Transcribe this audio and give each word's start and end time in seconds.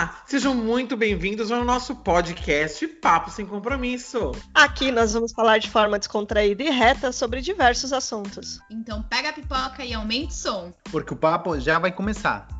Olá, 0.00 0.22
sejam 0.24 0.54
muito 0.54 0.96
bem-vindos 0.96 1.52
ao 1.52 1.62
nosso 1.62 1.94
podcast 1.94 2.88
Papo 2.88 3.30
Sem 3.30 3.44
Compromisso. 3.44 4.32
Aqui 4.54 4.90
nós 4.90 5.12
vamos 5.12 5.30
falar 5.30 5.58
de 5.58 5.68
forma 5.68 5.98
descontraída 5.98 6.62
e 6.62 6.70
reta 6.70 7.12
sobre 7.12 7.42
diversos 7.42 7.92
assuntos. 7.92 8.58
Então 8.70 9.02
pega 9.02 9.28
a 9.28 9.32
pipoca 9.34 9.84
e 9.84 9.92
aumente 9.92 10.30
o 10.30 10.34
som. 10.34 10.72
Porque 10.90 11.12
o 11.12 11.16
papo 11.18 11.60
já 11.60 11.78
vai 11.78 11.92
começar. 11.92 12.59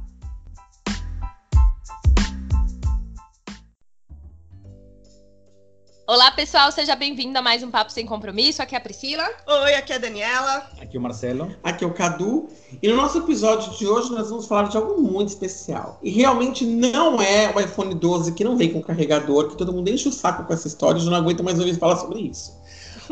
Olá, 6.11 6.29
pessoal, 6.32 6.72
seja 6.72 6.96
bem-vindo 6.96 7.38
a 7.38 7.40
mais 7.40 7.62
um 7.62 7.70
Papo 7.70 7.92
Sem 7.92 8.04
Compromisso. 8.04 8.60
Aqui 8.60 8.74
é 8.74 8.79
a 8.79 8.80
Priscila. 8.80 9.22
Oi, 9.46 9.74
aqui 9.77 9.92
é 9.92 9.95
a 9.95 9.98
Daniela. 10.00 10.66
Aqui 10.82 10.98
o 10.98 11.00
Marcelo. 11.00 11.54
Aqui 11.62 11.84
é 11.84 11.86
o 11.86 11.95
Cadu. 11.95 12.48
E 12.83 12.88
no 12.88 12.96
nosso 12.96 13.19
episódio 13.19 13.70
de 13.78 13.86
hoje 13.86 14.10
nós 14.10 14.28
vamos 14.28 14.48
falar 14.48 14.64
de 14.64 14.77
algo 14.77 15.00
muito 15.00 15.28
especial. 15.28 16.00
E 16.02 16.10
realmente 16.10 16.66
não 16.66 17.23
é 17.23 17.55
o 17.55 17.60
iPhone 17.60 17.95
12 17.95 18.33
que 18.33 18.42
não 18.42 18.56
vem 18.56 18.73
com 18.73 18.83
carregador, 18.83 19.50
que 19.50 19.56
todo 19.56 19.73
mundo 19.73 19.88
enche 19.88 20.09
o 20.09 20.12
saco 20.12 20.42
com 20.42 20.52
essa 20.52 20.66
história 20.66 20.98
e 20.98 21.00
já 21.00 21.09
não 21.09 21.19
aguenta 21.19 21.45
mais 21.45 21.60
ouvir 21.60 21.78
falar 21.78 21.95
sobre 21.98 22.22
isso. 22.22 22.61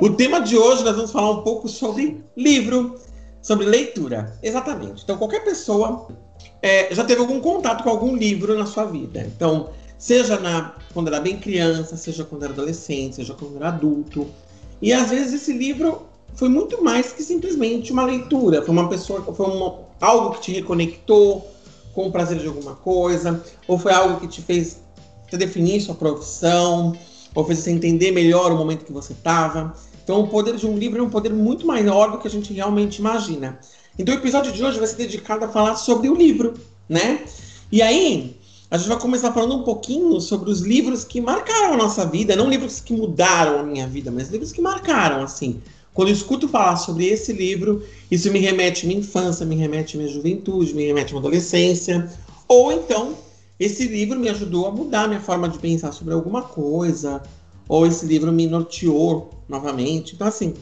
O 0.01 0.10
tema 0.19 0.41
de 0.41 0.57
hoje 0.59 0.83
nós 0.83 0.96
vamos 0.96 1.12
falar 1.12 1.30
um 1.30 1.43
pouco 1.43 1.69
sobre 1.69 2.21
livro, 2.37 3.01
sobre 3.41 3.65
leitura. 3.65 4.37
Exatamente. 4.43 5.05
Então, 5.05 5.16
qualquer 5.16 5.45
pessoa 5.45 6.09
é, 6.60 6.93
já 6.93 7.05
teve 7.05 7.21
algum 7.21 7.38
contato 7.38 7.85
com 7.85 7.91
algum 7.91 8.16
livro 8.16 8.59
na 8.59 8.66
sua 8.66 8.87
vida. 8.87 9.21
Então, 9.21 9.71
Seja 9.98 10.38
na, 10.38 10.77
quando 10.95 11.09
era 11.09 11.20
bem 11.20 11.38
criança, 11.38 11.97
seja 11.97 12.25
quando 12.25 12.45
era 12.45 12.52
adolescente, 12.52 13.16
seja 13.16 13.34
quando 13.34 13.57
era 13.57 13.69
adulto. 13.69 14.29
E 14.80 14.93
às 14.93 15.11
vezes 15.11 15.43
esse 15.43 15.52
livro 15.52 16.07
foi 16.34 16.48
muito 16.48 16.83
mais 16.83 17.12
que 17.12 17.23
simplesmente 17.23 17.93
uma 17.93 18.05
leitura. 18.05 18.62
Foi 18.62 18.71
uma 18.71 18.88
pessoa, 18.88 19.23
foi 19.34 19.47
uma, 19.47 19.80
algo 20.01 20.34
que 20.34 20.43
te 20.43 20.52
reconectou 20.52 21.52
com 21.93 22.07
o 22.07 22.13
prazer 22.13 22.38
de 22.38 22.46
alguma 22.46 22.76
coisa, 22.76 23.43
ou 23.66 23.76
foi 23.76 23.93
algo 23.93 24.21
que 24.21 24.29
te 24.29 24.41
fez 24.41 24.80
te 25.29 25.37
definir 25.37 25.80
sua 25.80 25.96
profissão, 25.96 26.96
ou 27.35 27.45
fez 27.45 27.59
você 27.59 27.71
entender 27.71 28.13
melhor 28.13 28.52
o 28.52 28.57
momento 28.57 28.85
que 28.85 28.93
você 28.93 29.13
estava. 29.13 29.74
Então, 30.02 30.21
o 30.21 30.29
poder 30.29 30.57
de 30.57 30.66
um 30.66 30.79
livro 30.79 31.01
é 31.01 31.02
um 31.02 31.10
poder 31.10 31.32
muito 31.32 31.66
maior 31.66 32.13
do 32.13 32.19
que 32.19 32.29
a 32.29 32.30
gente 32.30 32.52
realmente 32.52 32.99
imagina. 32.99 33.59
Então, 33.99 34.15
o 34.15 34.19
episódio 34.19 34.52
de 34.52 34.65
hoje 34.65 34.79
vai 34.79 34.87
ser 34.87 34.96
dedicado 34.96 35.45
a 35.45 35.49
falar 35.49 35.76
sobre 35.76 36.09
o 36.09 36.15
livro, 36.15 36.54
né? 36.88 37.24
E 37.71 37.82
aí, 37.82 38.38
a 38.71 38.77
gente 38.77 38.88
vai 38.88 38.99
começar 38.99 39.33
falando 39.33 39.57
um 39.57 39.63
pouquinho 39.63 40.21
sobre 40.21 40.51
os 40.51 40.61
livros 40.61 41.02
que 41.02 41.21
marcaram 41.21 41.73
a 41.73 41.77
nossa 41.77 42.05
vida, 42.05 42.37
não 42.37 42.51
livros 42.51 42.80
que 42.80 42.93
mudaram 42.93 43.60
a 43.60 43.63
minha 43.63 43.87
vida, 43.87 44.10
mas 44.10 44.29
livros 44.29 44.52
que 44.52 44.60
marcaram, 44.60 45.23
assim. 45.23 45.60
Quando 45.95 46.09
eu 46.09 46.15
escuto 46.15 46.47
falar 46.47 46.77
sobre 46.77 47.07
esse 47.07 47.33
livro, 47.33 47.83
isso 48.10 48.30
me 48.30 48.38
remete 48.38 48.85
à 48.85 48.88
minha 48.88 49.01
infância, 49.01 49.47
me 49.47 49.57
remete 49.57 49.97
à 49.97 50.01
minha 50.01 50.13
juventude, 50.13 50.75
me 50.75 50.87
remete 50.87 51.07
à 51.07 51.15
minha 51.15 51.21
adolescência. 51.21 52.10
Ou 52.47 52.71
então, 52.71 53.15
esse 53.59 53.85
livro 53.88 54.21
me 54.21 54.29
ajudou 54.29 54.66
a 54.66 54.71
mudar 54.71 55.05
a 55.05 55.09
minha 55.09 55.21
forma 55.21 55.49
de 55.49 55.59
pensar 55.59 55.93
sobre 55.93 56.13
alguma 56.13 56.43
coisa, 56.43 57.23
ou 57.66 57.87
esse 57.87 58.05
livro 58.05 58.30
me 58.30 58.47
norteou 58.47 59.30
novamente. 59.49 60.15
Então, 60.15 60.27
assim, 60.27 60.53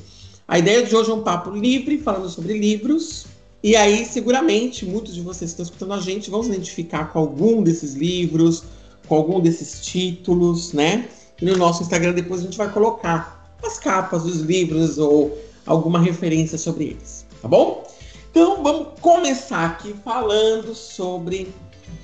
a 0.47 0.61
ideia 0.61 0.87
de 0.87 0.95
hoje 0.95 1.11
é 1.11 1.15
um 1.15 1.23
papo 1.23 1.51
livre, 1.51 1.99
falando 1.99 2.31
sobre 2.31 2.57
livros, 2.57 3.27
e 3.67 3.75
aí, 3.75 4.07
seguramente, 4.07 4.87
muitos 4.87 5.13
de 5.13 5.21
vocês 5.21 5.51
que 5.51 5.61
estão 5.61 5.65
escutando 5.65 5.93
a 5.95 6.01
gente 6.01 6.31
vão 6.31 6.41
se 6.41 6.51
identificar 6.51 7.07
com 7.07 7.19
algum 7.19 7.65
desses 7.65 7.95
livros, 7.95 8.63
com 9.09 9.17
algum 9.17 9.41
desses 9.41 9.85
títulos, 9.85 10.73
né? 10.73 11.09
E 11.43 11.45
no 11.45 11.57
nosso 11.57 11.83
Instagram 11.83 12.13
depois 12.13 12.43
a 12.43 12.45
gente 12.45 12.57
vai 12.57 12.71
colocar 12.73 13.53
as 13.65 13.77
capas 13.77 14.23
dos 14.23 14.37
livros 14.37 14.99
ou 14.99 15.37
alguma 15.67 15.99
referência 15.99 16.57
sobre 16.57 16.91
eles, 16.91 17.27
tá 17.43 17.49
bom? 17.49 17.85
Então 18.31 18.63
vamos 18.63 19.01
começar 19.01 19.67
aqui 19.67 19.93
falando 20.05 20.73
sobre 20.73 21.53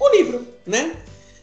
o 0.01 0.17
livro, 0.17 0.45
né? 0.67 0.97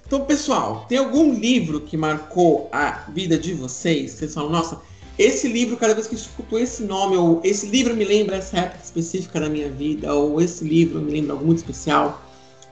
Então, 0.05 0.25
pessoal, 0.25 0.85
tem 0.89 0.97
algum 0.97 1.31
livro 1.31 1.79
que 1.79 1.95
marcou 1.95 2.67
a 2.73 3.05
vida 3.07 3.37
de 3.37 3.53
vocês? 3.53 4.11
Vocês 4.11 4.33
falam, 4.33 4.49
nossa, 4.49 4.81
esse 5.19 5.49
livro, 5.49 5.75
cada 5.75 5.93
vez 5.93 6.07
que 6.07 6.15
eu 6.15 6.17
escuto 6.17 6.57
esse 6.57 6.81
nome, 6.81 7.17
ou 7.17 7.41
esse 7.43 7.65
livro 7.65 7.93
me 7.93 8.05
lembra 8.05 8.37
essa 8.37 8.57
época 8.57 8.79
específica 8.81 9.37
da 9.41 9.49
minha 9.49 9.69
vida, 9.69 10.13
ou 10.13 10.39
esse 10.39 10.63
livro 10.63 11.01
me 11.01 11.11
lembra 11.11 11.33
algo 11.33 11.45
muito 11.45 11.57
especial. 11.57 12.23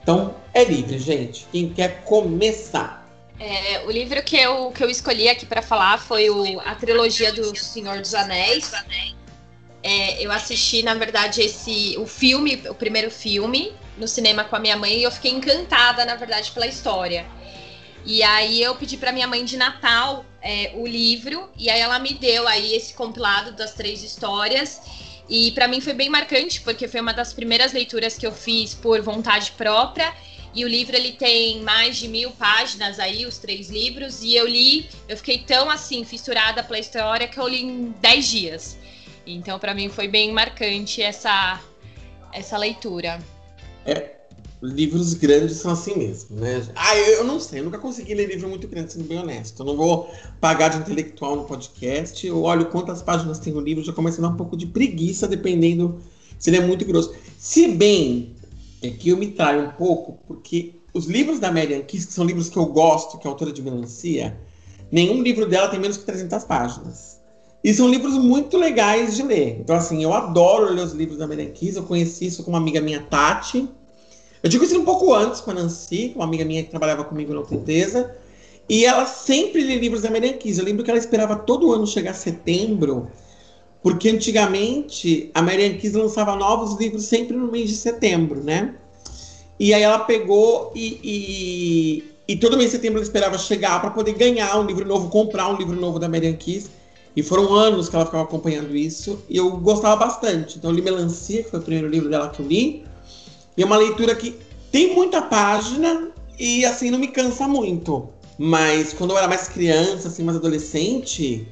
Então, 0.02 0.34
é 0.54 0.64
livre, 0.64 0.98
gente. 0.98 1.46
Quem 1.52 1.68
quer 1.68 2.02
começar? 2.04 3.06
É, 3.38 3.84
o 3.84 3.90
livro 3.90 4.22
que 4.22 4.34
eu, 4.34 4.70
que 4.70 4.82
eu 4.82 4.88
escolhi 4.88 5.28
aqui 5.28 5.44
para 5.44 5.60
falar 5.60 5.98
foi 5.98 6.30
o, 6.30 6.58
a 6.60 6.74
trilogia 6.74 7.30
do 7.34 7.54
Senhor 7.54 8.00
dos 8.00 8.14
Anéis. 8.14 8.72
É, 9.82 10.24
eu 10.24 10.32
assisti, 10.32 10.82
na 10.82 10.94
verdade, 10.94 11.42
esse 11.42 11.96
o 11.98 12.06
filme, 12.06 12.62
o 12.70 12.74
primeiro 12.74 13.10
filme, 13.10 13.74
no 13.98 14.08
cinema 14.08 14.42
com 14.44 14.56
a 14.56 14.58
minha 14.58 14.76
mãe, 14.76 15.00
e 15.00 15.02
eu 15.02 15.10
fiquei 15.10 15.32
encantada, 15.32 16.02
na 16.06 16.16
verdade, 16.16 16.50
pela 16.52 16.66
história. 16.66 17.26
E 18.06 18.22
aí 18.22 18.62
eu 18.62 18.74
pedi 18.74 18.96
para 18.96 19.12
minha 19.12 19.26
mãe 19.26 19.44
de 19.44 19.58
Natal 19.58 20.24
é, 20.42 20.72
o 20.74 20.86
livro, 20.86 21.48
e 21.56 21.68
aí 21.68 21.80
ela 21.80 21.98
me 21.98 22.14
deu 22.14 22.46
aí 22.46 22.74
esse 22.74 22.94
compilado 22.94 23.52
das 23.52 23.74
três 23.74 24.02
histórias. 24.02 24.80
E 25.28 25.52
para 25.52 25.68
mim 25.68 25.80
foi 25.80 25.92
bem 25.92 26.08
marcante, 26.08 26.60
porque 26.60 26.88
foi 26.88 27.00
uma 27.00 27.12
das 27.12 27.32
primeiras 27.32 27.72
leituras 27.72 28.16
que 28.16 28.26
eu 28.26 28.32
fiz 28.32 28.74
por 28.74 29.00
vontade 29.02 29.52
própria. 29.52 30.14
E 30.54 30.64
o 30.64 30.68
livro 30.68 30.96
ele 30.96 31.12
tem 31.12 31.60
mais 31.60 31.98
de 31.98 32.08
mil 32.08 32.30
páginas 32.30 32.98
aí, 32.98 33.26
os 33.26 33.38
três 33.38 33.68
livros. 33.68 34.22
E 34.22 34.34
eu 34.34 34.46
li, 34.46 34.88
eu 35.06 35.16
fiquei 35.16 35.38
tão 35.38 35.68
assim, 35.68 36.04
fissurada 36.04 36.64
pela 36.64 36.78
história 36.78 37.28
que 37.28 37.38
eu 37.38 37.46
li 37.46 37.62
em 37.62 37.94
dez 38.00 38.26
dias. 38.26 38.78
Então, 39.26 39.58
para 39.58 39.74
mim 39.74 39.90
foi 39.90 40.08
bem 40.08 40.32
marcante 40.32 41.02
essa, 41.02 41.60
essa 42.32 42.56
leitura. 42.56 43.20
É, 43.84 44.17
livros 44.62 45.14
grandes 45.14 45.56
são 45.56 45.70
assim 45.70 45.96
mesmo, 45.96 46.36
né? 46.36 46.62
Ah, 46.74 46.96
eu, 46.96 47.18
eu, 47.18 47.24
não 47.24 47.38
sei, 47.38 47.60
eu 47.60 47.64
nunca 47.64 47.78
consegui 47.78 48.14
ler 48.14 48.26
livro 48.26 48.48
muito 48.48 48.66
grande, 48.66 48.92
sendo 48.92 49.04
bem 49.04 49.18
honesto. 49.18 49.62
Eu 49.62 49.66
não 49.66 49.76
vou 49.76 50.12
pagar 50.40 50.68
de 50.68 50.78
intelectual 50.78 51.36
no 51.36 51.44
podcast. 51.44 52.26
Eu 52.26 52.42
olho 52.42 52.66
quantas 52.66 53.00
páginas 53.00 53.38
tem 53.38 53.54
o 53.54 53.60
livro, 53.60 53.84
já 53.84 53.92
começa 53.92 54.20
a 54.20 54.22
dar 54.22 54.34
um 54.34 54.36
pouco 54.36 54.56
de 54.56 54.66
preguiça, 54.66 55.28
dependendo 55.28 56.00
se 56.38 56.50
ele 56.50 56.56
é 56.56 56.60
muito 56.60 56.84
grosso. 56.84 57.14
Se 57.38 57.68
bem 57.68 58.34
é 58.82 58.90
que 58.90 59.10
eu 59.10 59.16
me 59.16 59.28
traio 59.28 59.62
um 59.66 59.70
pouco, 59.70 60.18
porque 60.26 60.74
os 60.92 61.06
livros 61.06 61.38
da 61.38 61.52
Marian 61.52 61.82
Kiss, 61.82 62.06
que 62.06 62.12
são 62.12 62.24
livros 62.24 62.48
que 62.48 62.56
eu 62.56 62.66
gosto, 62.66 63.18
que 63.18 63.26
a 63.26 63.30
autora 63.30 63.52
de 63.52 63.62
melancia, 63.62 64.38
nenhum 64.90 65.22
livro 65.22 65.46
dela 65.46 65.68
tem 65.68 65.78
menos 65.78 65.96
que 65.96 66.04
300 66.04 66.44
páginas. 66.44 67.18
E 67.62 67.74
são 67.74 67.88
livros 67.88 68.14
muito 68.14 68.56
legais 68.56 69.16
de 69.16 69.22
ler. 69.22 69.58
Então, 69.60 69.74
assim, 69.74 70.02
eu 70.02 70.12
adoro 70.12 70.72
ler 70.72 70.82
os 70.82 70.92
livros 70.92 71.18
da 71.18 71.26
Marian 71.26 71.50
Kiss. 71.50 71.76
Eu 71.76 71.82
conheci 71.82 72.26
isso 72.26 72.44
com 72.44 72.50
uma 72.50 72.58
amiga 72.58 72.80
minha, 72.80 73.02
Tati 73.02 73.68
eu 74.42 74.48
digo 74.48 74.64
isso 74.64 74.78
um 74.78 74.84
pouco 74.84 75.12
antes 75.14 75.40
com 75.40 75.50
a 75.50 75.54
Nancy, 75.54 76.12
uma 76.14 76.24
amiga 76.24 76.44
minha 76.44 76.62
que 76.62 76.70
trabalhava 76.70 77.04
comigo 77.04 77.34
na 77.34 77.40
empresa. 77.40 78.14
E 78.68 78.84
ela 78.84 79.06
sempre 79.06 79.62
lia 79.62 79.78
livros 79.78 80.02
da 80.02 80.10
Kiss. 80.34 80.58
Eu 80.58 80.64
lembro 80.64 80.84
que 80.84 80.90
ela 80.90 80.98
esperava 80.98 81.36
todo 81.36 81.72
ano 81.72 81.86
chegar 81.86 82.12
setembro, 82.14 83.10
porque 83.82 84.10
antigamente 84.10 85.30
a 85.34 85.42
Kiss 85.42 85.96
lançava 85.96 86.36
novos 86.36 86.78
livros 86.78 87.04
sempre 87.04 87.36
no 87.36 87.50
mês 87.50 87.70
de 87.70 87.76
setembro, 87.76 88.44
né? 88.44 88.74
E 89.58 89.74
aí 89.74 89.82
ela 89.82 90.00
pegou 90.00 90.70
e, 90.74 91.00
e, 91.02 92.04
e 92.28 92.36
todo 92.36 92.56
mês 92.56 92.70
de 92.70 92.76
setembro 92.76 92.98
ela 92.98 93.04
esperava 93.04 93.38
chegar 93.38 93.80
para 93.80 93.90
poder 93.90 94.12
ganhar 94.12 94.56
um 94.60 94.66
livro 94.66 94.86
novo, 94.86 95.08
comprar 95.08 95.48
um 95.48 95.56
livro 95.56 95.74
novo 95.74 95.98
da 95.98 96.08
Kiss. 96.34 96.70
E 97.16 97.22
foram 97.22 97.52
anos 97.52 97.88
que 97.88 97.96
ela 97.96 98.04
ficava 98.04 98.22
acompanhando 98.22 98.76
isso. 98.76 99.24
E 99.28 99.38
eu 99.38 99.50
gostava 99.56 99.96
bastante. 99.96 100.58
Então 100.58 100.70
eu 100.70 100.76
li 100.76 100.82
Melancia, 100.82 101.42
que 101.42 101.50
foi 101.50 101.58
o 101.58 101.62
primeiro 101.62 101.88
livro 101.88 102.08
dela 102.08 102.28
que 102.28 102.40
eu 102.40 102.46
li. 102.46 102.84
E 103.58 103.62
é 103.62 103.66
uma 103.66 103.76
leitura 103.76 104.14
que 104.14 104.38
tem 104.70 104.94
muita 104.94 105.20
página 105.20 106.12
e 106.38 106.64
assim 106.64 106.92
não 106.92 106.98
me 106.98 107.08
cansa 107.08 107.48
muito. 107.48 108.08
Mas 108.38 108.92
quando 108.92 109.10
eu 109.10 109.18
era 109.18 109.26
mais 109.26 109.48
criança, 109.48 110.06
assim, 110.06 110.22
mais 110.22 110.38
adolescente, 110.38 111.44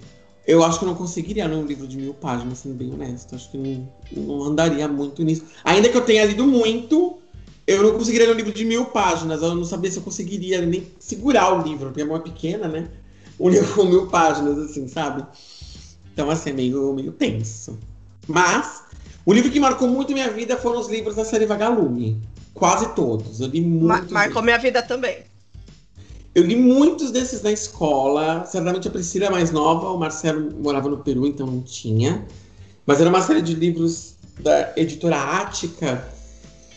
eu 0.46 0.62
acho 0.62 0.78
que 0.78 0.84
eu 0.84 0.88
não 0.88 0.94
conseguiria 0.94 1.48
ler 1.48 1.56
um 1.56 1.66
livro 1.66 1.84
de 1.84 1.96
mil 1.96 2.14
páginas, 2.14 2.58
sendo 2.58 2.76
bem 2.76 2.92
honesto. 2.92 3.34
Acho 3.34 3.50
que 3.50 3.58
não, 3.58 3.88
não 4.12 4.44
andaria 4.44 4.86
muito 4.86 5.24
nisso. 5.24 5.42
Ainda 5.64 5.88
que 5.88 5.96
eu 5.96 6.04
tenha 6.04 6.24
lido 6.24 6.46
muito, 6.46 7.18
eu 7.66 7.82
não 7.82 7.98
conseguiria 7.98 8.28
ler 8.28 8.34
um 8.34 8.36
livro 8.36 8.52
de 8.52 8.64
mil 8.64 8.84
páginas. 8.84 9.42
Eu 9.42 9.56
não 9.56 9.64
sabia 9.64 9.90
se 9.90 9.96
eu 9.96 10.04
conseguiria 10.04 10.64
nem 10.64 10.86
segurar 11.00 11.58
o 11.58 11.62
livro, 11.64 11.86
porque 11.86 12.02
a 12.02 12.06
mão 12.06 12.18
é 12.18 12.20
pequena, 12.20 12.68
né? 12.68 12.88
Um 13.40 13.48
livro 13.50 13.74
com 13.74 13.84
mil 13.84 14.06
páginas, 14.06 14.56
assim, 14.58 14.86
sabe? 14.86 15.26
Então, 16.12 16.30
assim, 16.30 16.50
é 16.50 16.52
meio, 16.52 16.94
meio 16.94 17.10
tenso. 17.10 17.76
Mas 18.28 18.85
o 19.26 19.32
livro 19.32 19.50
que 19.50 19.58
marcou 19.58 19.88
muito 19.88 20.12
minha 20.12 20.30
vida 20.30 20.56
foram 20.56 20.78
os 20.78 20.88
livros 20.88 21.16
da 21.16 21.24
série 21.24 21.46
Vagalume. 21.46 22.22
Quase 22.54 22.94
todos. 22.94 23.40
Eu 23.40 23.48
li 23.48 23.60
muitos. 23.60 24.12
marcou 24.12 24.40
minha 24.40 24.56
vida 24.56 24.80
também. 24.84 25.18
Eu 26.32 26.44
li 26.44 26.54
muitos 26.54 27.10
desses 27.10 27.42
na 27.42 27.50
escola. 27.50 28.46
Certamente 28.46 28.86
a 28.86 28.90
Priscila 28.90 29.26
é 29.26 29.30
mais 29.30 29.50
nova, 29.50 29.90
o 29.90 29.98
Marcelo 29.98 30.52
morava 30.62 30.88
no 30.88 30.98
Peru, 30.98 31.26
então 31.26 31.44
não 31.44 31.60
tinha. 31.60 32.24
Mas 32.86 33.00
era 33.00 33.10
uma 33.10 33.20
série 33.20 33.42
de 33.42 33.54
livros 33.54 34.14
da 34.38 34.72
editora 34.76 35.16
Ática, 35.16 36.08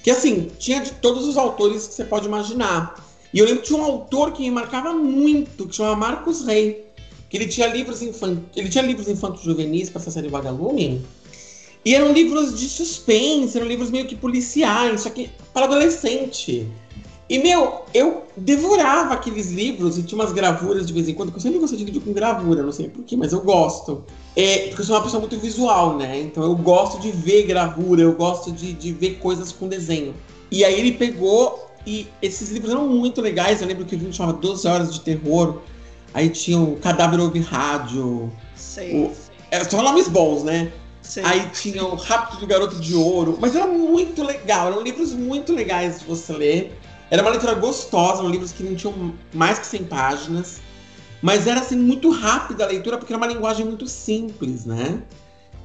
que 0.01 0.09
assim, 0.09 0.49
tinha 0.57 0.81
de 0.81 0.91
todos 0.93 1.27
os 1.27 1.37
autores 1.37 1.87
que 1.87 1.93
você 1.93 2.03
pode 2.03 2.25
imaginar. 2.25 3.05
E 3.31 3.37
eu 3.37 3.45
lembro 3.45 3.61
que 3.61 3.67
tinha 3.67 3.79
um 3.79 3.83
autor 3.85 4.31
que 4.31 4.41
me 4.41 4.49
marcava 4.49 4.91
muito, 4.91 5.67
que 5.67 5.75
chamava 5.75 5.95
Marcos 5.95 6.43
Rey. 6.43 6.83
Que 7.29 7.37
ele 7.37 7.47
tinha 7.47 7.67
livros 7.67 8.01
infantis, 8.01 8.43
ele 8.55 8.69
tinha 8.69 8.83
livros 8.83 9.07
infantos 9.07 9.43
juvenis 9.43 9.87
para 9.91 10.01
essa 10.01 10.09
série 10.09 10.29
Vagalume 10.29 11.05
e 11.83 11.95
eram 11.95 12.11
livros 12.11 12.59
de 12.59 12.67
suspense, 12.67 13.57
eram 13.57 13.67
livros 13.67 13.89
meio 13.89 14.05
que 14.05 14.15
policiais, 14.15 15.01
só 15.01 15.09
que 15.09 15.29
para 15.53 15.65
adolescente. 15.65 16.67
E, 17.29 17.37
meu, 17.37 17.83
eu 17.93 18.23
devorava 18.35 19.13
aqueles 19.13 19.51
livros 19.51 19.97
e 19.99 20.03
tinha 20.03 20.19
umas 20.19 20.33
gravuras 20.33 20.87
de 20.87 20.93
vez 20.93 21.07
em 21.07 21.13
quando, 21.13 21.31
que 21.31 21.37
eu 21.37 21.41
sempre 21.41 21.59
gostei 21.59 21.77
de 21.77 21.85
vídeo 21.85 22.01
com 22.01 22.11
gravura, 22.11 22.63
não 22.63 22.71
sei 22.71 22.89
porquê, 22.89 23.15
mas 23.15 23.31
eu 23.31 23.41
gosto. 23.41 24.03
É, 24.35 24.67
porque 24.67 24.81
eu 24.81 24.85
sou 24.85 24.95
uma 24.95 25.03
pessoa 25.03 25.19
muito 25.19 25.37
visual, 25.37 25.95
né? 25.95 26.19
Então 26.19 26.41
eu 26.41 26.55
gosto 26.55 26.99
de 26.99 27.11
ver 27.11 27.43
gravura, 27.43 28.01
eu 28.01 28.13
gosto 28.13 28.51
de, 28.51 28.73
de 28.73 28.91
ver 28.91 29.19
coisas 29.19 29.51
com 29.51 29.67
desenho. 29.67 30.15
E 30.49 30.65
aí 30.65 30.79
ele 30.79 30.93
pegou 30.93 31.69
e 31.85 32.07
esses 32.19 32.49
livros 32.49 32.71
eram 32.71 32.87
muito 32.87 33.21
legais. 33.21 33.61
Eu 33.61 33.67
lembro 33.67 33.85
que 33.85 33.95
o 33.95 33.97
livro 33.99 34.11
chamava 34.11 34.37
12 34.37 34.67
Horas 34.67 34.93
de 34.93 35.01
Terror. 35.01 35.59
Aí 36.15 36.29
tinha 36.29 36.59
o 36.59 36.77
Cadáver 36.77 37.19
Ouve 37.19 37.39
Rádio. 37.39 38.31
Sei. 38.55 39.03
O, 39.03 39.11
é, 39.51 39.63
são 39.63 39.83
nomes 39.83 40.07
bons, 40.07 40.43
né? 40.43 40.71
Sei. 41.09 41.23
Aí 41.25 41.49
tinha 41.49 41.83
o 41.83 41.95
Rápido 41.95 42.39
do 42.39 42.47
Garoto 42.47 42.75
de 42.75 42.95
Ouro. 42.95 43.37
Mas 43.39 43.55
era 43.55 43.67
muito 43.67 44.23
legal, 44.23 44.67
eram 44.67 44.81
livros 44.81 45.13
muito 45.13 45.53
legais 45.53 45.99
de 45.99 46.05
você 46.05 46.33
ler. 46.33 46.79
Era 47.09 47.21
uma 47.21 47.31
leitura 47.31 47.55
gostosa, 47.55 48.19
eram 48.19 48.29
livros 48.29 48.51
que 48.51 48.63
não 48.63 48.75
tinham 48.75 49.13
mais 49.33 49.59
que 49.59 49.65
100 49.65 49.83
páginas. 49.85 50.61
Mas 51.21 51.47
era 51.47 51.59
assim, 51.59 51.75
muito 51.75 52.09
rápida 52.11 52.63
a 52.63 52.67
leitura, 52.67 52.97
porque 52.97 53.11
era 53.11 53.17
uma 53.17 53.27
linguagem 53.27 53.65
muito 53.65 53.87
simples, 53.87 54.65
né? 54.65 55.01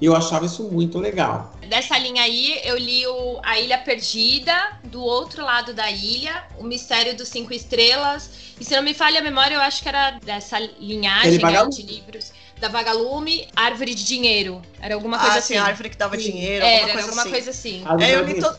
E 0.00 0.06
eu 0.06 0.16
achava 0.16 0.44
isso 0.44 0.64
muito 0.64 0.98
legal. 0.98 1.54
Dessa 1.68 1.96
linha 1.98 2.22
aí, 2.22 2.60
eu 2.64 2.76
li 2.76 3.06
o 3.06 3.40
A 3.42 3.58
Ilha 3.58 3.78
Perdida, 3.78 4.78
do 4.84 5.00
outro 5.00 5.44
lado 5.44 5.72
da 5.72 5.90
ilha, 5.90 6.44
O 6.58 6.64
Mistério 6.64 7.16
dos 7.16 7.28
Cinco 7.28 7.54
Estrelas. 7.54 8.28
E 8.60 8.64
se 8.64 8.74
não 8.74 8.82
me 8.82 8.92
falha 8.92 9.20
a 9.20 9.22
memória, 9.22 9.54
eu 9.54 9.60
acho 9.60 9.82
que 9.82 9.88
era 9.88 10.18
dessa 10.18 10.58
linhagem 10.58 11.38
né, 11.38 11.66
de 11.68 11.82
livros. 11.82 12.32
Da 12.60 12.68
Vagalume, 12.68 13.48
Árvore 13.54 13.94
de 13.94 14.04
Dinheiro. 14.04 14.62
Era 14.80 14.94
alguma 14.94 15.18
coisa 15.18 15.34
ah, 15.34 15.38
assim. 15.38 15.54
sim, 15.54 15.58
árvore 15.60 15.90
que 15.90 15.96
dava 15.96 16.16
Sim. 16.16 16.22
dinheiro, 16.22 16.64
Era, 16.64 16.66
alguma 16.66 16.82
era 16.84 16.92
coisa 16.92 17.06
alguma 17.08 17.22
assim. 17.22 17.30
coisa 17.30 17.50
assim. 17.50 17.84
É, 18.00 18.14
eu 18.14 18.24
li 18.24 18.40
to- 18.40 18.58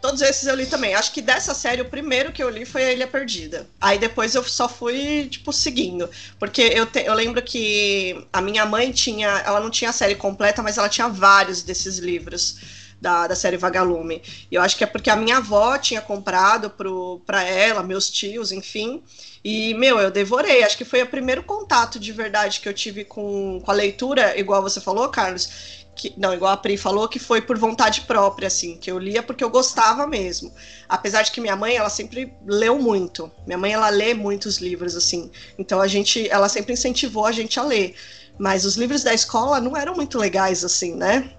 todos 0.00 0.20
esses 0.22 0.46
eu 0.46 0.54
li 0.54 0.66
também. 0.66 0.94
Acho 0.94 1.12
que 1.12 1.20
dessa 1.20 1.54
série 1.54 1.82
o 1.82 1.84
primeiro 1.88 2.32
que 2.32 2.42
eu 2.42 2.48
li 2.50 2.64
foi 2.64 2.84
a 2.84 2.92
Ilha 2.92 3.06
Perdida. 3.06 3.68
Aí 3.80 3.98
depois 3.98 4.34
eu 4.34 4.42
só 4.44 4.68
fui 4.68 5.28
tipo 5.30 5.52
seguindo, 5.52 6.08
porque 6.38 6.62
eu, 6.62 6.86
te- 6.86 7.04
eu 7.04 7.14
lembro 7.14 7.42
que 7.42 8.26
a 8.32 8.40
minha 8.40 8.64
mãe 8.64 8.90
tinha, 8.92 9.28
ela 9.44 9.60
não 9.60 9.70
tinha 9.70 9.90
a 9.90 9.92
série 9.92 10.14
completa, 10.14 10.62
mas 10.62 10.78
ela 10.78 10.88
tinha 10.88 11.08
vários 11.08 11.62
desses 11.62 11.98
livros. 11.98 12.56
Da, 13.02 13.26
da 13.26 13.34
série 13.34 13.56
Vagalume. 13.56 14.22
Eu 14.50 14.62
acho 14.62 14.76
que 14.76 14.84
é 14.84 14.86
porque 14.86 15.10
a 15.10 15.16
minha 15.16 15.38
avó 15.38 15.76
tinha 15.76 16.00
comprado 16.00 16.70
pro, 16.70 17.20
pra 17.26 17.42
ela, 17.42 17.82
meus 17.82 18.08
tios, 18.08 18.52
enfim. 18.52 19.02
E, 19.44 19.74
meu, 19.74 19.98
eu 19.98 20.08
devorei. 20.08 20.62
Acho 20.62 20.78
que 20.78 20.84
foi 20.84 21.02
o 21.02 21.06
primeiro 21.08 21.42
contato 21.42 21.98
de 21.98 22.12
verdade 22.12 22.60
que 22.60 22.68
eu 22.68 22.72
tive 22.72 23.04
com, 23.04 23.60
com 23.60 23.70
a 23.70 23.74
leitura, 23.74 24.38
igual 24.38 24.62
você 24.62 24.80
falou, 24.80 25.08
Carlos. 25.08 25.82
Que, 25.96 26.14
não, 26.16 26.32
igual 26.32 26.52
a 26.52 26.56
Pri 26.56 26.76
falou, 26.76 27.08
que 27.08 27.18
foi 27.18 27.42
por 27.42 27.58
vontade 27.58 28.02
própria, 28.02 28.46
assim, 28.46 28.76
que 28.76 28.90
eu 28.90 28.98
lia 28.98 29.22
porque 29.22 29.42
eu 29.42 29.50
gostava 29.50 30.06
mesmo. 30.06 30.52
Apesar 30.88 31.22
de 31.22 31.32
que 31.32 31.40
minha 31.40 31.56
mãe, 31.56 31.76
ela 31.76 31.90
sempre 31.90 32.32
leu 32.46 32.78
muito. 32.78 33.30
Minha 33.46 33.58
mãe, 33.58 33.72
ela 33.72 33.88
lê 33.88 34.14
muitos 34.14 34.58
livros, 34.58 34.94
assim. 34.94 35.30
Então 35.58 35.80
a 35.80 35.88
gente, 35.88 36.28
ela 36.30 36.48
sempre 36.48 36.72
incentivou 36.72 37.26
a 37.26 37.32
gente 37.32 37.58
a 37.58 37.64
ler. 37.64 37.96
Mas 38.38 38.64
os 38.64 38.76
livros 38.76 39.02
da 39.02 39.12
escola 39.12 39.60
não 39.60 39.76
eram 39.76 39.94
muito 39.94 40.18
legais, 40.18 40.64
assim, 40.64 40.94
né? 40.94 41.30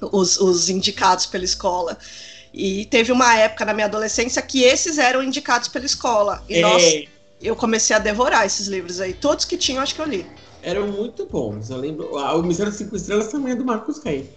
Os, 0.00 0.38
os 0.38 0.68
indicados 0.68 1.26
pela 1.26 1.44
escola. 1.44 1.96
E 2.52 2.86
teve 2.86 3.12
uma 3.12 3.36
época 3.36 3.64
na 3.64 3.74
minha 3.74 3.86
adolescência 3.86 4.40
que 4.40 4.62
esses 4.62 4.98
eram 4.98 5.22
indicados 5.22 5.68
pela 5.68 5.84
escola. 5.84 6.42
E 6.48 6.56
É, 6.56 6.60
nossa, 6.62 7.02
eu 7.40 7.54
comecei 7.54 7.94
a 7.94 7.98
devorar 7.98 8.46
esses 8.46 8.66
livros 8.66 9.00
aí. 9.00 9.12
Todos 9.12 9.44
que 9.44 9.56
tinham, 9.56 9.82
acho 9.82 9.94
que 9.94 10.00
eu 10.00 10.06
li. 10.06 10.26
eram 10.62 10.88
muito 10.88 11.26
bons. 11.26 11.70
Eu 11.70 11.76
lembro. 11.76 12.14
O 12.14 12.42
Mistério 12.42 12.72
das 12.72 12.78
Cinco 12.78 12.96
Estrelas 12.96 13.28
também 13.28 13.52
é 13.52 13.56
do 13.56 13.64
Marcos 13.64 14.02
Rey. 14.02 14.28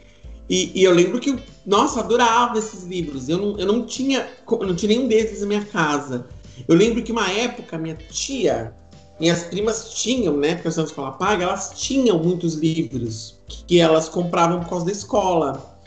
E, 0.49 0.71
e 0.79 0.83
eu 0.83 0.93
lembro 0.93 1.19
que, 1.19 1.39
nossa, 1.65 2.01
adorava 2.01 2.59
esses 2.59 2.83
livros. 2.83 3.29
Eu 3.29 3.37
não, 3.37 3.59
eu 3.59 3.65
não 3.65 3.85
tinha. 3.85 4.29
Não 4.49 4.75
tinha 4.75 4.89
nenhum 4.89 5.07
desses 5.07 5.41
na 5.41 5.47
minha 5.47 5.65
casa. 5.65 6.27
Eu 6.67 6.75
lembro 6.75 7.01
que 7.01 7.11
uma 7.11 7.31
época 7.31 7.77
minha 7.77 7.95
tia, 7.95 8.73
minhas 9.21 9.43
primas 9.43 9.93
tinham, 9.93 10.35
né? 10.35 10.55
Porque 10.55 10.67
eu 10.67 10.71
sou 10.71 10.83
na 10.83 10.89
escola 10.89 11.11
paga, 11.11 11.43
elas 11.43 11.71
tinham 11.75 12.17
muitos 12.17 12.55
livros 12.55 13.39
que 13.47 13.79
elas 13.79 14.09
compravam 14.09 14.59
por 14.61 14.69
causa 14.69 14.85
da 14.87 14.91
escola. 14.91 15.79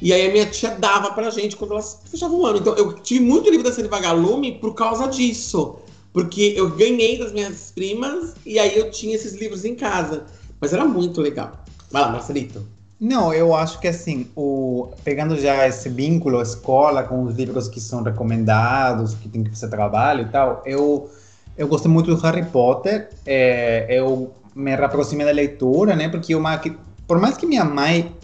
E 0.00 0.12
aí 0.12 0.28
a 0.28 0.30
minha 0.32 0.46
tia 0.46 0.70
dava 0.72 1.10
pra 1.12 1.30
gente 1.30 1.56
quando 1.56 1.72
elas 1.72 1.98
fechavam 2.04 2.38
o 2.38 2.46
ano. 2.46 2.58
Então 2.58 2.74
eu 2.74 2.92
tive 2.92 3.24
muito 3.24 3.50
livro 3.50 3.64
da 3.64 3.72
série 3.72 3.88
Vagalume 3.88 4.52
por 4.58 4.74
causa 4.74 5.08
disso. 5.08 5.76
Porque 6.12 6.52
eu 6.54 6.68
ganhei 6.70 7.18
das 7.18 7.32
minhas 7.32 7.72
primas 7.74 8.34
e 8.44 8.58
aí 8.58 8.78
eu 8.78 8.90
tinha 8.90 9.14
esses 9.14 9.32
livros 9.32 9.64
em 9.64 9.74
casa. 9.74 10.26
Mas 10.60 10.74
era 10.74 10.84
muito 10.84 11.20
legal. 11.22 11.64
Vai 11.90 12.02
lá, 12.02 12.10
Marcelito. 12.10 12.62
Não, 13.00 13.32
eu 13.32 13.54
acho 13.54 13.80
que 13.80 13.88
assim, 13.88 14.28
o, 14.36 14.90
pegando 15.02 15.36
já 15.36 15.66
esse 15.66 15.88
vínculo 15.88 16.40
escola 16.40 17.02
com 17.02 17.24
os 17.24 17.34
livros 17.34 17.66
que 17.68 17.80
são 17.80 18.02
recomendados, 18.02 19.14
que 19.14 19.28
tem 19.28 19.42
que 19.42 19.50
fazer 19.50 19.68
trabalho 19.68 20.22
e 20.22 20.28
tal, 20.28 20.62
eu, 20.64 21.10
eu 21.56 21.68
gostei 21.68 21.90
muito 21.90 22.14
do 22.14 22.20
Harry 22.22 22.44
Potter. 22.44 23.08
é, 23.26 23.86
eu 23.90 24.32
me 24.54 24.72
aproximei 24.74 25.24
da 25.26 25.32
leitura, 25.32 25.96
né? 25.96 26.08
Porque 26.08 26.34
uma, 26.34 26.56
que- 26.58 26.76
por 27.06 27.18
mais 27.18 27.36
que 27.36 27.46
minha 27.46 27.64
mãe 27.64 28.14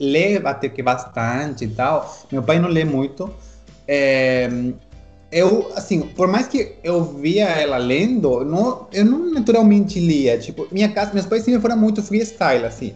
lê 0.00 0.36
até 0.38 0.68
que 0.68 0.82
bastante 0.82 1.64
e 1.64 1.68
tal, 1.68 2.14
meu 2.32 2.42
pai 2.42 2.58
não 2.58 2.68
lê 2.68 2.84
muito. 2.84 3.30
é, 3.86 4.48
eu, 5.32 5.72
assim, 5.74 6.00
por 6.00 6.28
mais 6.28 6.46
que 6.46 6.76
eu 6.84 7.02
via 7.02 7.48
ela 7.48 7.76
lendo, 7.76 8.44
não, 8.44 8.86
eu 8.92 9.04
não 9.04 9.32
naturalmente 9.32 9.98
lia. 9.98 10.38
Tipo, 10.38 10.68
minha 10.70 10.88
casa, 10.88 11.12
meus 11.12 11.26
pais 11.26 11.42
sempre 11.42 11.60
foram 11.60 11.76
muito 11.76 12.02
freestyle, 12.02 12.64
assim 12.64 12.94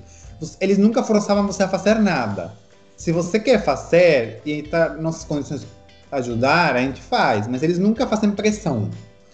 eles 0.60 0.78
nunca 0.78 1.02
forçavam 1.02 1.46
você 1.46 1.62
a 1.62 1.68
fazer 1.68 1.94
nada. 1.96 2.52
Se 2.96 3.12
você 3.12 3.38
quer 3.38 3.62
fazer 3.64 4.40
e 4.44 4.60
está 4.60 4.90
nossas 4.90 5.24
condições 5.24 5.66
ajudar, 6.10 6.74
a 6.76 6.80
gente 6.80 7.00
faz, 7.00 7.46
mas 7.46 7.62
eles 7.62 7.78
nunca 7.78 8.06
fazem 8.06 8.30
pressão. 8.30 8.88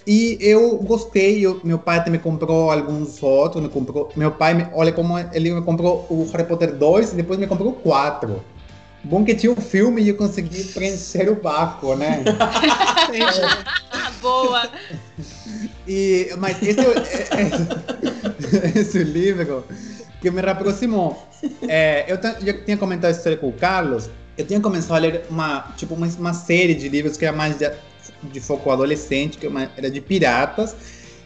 E 0.07 0.37
eu 0.41 0.77
gostei, 0.79 1.45
eu- 1.45 1.61
meu 1.65 1.79
pai 1.79 2.03
me 2.11 2.19
comprou 2.19 2.71
alguns 2.71 3.23
outros, 3.23 3.63
me 3.63 3.69
comprou, 3.71 4.11
meu 4.15 4.31
pai, 4.31 4.53
me- 4.55 4.67
olha 4.75 4.93
como 4.93 5.19
ele 5.19 5.51
me 5.55 5.63
comprou 5.63 6.07
o 6.11 6.29
Harry 6.33 6.45
Potter 6.47 6.75
2 6.75 7.13
e 7.13 7.17
depois 7.17 7.39
me 7.39 7.47
comprou 7.47 7.71
o 7.71 7.75
4. 7.75 8.45
Bom 9.03 9.25
que 9.25 9.35
tinha 9.35 9.53
o 9.53 9.57
filme 9.61 10.03
e 10.03 10.09
eu 10.11 10.17
consegui 10.17 10.65
preencher 10.65 11.29
o 11.31 11.35
vácuo, 11.41 11.95
né? 11.95 12.23
Boa! 14.21 14.69
E, 15.87 16.31
mas 16.39 16.57
esse, 16.63 16.81
é- 16.81 16.85
esse 18.81 19.05
livro 19.05 19.65
que 20.21 20.31
me 20.31 20.41
reaproximou. 20.41 21.23
É, 21.69 22.05
eu 22.11 22.19
já 22.23 22.55
tinha 22.65 22.77
comentado 22.77 23.11
a 23.11 23.17
história 23.17 23.37
com 23.37 23.49
o 23.49 23.53
Carlos. 23.53 24.09
Eu 24.37 24.47
tinha 24.47 24.59
começado 24.61 24.97
a 24.97 24.99
ler 24.99 25.25
uma, 25.31 25.73
tipo, 25.77 25.95
uma, 25.95 26.07
uma 26.07 26.33
série 26.33 26.75
de 26.75 26.89
livros 26.89 27.17
que 27.17 27.25
era 27.27 27.37
mais 27.37 27.57
de, 27.59 27.71
de 28.33 28.41
foco 28.41 28.71
adolescente, 28.71 29.39
que 29.39 29.47
é 29.47 29.71
era 29.77 29.91
de 29.91 30.01
piratas. 30.01 30.77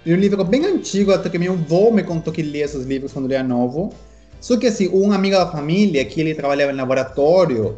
E 0.04 0.12
um 0.12 0.16
livro 0.16 0.42
bem 0.44 0.64
antigo, 0.64 1.12
até 1.12 1.28
que 1.28 1.38
meu 1.38 1.52
avô 1.52 1.90
me 1.90 2.02
contou 2.02 2.32
que 2.32 2.42
lia 2.42 2.64
esses 2.64 2.86
livros 2.86 3.12
quando 3.12 3.26
ele 3.26 3.34
era 3.34 3.44
novo. 3.44 3.92
Só 4.40 4.56
que 4.56 4.66
assim, 4.66 4.88
um 4.88 5.12
amigo 5.12 5.36
da 5.36 5.50
família, 5.50 6.04
que 6.04 6.20
ele 6.20 6.34
trabalhava 6.34 6.72
em 6.72 6.76
laboratório, 6.76 7.76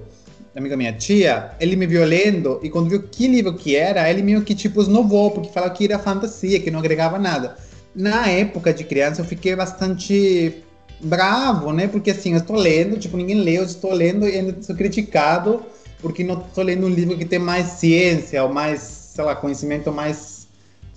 amiga 0.54 0.76
minha 0.76 0.92
tia, 0.92 1.52
ele 1.58 1.76
me 1.76 1.86
viu 1.86 2.04
lendo 2.04 2.60
e 2.62 2.68
quando 2.68 2.90
viu 2.90 3.02
que 3.02 3.26
livro 3.26 3.54
que 3.54 3.76
era, 3.76 4.08
ele 4.10 4.22
meio 4.22 4.42
que 4.42 4.54
tipo 4.54 4.82
esnovou, 4.82 5.30
porque 5.30 5.48
falava 5.50 5.72
que 5.72 5.84
era 5.84 5.98
fantasia, 5.98 6.60
que 6.60 6.70
não 6.70 6.80
agregava 6.80 7.18
nada. 7.18 7.56
Na 7.94 8.28
época 8.28 8.72
de 8.72 8.84
criança 8.84 9.22
eu 9.22 9.24
fiquei 9.24 9.56
bastante 9.56 10.62
bravo, 11.00 11.72
né? 11.72 11.88
Porque 11.88 12.10
assim, 12.10 12.32
eu 12.32 12.38
estou 12.38 12.56
lendo, 12.56 12.98
tipo, 12.98 13.16
ninguém 13.16 13.40
leu, 13.40 13.62
eu 13.62 13.66
estou 13.66 13.92
lendo 13.92 14.28
e 14.28 14.36
ainda 14.36 14.62
sou 14.62 14.76
criticado 14.76 15.64
porque 16.00 16.24
não 16.24 16.40
estou 16.40 16.64
lendo 16.64 16.86
um 16.86 16.90
livro 16.90 17.16
que 17.16 17.24
tem 17.24 17.38
mais 17.38 17.66
ciência 17.66 18.42
ou 18.42 18.52
mais, 18.52 18.99
sei 19.20 19.26
lá, 19.26 19.36
conhecimento 19.36 19.92
mais 19.92 20.48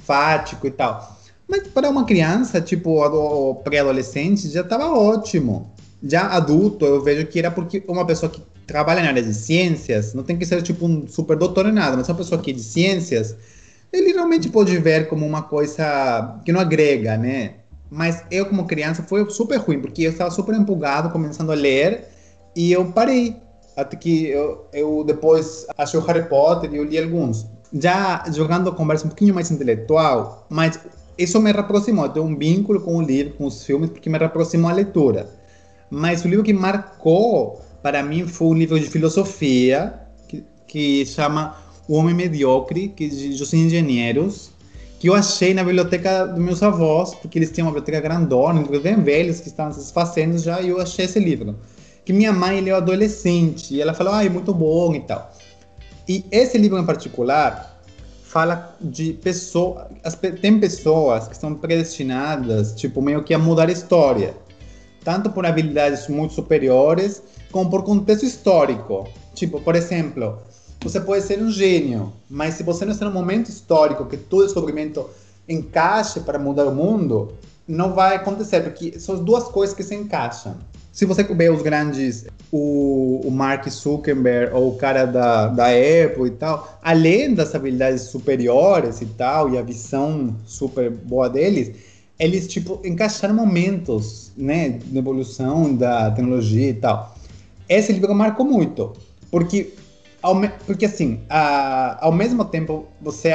fático 0.05 0.65
e 0.65 0.71
tal. 0.71 1.19
Mas 1.47 1.67
para 1.67 1.89
uma 1.89 2.05
criança, 2.05 2.61
tipo, 2.61 3.03
ado- 3.03 3.55
pré-adolescente, 3.63 4.49
já 4.49 4.61
estava 4.61 4.87
ótimo. 4.87 5.69
Já 6.01 6.27
adulto, 6.27 6.85
eu 6.85 7.01
vejo 7.01 7.27
que 7.27 7.39
era 7.39 7.51
porque 7.51 7.83
uma 7.87 8.05
pessoa 8.05 8.31
que 8.31 8.41
trabalha 8.65 9.01
na 9.01 9.09
área 9.09 9.21
de 9.21 9.33
ciências, 9.33 10.13
não 10.13 10.23
tem 10.23 10.37
que 10.37 10.45
ser 10.45 10.61
tipo 10.61 10.85
um 10.85 11.05
super 11.07 11.35
doutor 11.35 11.67
em 11.67 11.73
nada, 11.73 11.97
mas 11.97 12.07
uma 12.07 12.15
pessoa 12.15 12.41
que 12.41 12.51
é 12.51 12.53
de 12.53 12.63
ciências, 12.63 13.35
ele 13.91 14.13
realmente 14.13 14.49
pode 14.49 14.77
ver 14.77 15.09
como 15.09 15.25
uma 15.25 15.43
coisa 15.43 16.39
que 16.45 16.51
não 16.51 16.61
agrega, 16.61 17.17
né? 17.17 17.55
Mas 17.89 18.23
eu, 18.31 18.45
como 18.45 18.65
criança, 18.65 19.03
foi 19.03 19.29
super 19.29 19.57
ruim, 19.57 19.79
porque 19.79 20.03
eu 20.03 20.11
estava 20.11 20.31
super 20.31 20.55
empolgado, 20.55 21.09
começando 21.09 21.51
a 21.51 21.55
ler, 21.55 22.05
e 22.55 22.71
eu 22.71 22.85
parei. 22.85 23.35
Até 23.75 23.97
que 23.97 24.27
eu, 24.27 24.67
eu 24.71 25.03
depois 25.03 25.65
achei 25.77 25.99
o 25.99 26.03
Harry 26.03 26.27
Potter 26.29 26.71
e 26.73 26.77
eu 26.77 26.83
li 26.83 26.97
alguns. 26.97 27.52
Já 27.73 28.23
jogando 28.31 28.69
a 28.69 28.73
conversa 28.73 29.05
um 29.05 29.09
pouquinho 29.09 29.33
mais 29.33 29.49
intelectual, 29.49 30.45
mas 30.49 30.79
isso 31.17 31.39
me 31.41 31.51
reaproximou. 31.51 32.05
Eu 32.05 32.11
tenho 32.11 32.25
um 32.25 32.37
vínculo 32.37 32.81
com 32.81 32.97
o 32.97 33.01
livro, 33.01 33.33
com 33.33 33.45
os 33.45 33.63
filmes, 33.65 33.89
porque 33.89 34.09
me 34.09 34.17
reaproximou 34.17 34.69
a 34.69 34.73
leitura. 34.73 35.29
Mas 35.89 36.23
o 36.23 36.27
livro 36.27 36.43
que 36.43 36.53
marcou 36.53 37.61
para 37.81 38.01
mim 38.01 38.25
foi 38.27 38.47
um 38.47 38.53
livro 38.53 38.79
de 38.79 38.87
filosofia 38.87 39.93
que, 40.27 40.43
que 40.67 41.05
chama 41.05 41.55
O 41.87 41.95
Homem 41.95 42.15
Mediocre, 42.15 42.89
que 42.89 43.07
de 43.07 43.33
José 43.33 43.57
Engenheiros, 43.57 44.51
que 44.99 45.09
eu 45.09 45.13
achei 45.13 45.53
na 45.53 45.63
biblioteca 45.63 46.25
dos 46.25 46.39
meus 46.39 46.63
avós, 46.63 47.13
porque 47.13 47.37
eles 47.37 47.51
tinham 47.51 47.67
uma 47.67 47.73
biblioteca 47.73 47.99
grandona, 47.99 48.61
livros 48.61 48.81
bem 48.81 48.95
velhos 48.95 49.41
que 49.41 49.49
estavam 49.49 49.73
se 49.73 49.79
desfazendo 49.79 50.37
já, 50.37 50.61
e 50.61 50.69
eu 50.69 50.79
achei 50.79 51.05
esse 51.05 51.19
livro. 51.19 51.59
Que 52.05 52.13
minha 52.13 52.31
mãe 52.31 52.61
leu 52.61 52.75
adolescente, 52.75 53.75
e 53.75 53.81
ela 53.81 53.93
falou, 53.93 54.13
ah, 54.13 54.23
é 54.23 54.29
muito 54.29 54.53
bom 54.53 54.95
e 54.95 55.01
tal. 55.01 55.29
E 56.07 56.25
esse 56.31 56.57
livro 56.57 56.77
em 56.77 56.85
particular 56.85 57.79
fala 58.23 58.75
de 58.81 59.13
pessoas. 59.13 59.85
Tem 60.41 60.59
pessoas 60.59 61.27
que 61.27 61.37
são 61.37 61.53
predestinadas, 61.53 62.73
tipo, 62.73 63.01
meio 63.01 63.23
que 63.23 63.33
a 63.33 63.39
mudar 63.39 63.69
a 63.69 63.71
história. 63.71 64.33
Tanto 65.03 65.29
por 65.29 65.45
habilidades 65.45 66.07
muito 66.07 66.33
superiores, 66.33 67.21
como 67.51 67.69
por 67.69 67.83
contexto 67.83 68.25
histórico. 68.25 69.07
Tipo, 69.35 69.61
por 69.61 69.75
exemplo, 69.75 70.39
você 70.81 70.99
pode 70.99 71.23
ser 71.23 71.41
um 71.41 71.51
gênio, 71.51 72.11
mas 72.29 72.55
se 72.55 72.63
você 72.63 72.83
não 72.83 72.91
está 72.91 73.05
no 73.05 73.11
momento 73.11 73.49
histórico 73.49 74.05
que 74.05 74.17
todo 74.17 74.45
descobrimento 74.45 75.09
encaixe 75.47 76.19
para 76.19 76.39
mudar 76.39 76.65
o 76.65 76.73
mundo, 76.73 77.33
não 77.67 77.93
vai 77.93 78.15
acontecer, 78.15 78.61
porque 78.61 78.99
são 78.99 79.23
duas 79.23 79.45
coisas 79.45 79.75
que 79.75 79.83
se 79.83 79.95
encaixam. 79.95 80.57
Se 80.93 81.05
você 81.05 81.23
vê 81.23 81.49
os 81.49 81.63
grandes, 81.63 82.27
o, 82.51 83.19
o 83.25 83.31
Mark 83.31 83.67
Zuckerberg 83.67 84.53
ou 84.53 84.69
o 84.69 84.75
cara 84.75 85.05
da, 85.05 85.47
da 85.47 85.65
Apple 85.69 86.27
e 86.27 86.31
tal, 86.37 86.79
além 86.83 87.33
das 87.33 87.55
habilidades 87.55 88.03
superiores 88.03 89.01
e 89.01 89.07
tal, 89.07 89.51
e 89.51 89.57
a 89.57 89.63
visão 89.63 90.35
super 90.45 90.91
boa 90.91 91.27
deles, 91.27 91.75
eles, 92.19 92.47
tipo, 92.47 92.79
encaixaram 92.85 93.33
momentos, 93.33 94.31
né, 94.37 94.69
de 94.69 94.95
evolução 94.95 95.73
da 95.73 96.11
tecnologia 96.11 96.69
e 96.69 96.75
tal. 96.75 97.17
Esse 97.67 97.91
livro 97.91 98.13
marcou 98.13 98.45
muito, 98.45 98.93
porque, 99.31 99.73
ao, 100.21 100.39
porque 100.67 100.85
assim, 100.85 101.21
a, 101.27 102.05
ao 102.05 102.11
mesmo 102.11 102.45
tempo 102.45 102.85
você 103.01 103.31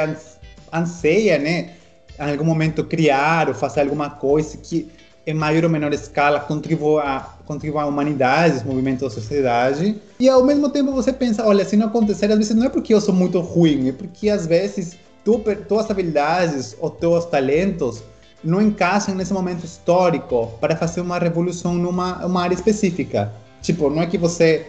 anseia, 0.71 1.37
né, 1.37 1.71
em 2.17 2.31
algum 2.31 2.45
momento 2.45 2.85
criar 2.85 3.49
ou 3.49 3.53
fazer 3.53 3.81
alguma 3.81 4.09
coisa 4.09 4.57
que 4.57 4.89
em 5.29 5.33
maior 5.33 5.63
ou 5.63 5.69
menor 5.69 5.93
escala 5.93 6.39
contribua, 6.39 7.23
contribua 7.45 7.83
à 7.83 7.85
humanidade, 7.85 8.55
aos 8.55 8.63
movimentos 8.63 9.03
da 9.03 9.09
sociedade. 9.09 9.95
E 10.19 10.27
ao 10.27 10.43
mesmo 10.43 10.69
tempo 10.69 10.91
você 10.91 11.13
pensa, 11.13 11.45
olha, 11.45 11.63
se 11.63 11.77
não 11.77 11.85
acontecer, 11.85 12.31
às 12.31 12.37
vezes 12.37 12.55
não 12.55 12.65
é 12.65 12.69
porque 12.69 12.93
eu 12.93 12.99
sou 12.99 13.13
muito 13.13 13.39
ruim, 13.39 13.89
é 13.89 13.91
porque 13.91 14.27
às 14.29 14.47
vezes 14.47 14.97
tu, 15.23 15.39
tuas 15.67 15.89
habilidades 15.89 16.75
ou 16.79 16.89
teus 16.89 17.25
talentos 17.25 18.01
não 18.43 18.59
encaixam 18.59 19.13
nesse 19.13 19.31
momento 19.31 19.63
histórico 19.63 20.47
para 20.59 20.75
fazer 20.75 21.01
uma 21.01 21.19
revolução 21.19 21.75
numa 21.75 22.25
uma 22.25 22.41
área 22.41 22.55
específica. 22.55 23.31
Tipo, 23.61 23.89
não 23.89 24.01
é 24.01 24.07
que 24.07 24.17
você... 24.17 24.65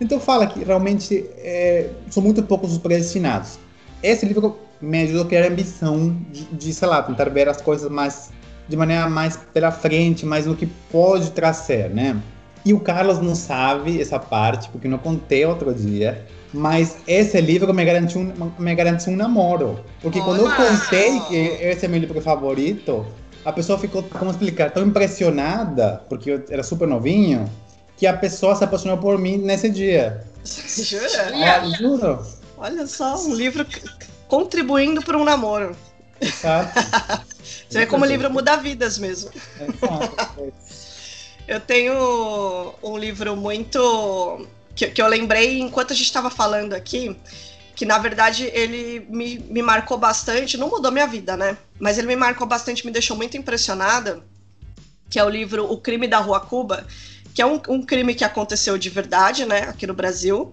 Então 0.00 0.20
fala 0.20 0.46
que 0.46 0.62
realmente 0.62 1.24
é, 1.38 1.88
são 2.10 2.22
muito 2.22 2.42
poucos 2.42 2.72
os 2.72 2.78
predestinados. 2.78 3.58
Esse 4.02 4.26
livro 4.26 4.58
me 4.82 5.02
ajudou 5.02 5.22
a 5.22 5.26
criar 5.26 5.46
ambição 5.46 6.14
de, 6.30 6.44
de, 6.44 6.74
sei 6.74 6.88
lá, 6.88 7.02
tentar 7.02 7.30
ver 7.30 7.48
as 7.48 7.62
coisas 7.62 7.90
mais 7.90 8.30
de 8.68 8.76
maneira 8.76 9.08
mais 9.08 9.36
pela 9.52 9.70
frente, 9.70 10.24
mais 10.24 10.46
no 10.46 10.56
que 10.56 10.66
pode 10.90 11.30
trazer, 11.30 11.90
né? 11.90 12.16
E 12.64 12.72
o 12.72 12.80
Carlos 12.80 13.20
não 13.20 13.34
sabe 13.34 14.00
essa 14.00 14.18
parte, 14.18 14.68
porque 14.70 14.88
não 14.88 14.96
contei 14.96 15.44
outro 15.44 15.72
dia. 15.74 16.26
Mas 16.52 16.96
esse 17.06 17.38
livro 17.40 17.74
me 17.74 17.84
garantiu, 17.84 18.32
me 18.58 18.74
garantiu 18.74 19.12
um 19.12 19.16
namoro. 19.16 19.84
Porque 20.00 20.18
Olá. 20.18 20.28
quando 20.28 20.40
eu 20.40 20.52
contei 20.52 21.20
que 21.20 21.36
esse 21.36 21.84
é 21.84 21.88
meu 21.88 22.00
livro 22.00 22.20
favorito, 22.22 23.04
a 23.44 23.52
pessoa 23.52 23.78
ficou, 23.78 24.02
como 24.04 24.30
explicar, 24.30 24.70
tão 24.70 24.86
impressionada, 24.86 26.02
porque 26.08 26.30
eu 26.30 26.44
era 26.48 26.62
super 26.62 26.88
novinho, 26.88 27.50
que 27.96 28.06
a 28.06 28.16
pessoa 28.16 28.56
se 28.56 28.64
apaixonou 28.64 28.96
por 28.96 29.18
mim 29.18 29.36
nesse 29.36 29.68
dia. 29.68 30.24
Jura? 30.44 31.32
Ah, 31.34 31.68
juro. 31.78 32.26
Olha 32.56 32.86
só, 32.86 33.16
um 33.24 33.34
livro 33.34 33.66
contribuindo 34.28 35.02
para 35.02 35.18
um 35.18 35.24
namoro. 35.24 35.76
Exato. 36.20 36.72
Você 37.74 37.80
vê 37.80 37.86
como 37.86 38.04
o 38.04 38.08
livro 38.08 38.30
muda 38.30 38.56
vidas 38.56 38.98
mesmo. 38.98 39.32
Exato. 39.32 40.52
eu 41.48 41.58
tenho 41.58 42.72
um 42.80 42.96
livro 42.96 43.34
muito. 43.34 44.46
Que, 44.76 44.86
que 44.90 45.02
eu 45.02 45.08
lembrei 45.08 45.58
enquanto 45.58 45.92
a 45.92 45.96
gente 45.96 46.06
estava 46.06 46.30
falando 46.30 46.72
aqui, 46.72 47.16
que 47.74 47.84
na 47.84 47.98
verdade 47.98 48.48
ele 48.54 49.04
me, 49.10 49.40
me 49.40 49.60
marcou 49.60 49.98
bastante, 49.98 50.56
não 50.56 50.68
mudou 50.68 50.92
minha 50.92 51.06
vida, 51.06 51.36
né? 51.36 51.58
Mas 51.80 51.98
ele 51.98 52.06
me 52.06 52.14
marcou 52.14 52.46
bastante, 52.46 52.86
me 52.86 52.92
deixou 52.92 53.16
muito 53.16 53.36
impressionada, 53.36 54.22
que 55.10 55.18
é 55.18 55.24
o 55.24 55.28
livro 55.28 55.64
O 55.70 55.76
Crime 55.76 56.06
da 56.06 56.18
Rua 56.18 56.38
Cuba, 56.40 56.86
que 57.34 57.42
é 57.42 57.46
um, 57.46 57.60
um 57.68 57.82
crime 57.82 58.14
que 58.14 58.24
aconteceu 58.24 58.78
de 58.78 58.88
verdade, 58.88 59.44
né, 59.44 59.62
aqui 59.62 59.84
no 59.84 59.94
Brasil. 59.94 60.52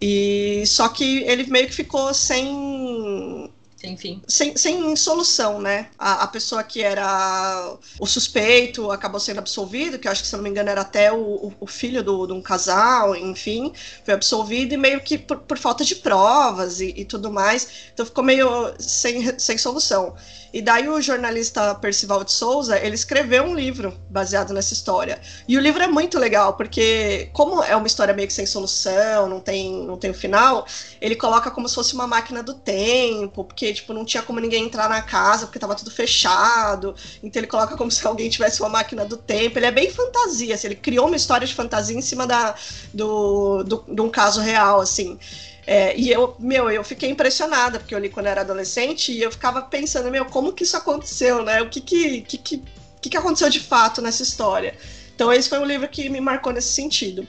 E 0.00 0.64
só 0.66 0.88
que 0.88 1.22
ele 1.24 1.44
meio 1.44 1.68
que 1.68 1.74
ficou 1.74 2.12
sem 2.12 3.39
enfim. 3.82 4.22
Sem, 4.28 4.56
sem 4.56 4.94
solução, 4.96 5.60
né? 5.60 5.88
A, 5.98 6.24
a, 6.24 6.26
pessoa 6.26 6.62
que 6.62 6.82
era 6.82 7.76
o 7.98 8.06
suspeito 8.06 8.90
acabou 8.90 9.18
sendo 9.18 9.38
absolvido, 9.38 9.98
que 9.98 10.06
eu 10.06 10.12
acho 10.12 10.22
que, 10.22 10.28
se 10.28 10.36
não 10.36 10.42
me 10.42 10.50
engano, 10.50 10.68
era 10.68 10.82
até 10.82 11.12
o, 11.12 11.52
o 11.58 11.66
filho 11.66 12.02
de 12.02 12.32
um 12.32 12.42
casal, 12.42 13.16
enfim, 13.16 13.72
foi 14.04 14.14
absolvido 14.14 14.74
e 14.74 14.76
meio 14.76 15.00
que 15.00 15.16
por, 15.16 15.38
por 15.38 15.58
falta 15.58 15.84
de 15.84 15.96
provas 15.96 16.80
e, 16.80 16.92
e, 16.96 17.04
tudo 17.04 17.30
mais. 17.30 17.68
Então 17.92 18.04
ficou 18.04 18.22
meio 18.22 18.74
sem, 18.78 19.38
sem 19.38 19.56
solução. 19.56 20.14
E 20.52 20.60
daí 20.60 20.88
o 20.88 21.00
jornalista 21.00 21.74
Percival 21.76 22.24
de 22.24 22.32
Souza, 22.32 22.78
ele 22.78 22.94
escreveu 22.94 23.44
um 23.44 23.54
livro 23.54 23.96
baseado 24.08 24.52
nessa 24.52 24.72
história. 24.72 25.20
E 25.46 25.56
o 25.56 25.60
livro 25.60 25.82
é 25.82 25.86
muito 25.86 26.18
legal, 26.18 26.54
porque 26.54 27.30
como 27.32 27.62
é 27.62 27.76
uma 27.76 27.86
história 27.86 28.12
meio 28.12 28.26
que 28.26 28.34
sem 28.34 28.46
solução, 28.46 29.28
não 29.28 29.40
tem, 29.40 29.84
não 29.86 29.96
tem 29.96 30.10
o 30.10 30.14
final, 30.14 30.66
ele 31.00 31.14
coloca 31.14 31.50
como 31.50 31.68
se 31.68 31.74
fosse 31.74 31.94
uma 31.94 32.06
máquina 32.06 32.42
do 32.42 32.54
tempo, 32.54 33.44
porque 33.44 33.72
tipo 33.72 33.92
não 33.92 34.04
tinha 34.04 34.22
como 34.22 34.40
ninguém 34.40 34.64
entrar 34.64 34.88
na 34.88 35.02
casa, 35.02 35.46
porque 35.46 35.58
estava 35.58 35.74
tudo 35.74 35.90
fechado. 35.90 36.94
Então 37.22 37.40
ele 37.40 37.46
coloca 37.46 37.76
como 37.76 37.90
se 37.90 38.04
alguém 38.06 38.28
tivesse 38.28 38.60
uma 38.60 38.68
máquina 38.68 39.04
do 39.04 39.16
tempo. 39.16 39.58
Ele 39.58 39.66
é 39.66 39.70
bem 39.70 39.90
fantasia, 39.90 40.54
assim, 40.54 40.68
ele 40.68 40.76
criou 40.76 41.06
uma 41.06 41.16
história 41.16 41.46
de 41.46 41.54
fantasia 41.54 41.96
em 41.96 42.02
cima 42.02 42.26
da, 42.26 42.54
do, 42.92 43.62
do, 43.62 43.84
de 43.88 44.00
um 44.00 44.10
caso 44.10 44.40
real, 44.40 44.80
assim. 44.80 45.18
É, 45.66 45.96
e 45.96 46.10
eu, 46.10 46.34
meu, 46.38 46.70
eu 46.70 46.82
fiquei 46.82 47.10
impressionada, 47.10 47.78
porque 47.78 47.94
eu 47.94 47.98
li 47.98 48.08
quando 48.08 48.26
era 48.26 48.40
adolescente 48.40 49.12
e 49.12 49.22
eu 49.22 49.30
ficava 49.30 49.62
pensando, 49.62 50.10
meu, 50.10 50.24
como 50.24 50.52
que 50.52 50.64
isso 50.64 50.76
aconteceu, 50.76 51.42
né? 51.44 51.62
O 51.62 51.68
que 51.68 51.80
que, 51.80 52.22
que, 52.22 52.38
que, 52.38 53.08
que 53.10 53.16
aconteceu 53.16 53.48
de 53.48 53.60
fato 53.60 54.00
nessa 54.00 54.22
história? 54.22 54.74
Então, 55.14 55.32
esse 55.32 55.48
foi 55.48 55.58
um 55.58 55.64
livro 55.64 55.86
que 55.88 56.08
me 56.08 56.20
marcou 56.20 56.52
nesse 56.52 56.72
sentido. 56.72 57.26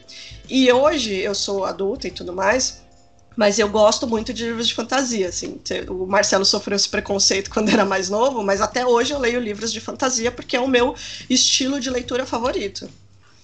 E 0.49 0.71
hoje, 0.71 1.13
eu 1.13 1.35
sou 1.35 1.65
adulta 1.65 2.07
e 2.07 2.11
tudo 2.11 2.31
mais, 2.31 2.81
mas 3.35 3.59
eu 3.59 3.69
gosto 3.69 4.07
muito 4.07 4.33
de 4.33 4.45
livros 4.45 4.67
de 4.67 4.73
fantasia, 4.73 5.27
assim. 5.27 5.59
O 5.89 6.05
Marcelo 6.05 6.45
sofreu 6.45 6.75
esse 6.75 6.89
preconceito 6.89 7.49
quando 7.49 7.69
era 7.69 7.85
mais 7.85 8.09
novo, 8.09 8.43
mas 8.43 8.61
até 8.61 8.85
hoje 8.85 9.13
eu 9.13 9.19
leio 9.19 9.39
livros 9.39 9.71
de 9.71 9.79
fantasia 9.79 10.31
porque 10.31 10.55
é 10.55 10.59
o 10.59 10.67
meu 10.67 10.95
estilo 11.29 11.79
de 11.79 11.89
leitura 11.89 12.25
favorito. 12.25 12.89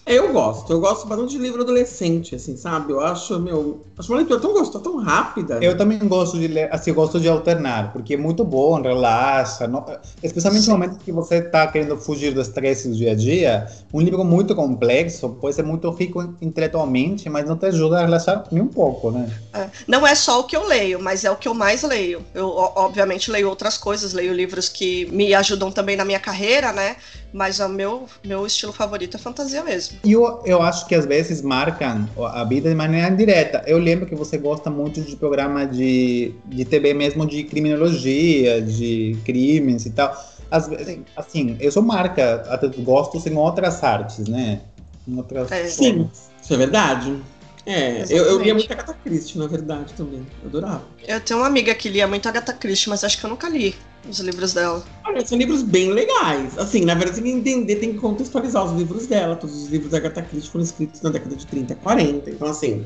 Eu 0.07 0.31
gosto, 0.31 0.71
eu 0.71 0.79
gosto 0.79 1.05
bastante 1.05 1.31
de 1.31 1.37
livro 1.37 1.63
adolescente, 1.63 2.33
assim, 2.33 2.55
sabe? 2.55 2.93
Eu 2.93 3.01
acho, 3.01 3.37
meu, 3.39 3.85
acho 3.97 4.09
uma 4.09 4.17
leitura 4.17 4.39
tão 4.39 4.53
gostosa, 4.53 4.81
tão 4.81 4.95
rápida. 4.97 5.59
Eu 5.61 5.75
também 5.75 5.99
gosto 5.99 6.39
de 6.39 6.47
ler, 6.47 6.73
assim, 6.73 6.93
gosto 6.93 7.19
de 7.19 7.27
alternar, 7.27 7.91
porque 7.91 8.13
é 8.13 8.17
muito 8.17 8.45
bom, 8.45 8.81
relaxa, 8.81 9.67
não, 9.67 9.85
especialmente 10.23 10.63
Sim. 10.63 10.71
no 10.71 10.77
momento 10.77 10.99
que 10.99 11.11
você 11.11 11.39
está 11.39 11.67
querendo 11.67 11.97
fugir 11.97 12.33
do 12.33 12.41
estresse 12.41 12.87
do 12.87 12.95
dia 12.95 13.11
a 13.11 13.15
dia. 13.15 13.67
Um 13.93 13.99
livro 13.99 14.23
muito 14.23 14.55
complexo 14.55 15.29
pode 15.41 15.55
ser 15.55 15.63
muito 15.63 15.89
rico 15.89 16.33
intelectualmente, 16.41 17.29
mas 17.29 17.45
não 17.45 17.57
te 17.57 17.65
ajuda 17.65 17.97
a 17.97 18.01
relaxar 18.01 18.45
nem 18.49 18.63
um 18.63 18.67
pouco, 18.67 19.11
né? 19.11 19.29
É, 19.53 19.69
não 19.85 20.07
é 20.07 20.15
só 20.15 20.39
o 20.39 20.45
que 20.45 20.55
eu 20.55 20.65
leio, 20.65 21.01
mas 21.01 21.25
é 21.25 21.31
o 21.31 21.35
que 21.35 21.49
eu 21.49 21.53
mais 21.53 21.83
leio. 21.83 22.23
Eu, 22.33 22.47
obviamente, 22.47 23.29
leio 23.29 23.49
outras 23.49 23.77
coisas, 23.77 24.13
leio 24.13 24.33
livros 24.33 24.69
que 24.69 25.05
me 25.07 25.33
ajudam 25.33 25.69
também 25.69 25.97
na 25.97 26.05
minha 26.05 26.19
carreira, 26.19 26.71
né? 26.71 26.95
Mas 27.37 27.59
o 27.59 27.69
meu, 27.69 28.07
meu 28.25 28.47
estilo 28.47 28.73
favorito 28.73 29.15
é 29.15 29.19
fantasia 29.19 29.63
mesmo. 29.63 29.99
E 30.03 30.11
eu, 30.11 30.41
eu 30.43 30.59
acho 30.59 30.87
que 30.87 30.95
às 30.95 31.05
vezes 31.05 31.39
marcam 31.39 32.09
a 32.19 32.43
vida 32.43 32.67
de 32.67 32.73
maneira 32.73 33.09
indireta. 33.09 33.63
Eu 33.67 33.77
lembro 33.77 34.07
que 34.07 34.15
você 34.15 34.39
gosta 34.39 34.71
muito 34.71 34.99
de 35.01 35.15
programa 35.15 35.63
de, 35.63 36.33
de 36.45 36.65
TV 36.65 36.95
mesmo 36.95 37.27
de 37.27 37.43
criminologia, 37.43 38.59
de 38.59 39.15
crimes 39.23 39.85
e 39.85 39.91
tal. 39.91 40.19
Às 40.49 40.67
vezes, 40.67 40.97
assim, 41.15 41.55
eu 41.59 41.71
sou 41.71 41.83
marca, 41.83 42.43
até 42.49 42.69
gosto 42.69 43.21
em 43.29 43.35
outras 43.35 43.83
artes, 43.83 44.27
né? 44.27 44.61
Em 45.07 45.15
outras 45.15 45.51
é. 45.51 45.67
Sim, 45.67 46.09
isso 46.41 46.53
é 46.55 46.57
verdade. 46.57 47.21
É, 47.67 48.03
eu, 48.09 48.25
eu 48.25 48.41
lia 48.41 48.55
muito 48.55 48.71
Agatha 48.71 48.95
Christie, 48.95 49.37
na 49.37 49.45
verdade, 49.45 49.93
também. 49.93 50.25
Eu 50.41 50.49
adorava. 50.49 50.85
Eu 51.07 51.21
tenho 51.21 51.39
uma 51.39 51.45
amiga 51.45 51.75
que 51.75 51.87
lia 51.87 52.07
muito 52.07 52.27
Agatha 52.27 52.53
Christie, 52.53 52.89
mas 52.89 53.03
acho 53.03 53.19
que 53.19 53.25
eu 53.25 53.29
nunca 53.29 53.47
li 53.47 53.75
os 54.09 54.19
livros 54.19 54.53
dela. 54.53 54.83
Olha, 55.05 55.25
são 55.25 55.37
livros 55.37 55.61
bem 55.61 55.91
legais. 55.91 56.57
Assim, 56.57 56.85
na 56.85 56.95
verdade, 56.95 57.21
tem 57.21 57.31
que 57.31 57.39
entender, 57.39 57.75
tem 57.77 57.93
que 57.93 57.99
contextualizar 57.99 58.65
os 58.65 58.77
livros 58.77 59.07
dela. 59.07 59.35
Todos 59.35 59.55
os 59.55 59.69
livros 59.69 59.91
da 59.91 59.97
Agatha 59.97 60.21
Christie 60.21 60.49
foram 60.49 60.63
escritos 60.63 61.01
na 61.01 61.09
década 61.09 61.35
de 61.35 61.45
30, 61.45 61.75
40. 61.75 62.29
Então, 62.29 62.47
assim. 62.47 62.85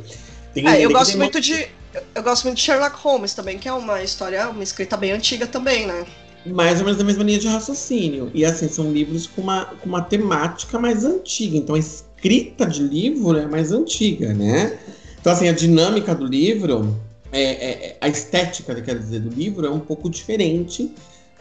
É, 0.56 0.82
eu 0.86 0.92
gosto 0.92 1.18
muito 1.18 1.36
uma... 1.36 1.42
de. 1.42 1.68
Eu 2.16 2.24
gosto 2.24 2.46
muito 2.46 2.58
de 2.58 2.64
Sherlock 2.64 2.96
Holmes 2.98 3.34
também, 3.34 3.58
que 3.58 3.68
é 3.68 3.74
uma 3.74 4.02
história, 4.02 4.50
uma 4.50 4.64
escrita 4.64 4.96
bem 4.96 5.12
antiga 5.12 5.46
também, 5.46 5.86
né? 5.86 6.06
Mais 6.46 6.80
ou 6.80 6.86
menos 6.86 6.98
da 6.98 7.04
mesma 7.04 7.24
linha 7.24 7.38
de 7.38 7.48
raciocínio. 7.48 8.32
E 8.34 8.46
assim, 8.46 8.68
são 8.68 8.92
livros 8.92 9.28
com 9.28 9.42
uma, 9.42 9.66
com 9.66 9.90
uma 9.90 10.02
temática 10.02 10.80
mais 10.80 11.04
antiga. 11.04 11.58
Então 11.58 11.76
a 11.76 11.80
escrita 11.80 12.66
de 12.66 12.82
livro 12.82 13.38
é 13.38 13.46
mais 13.46 13.72
antiga, 13.72 14.34
né? 14.34 14.80
Então, 15.20 15.32
assim, 15.32 15.48
a 15.48 15.52
dinâmica 15.52 16.16
do 16.16 16.26
livro, 16.26 16.98
é, 17.32 17.42
é, 17.42 17.88
é 17.88 17.98
a 18.02 18.08
estética, 18.08 18.80
quer 18.82 18.98
dizer, 18.98 19.22
do 19.22 19.30
livro 19.30 19.66
é 19.66 19.70
um 19.70 19.80
pouco 19.80 20.10
diferente 20.10 20.92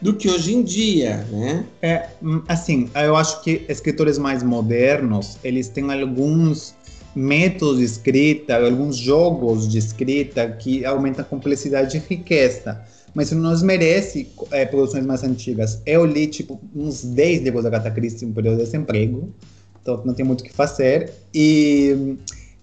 do 0.01 0.15
que 0.15 0.29
hoje 0.29 0.55
em 0.55 0.63
dia, 0.63 1.27
né? 1.31 1.65
É, 1.83 2.09
hum, 2.23 2.43
assim, 2.49 2.89
eu 2.95 3.17
acho 3.17 3.43
que 3.43 3.65
escritores 3.69 4.19
mais 4.19 4.43
modernos, 4.43 5.37
eles 5.45 5.69
têm 5.69 5.91
alguns 5.93 6.75
métodos 7.15 7.79
de 7.79 7.85
escrita, 7.85 8.57
alguns 8.57 8.97
jogos 8.97 9.69
de 9.69 9.79
escrita 9.79 10.49
que 10.49 10.85
aumentam 10.85 11.23
a 11.25 11.29
complexidade 11.29 11.97
e 11.97 12.01
riqueza. 12.01 12.81
mas 13.13 13.27
isso 13.27 13.35
não 13.35 13.53
desmerece 13.53 14.29
é, 14.53 14.65
produções 14.65 15.05
mais 15.05 15.25
antigas. 15.25 15.83
Eu 15.85 16.07
li, 16.07 16.29
tipo, 16.29 16.61
uns 16.75 17.03
10 17.03 17.43
livros 17.43 17.65
da 17.65 17.69
Agatha 17.69 17.91
Christie 17.91 18.27
no 18.27 18.33
período 18.33 18.59
de 18.59 18.65
desemprego, 18.65 19.35
então 19.83 20.01
não 20.05 20.15
tem 20.15 20.25
muito 20.25 20.43
o 20.43 20.45
que 20.45 20.53
fazer. 20.53 21.13
E, 21.35 22.17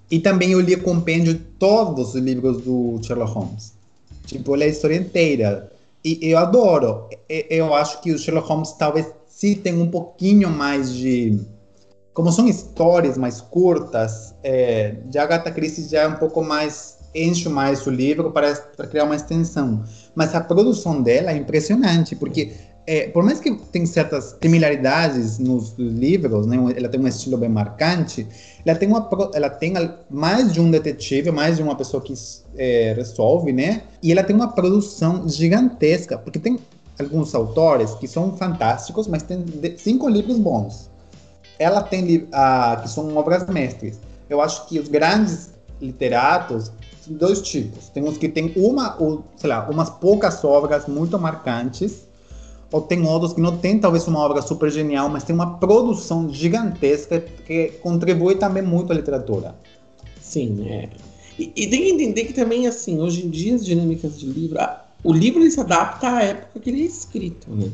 e 0.09 0.19
também 0.19 0.51
eu 0.51 0.59
li 0.59 0.75
o 0.75 0.83
compêndio 0.83 1.33
de 1.33 1.39
todos 1.39 2.15
os 2.15 2.21
livros 2.21 2.61
do 2.61 2.99
Sherlock 3.03 3.31
Holmes. 3.33 3.73
Tipo, 4.25 4.51
eu 4.51 4.55
li 4.55 4.63
a 4.63 4.67
história 4.67 4.95
inteira. 4.95 5.71
E 6.03 6.19
eu 6.21 6.37
adoro. 6.37 7.09
Eu 7.27 7.73
acho 7.73 8.01
que 8.01 8.11
o 8.11 8.17
Sherlock 8.17 8.47
Holmes 8.47 8.71
talvez 8.73 9.07
se 9.27 9.55
tenha 9.55 9.77
um 9.77 9.89
pouquinho 9.91 10.49
mais 10.49 10.93
de 10.93 11.39
como 12.13 12.31
são 12.31 12.47
histórias 12.47 13.15
mais 13.15 13.39
curtas, 13.39 14.33
é, 14.41 14.95
de 15.05 15.19
Agatha 15.19 15.51
Christie 15.51 15.87
já 15.87 16.01
é 16.01 16.07
um 16.07 16.15
pouco 16.15 16.41
mais 16.43 16.97
enche 17.13 17.47
mais 17.47 17.85
o 17.85 17.91
livro 17.91 18.31
para 18.31 18.55
criar 18.89 19.03
uma 19.03 19.15
extensão. 19.15 19.83
Mas 20.15 20.33
a 20.33 20.41
produção 20.41 21.01
dela 21.01 21.31
é 21.31 21.37
impressionante, 21.37 22.15
porque 22.15 22.53
é, 22.87 23.09
por 23.09 23.23
mais 23.23 23.39
que 23.39 23.53
tem 23.71 23.85
certas 23.85 24.35
similaridades 24.41 25.37
nos 25.37 25.75
livros, 25.77 26.47
né, 26.47 26.57
ela 26.75 26.89
tem 26.89 26.99
um 26.99 27.07
estilo 27.07 27.37
bem 27.37 27.49
marcante, 27.49 28.25
ela 28.65 28.77
tem, 28.77 28.87
uma, 28.87 29.09
ela 29.33 29.49
tem 29.49 29.73
mais 30.09 30.51
de 30.51 30.59
um 30.59 30.71
detetive, 30.71 31.29
mais 31.29 31.57
de 31.57 31.63
uma 31.63 31.75
pessoa 31.75 32.01
que 32.01 32.13
é, 32.57 32.93
resolve, 32.95 33.53
né? 33.53 33.83
E 34.01 34.11
ela 34.11 34.23
tem 34.23 34.35
uma 34.35 34.47
produção 34.47 35.27
gigantesca, 35.27 36.17
porque 36.17 36.39
tem 36.39 36.57
alguns 36.99 37.35
autores 37.35 37.93
que 37.95 38.07
são 38.07 38.35
fantásticos, 38.35 39.07
mas 39.07 39.21
tem 39.21 39.45
cinco 39.77 40.09
livros 40.09 40.39
bons 40.39 40.89
ela 41.59 41.81
tem 41.81 42.17
uh, 42.17 42.81
que 42.81 42.89
são 42.89 43.15
obras 43.15 43.47
mestres. 43.47 43.99
Eu 44.29 44.41
acho 44.41 44.67
que 44.67 44.79
os 44.79 44.87
grandes 44.87 45.51
literatos 45.81 46.71
são 47.01 47.13
dois 47.13 47.41
tipos. 47.41 47.89
Tem 47.89 48.03
uns 48.03 48.17
que 48.17 48.29
têm 48.29 48.53
uma, 48.55 48.95
ou, 48.99 49.23
sei 49.35 49.49
lá, 49.49 49.67
umas 49.69 49.89
poucas 49.89 50.43
obras 50.43 50.87
muito 50.87 51.17
marcantes, 51.17 52.06
ou 52.71 52.81
tem 52.81 53.05
outros 53.05 53.33
que 53.33 53.41
não 53.41 53.57
têm 53.57 53.79
talvez 53.79 54.07
uma 54.07 54.19
obra 54.19 54.41
super 54.41 54.69
genial, 54.69 55.09
mas 55.09 55.23
tem 55.23 55.33
uma 55.33 55.57
produção 55.57 56.31
gigantesca 56.33 57.19
que 57.45 57.69
contribui 57.81 58.35
também 58.35 58.63
muito 58.63 58.91
à 58.91 58.95
literatura. 58.95 59.55
Sim, 60.21 60.67
é. 60.67 60.89
E, 61.39 61.51
e 61.55 61.67
tem 61.67 61.81
que 61.81 61.89
entender 61.91 62.25
que 62.25 62.33
também, 62.33 62.67
assim, 62.67 62.99
hoje 62.99 63.25
em 63.25 63.29
dia 63.29 63.55
as 63.55 63.65
dinâmicas 63.65 64.19
de 64.19 64.25
livro, 64.25 64.59
o 65.03 65.13
livro 65.13 65.41
ele 65.41 65.51
se 65.51 65.59
adapta 65.59 66.09
à 66.09 66.23
época 66.23 66.59
que 66.59 66.69
ele 66.69 66.81
é 66.81 66.85
escrito, 66.85 67.49
né? 67.49 67.71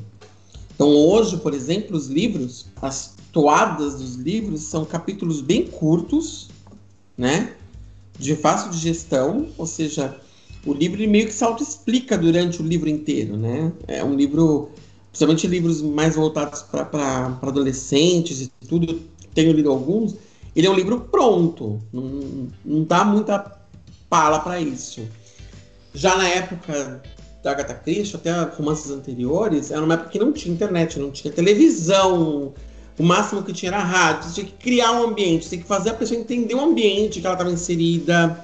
Então 0.76 0.90
hoje, 0.90 1.38
por 1.38 1.54
exemplo, 1.54 1.96
os 1.96 2.08
livros, 2.08 2.66
as 2.82 3.14
toadas 3.32 3.96
dos 3.96 4.16
livros 4.16 4.62
são 4.62 4.86
capítulos 4.86 5.42
bem 5.42 5.66
curtos, 5.66 6.50
né? 7.18 7.54
De 8.20 8.36
fácil 8.36 8.70
digestão, 8.70 9.48
ou 9.58 9.66
seja, 9.66 10.20
o 10.66 10.74
livro 10.74 10.98
meio 11.10 11.26
que 11.26 11.34
se 11.34 11.44
auto-explica 11.44 12.18
durante 12.18 12.62
o 12.62 12.66
livro 12.66 12.90
inteiro, 12.90 13.38
né? 13.38 13.72
É 13.88 14.04
um 14.04 14.16
livro, 14.16 14.70
principalmente 15.13 15.46
livros 15.46 15.79
mais 15.79 16.15
voltados 16.15 16.63
para 16.63 17.38
adolescentes 17.43 18.41
e 18.41 18.51
tudo, 18.67 19.00
tenho 19.36 19.53
lido 19.53 19.70
alguns, 19.70 20.15
ele 20.55 20.65
é 20.65 20.70
um 20.70 20.74
livro 20.74 21.01
pronto, 21.01 21.79
não, 21.93 22.50
não 22.65 22.84
dá 22.84 23.05
muita 23.05 23.60
pala 24.10 24.39
para 24.39 24.60
isso. 24.60 25.01
Já 25.93 26.17
na 26.17 26.27
época 26.27 27.03
da 27.43 27.51
Agatha 27.51 27.75
Christie, 27.75 28.15
até 28.15 28.32
romances 28.41 28.89
anteriores, 28.89 29.70
era 29.70 29.84
uma 29.84 29.93
época 29.93 30.10
que 30.10 30.17
não 30.20 30.34
tinha 30.34 30.51
internet, 30.51 30.98
não 30.98 31.12
tinha 31.12 31.32
televisão, 31.32 32.51
o 32.98 33.03
máximo 33.03 33.43
que 33.43 33.53
tinha 33.53 33.72
era 33.72 33.84
rádio, 33.84 34.29
você 34.29 34.34
tinha 34.41 34.48
que 34.48 34.53
criar 34.53 34.93
um 34.93 35.10
ambiente, 35.10 35.43
você 35.43 35.50
tinha 35.50 35.62
que 35.62 35.67
fazer 35.67 35.91
a 35.91 35.93
pessoa 35.93 36.20
entender 36.20 36.55
o 36.55 36.60
ambiente 36.60 37.22
que 37.22 37.27
ela 37.27 37.36
estava 37.36 37.51
inserida. 37.51 38.43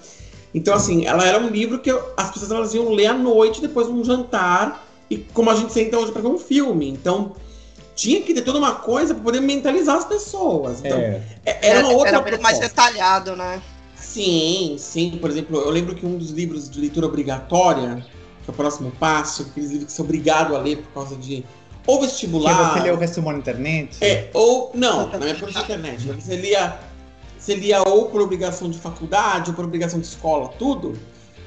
Então, 0.53 0.75
assim, 0.75 1.05
ela 1.05 1.25
era 1.27 1.39
um 1.39 1.49
livro 1.49 1.79
que 1.79 1.89
as 2.15 2.31
pessoas 2.31 2.51
elas 2.51 2.73
iam 2.75 2.91
ler 2.91 3.07
à 3.07 3.13
noite, 3.13 3.59
depois 3.59 3.88
de 3.88 3.93
um 3.93 4.03
jantar, 4.03 4.88
e 5.10 5.17
como 5.17 5.50
a 5.50 5.56
gente 5.56 5.74
senta 5.74 5.98
hoje 5.98 6.12
para 6.12 6.22
ver 6.22 6.28
um 6.28 6.38
filme. 6.38 6.89
Então, 6.89 7.36
tinha 7.95 8.22
que 8.22 8.34
ter 8.34 8.41
toda 8.41 8.60
uma 8.60 8.76
coisa 8.76 9.13
para 9.13 9.24
poder 9.24 9.41
mentalizar 9.41 9.98
as 9.98 10.06
pessoas. 10.06 10.80
Então, 10.80 10.98
é. 10.98 11.22
é 11.45 11.67
era 11.67 11.80
uma 11.86 11.93
outra 11.93 12.17
Era 12.17 12.38
mais 12.39 12.60
detalhado, 12.60 13.36
né? 13.36 13.62
Sim, 13.95 14.76
sim. 14.80 15.17
Por 15.19 15.30
exemplo, 15.30 15.60
eu 15.60 15.69
lembro 15.69 15.95
que 15.95 16.06
um 16.06 16.17
dos 16.17 16.32
livros 16.32 16.69
de 16.69 16.80
leitura 16.80 17.08
obrigatória, 17.08 18.06
que 18.43 18.50
é 18.50 18.52
o 18.52 18.56
próximo 18.56 18.91
passo, 18.91 19.43
aqueles 19.43 19.72
livros 19.72 19.93
que 19.93 20.02
é 20.02 20.04
obrigado 20.04 20.56
a 20.56 20.60
ler 20.60 20.78
por 20.78 20.93
causa 20.93 21.15
de 21.15 21.43
ou 21.86 22.00
vestibular. 22.02 22.74
Que 22.74 22.80
você 22.80 22.86
lê 22.86 22.91
o 22.91 22.98
resumo 22.98 23.32
na 23.32 23.38
internet? 23.38 23.98
É, 24.02 24.30
ou. 24.34 24.72
Não, 24.74 25.08
não 25.10 25.28
é 25.28 25.34
por 25.34 25.50
internet. 25.50 26.06
Você 26.06 26.36
lia, 26.36 26.80
você 27.38 27.56
lia 27.56 27.82
ou 27.82 28.06
por 28.06 28.22
obrigação 28.22 28.69
de 28.69 28.78
faculdade, 28.78 29.50
ou 29.50 29.56
por 29.56 29.65
obrigação 29.65 30.00
de 30.00 30.06
escola, 30.06 30.50
tudo. 30.60 30.98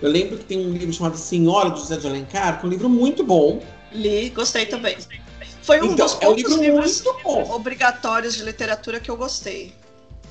Eu 0.02 0.10
lembro 0.10 0.36
que 0.36 0.44
tem 0.44 0.58
um 0.58 0.72
livro 0.72 0.92
chamado 0.92 1.16
Senhora 1.16 1.70
de 1.70 1.78
José 1.78 1.96
de 1.96 2.06
Alencar, 2.08 2.58
que 2.58 2.66
é 2.66 2.68
um 2.68 2.70
livro 2.70 2.88
muito 2.88 3.22
bom. 3.22 3.62
Li, 3.92 4.30
gostei 4.30 4.66
também. 4.66 4.96
Foi 5.62 5.80
um 5.80 5.92
então, 5.92 6.06
dos 6.06 6.20
é 6.20 6.28
um 6.28 6.34
livro 6.34 6.60
livros 6.60 7.04
obrigatórios 7.50 8.34
de 8.34 8.42
literatura 8.42 8.98
que 8.98 9.08
eu 9.08 9.16
gostei. 9.16 9.72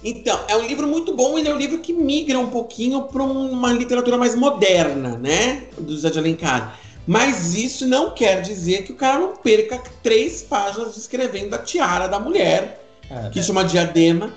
Então, 0.03 0.39
é 0.47 0.57
um 0.57 0.65
livro 0.65 0.87
muito 0.87 1.15
bom, 1.15 1.37
ele 1.37 1.47
é 1.47 1.53
um 1.53 1.57
livro 1.57 1.79
que 1.79 1.93
migra 1.93 2.37
um 2.37 2.49
pouquinho 2.49 3.03
para 3.03 3.23
uma 3.23 3.71
literatura 3.71 4.17
mais 4.17 4.35
moderna, 4.35 5.17
né? 5.17 5.67
Do 5.77 5.93
José 5.93 6.09
de 6.09 6.19
Alencar. 6.19 6.77
Mas 7.07 7.55
isso 7.55 7.87
não 7.87 8.11
quer 8.11 8.41
dizer 8.41 8.83
que 8.83 8.91
o 8.91 8.95
cara 8.95 9.19
não 9.19 9.35
perca 9.37 9.81
três 10.03 10.41
páginas 10.41 10.95
descrevendo 10.95 11.55
a 11.55 11.59
tiara 11.59 12.07
da 12.07 12.19
mulher, 12.19 12.83
é, 13.09 13.29
que 13.29 13.41
chama 13.41 13.63
diadema, 13.63 14.33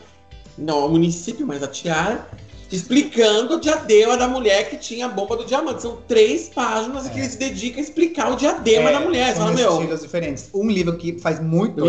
não 0.57 0.83
é 0.83 0.85
o 0.85 0.89
município, 0.89 1.47
mas 1.47 1.63
a 1.63 1.67
tiara, 1.67 2.29
explicando 2.77 3.57
o 3.57 3.61
diadema 3.61 4.17
da 4.17 4.29
mulher 4.29 4.69
que 4.69 4.77
tinha 4.77 5.07
a 5.07 5.09
bomba 5.09 5.37
do 5.37 5.45
diamante. 5.45 5.83
São 5.83 5.99
três 6.09 6.49
páginas 6.49 7.07
é. 7.07 7.11
que 7.11 7.19
ele 7.19 7.29
se 7.29 7.39
dedica 7.39 7.79
a 7.79 7.83
explicar 7.83 8.33
o 8.33 8.37
diadema 8.37 8.91
é, 8.91 8.93
da 8.93 9.01
mulher. 9.01 9.35
São 9.35 9.53
meu. 9.53 9.73
estilos 9.81 10.03
diferentes. 10.03 10.51
Um 10.53 10.71
livro 10.71 10.97
que 10.97 11.19
faz 11.19 11.41
muito, 11.41 11.85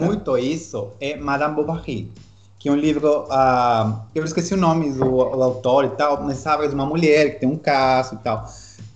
muito 0.00 0.38
isso 0.38 0.92
é 1.00 1.16
Madame 1.16 1.54
Bovary 1.54 2.10
que 2.58 2.68
é 2.68 2.72
um 2.72 2.76
livro, 2.76 3.24
uh, 3.26 4.00
eu 4.14 4.24
esqueci 4.24 4.52
o 4.52 4.56
nome 4.56 4.90
do, 4.90 4.98
do 4.98 5.42
autor 5.42 5.84
e 5.84 5.90
tal, 5.90 6.24
mas 6.24 6.38
sabe 6.38 6.66
de 6.66 6.74
uma 6.74 6.84
mulher 6.84 7.34
que 7.34 7.40
tem 7.40 7.48
um 7.48 7.56
caso 7.56 8.16
e 8.16 8.18
tal. 8.18 8.46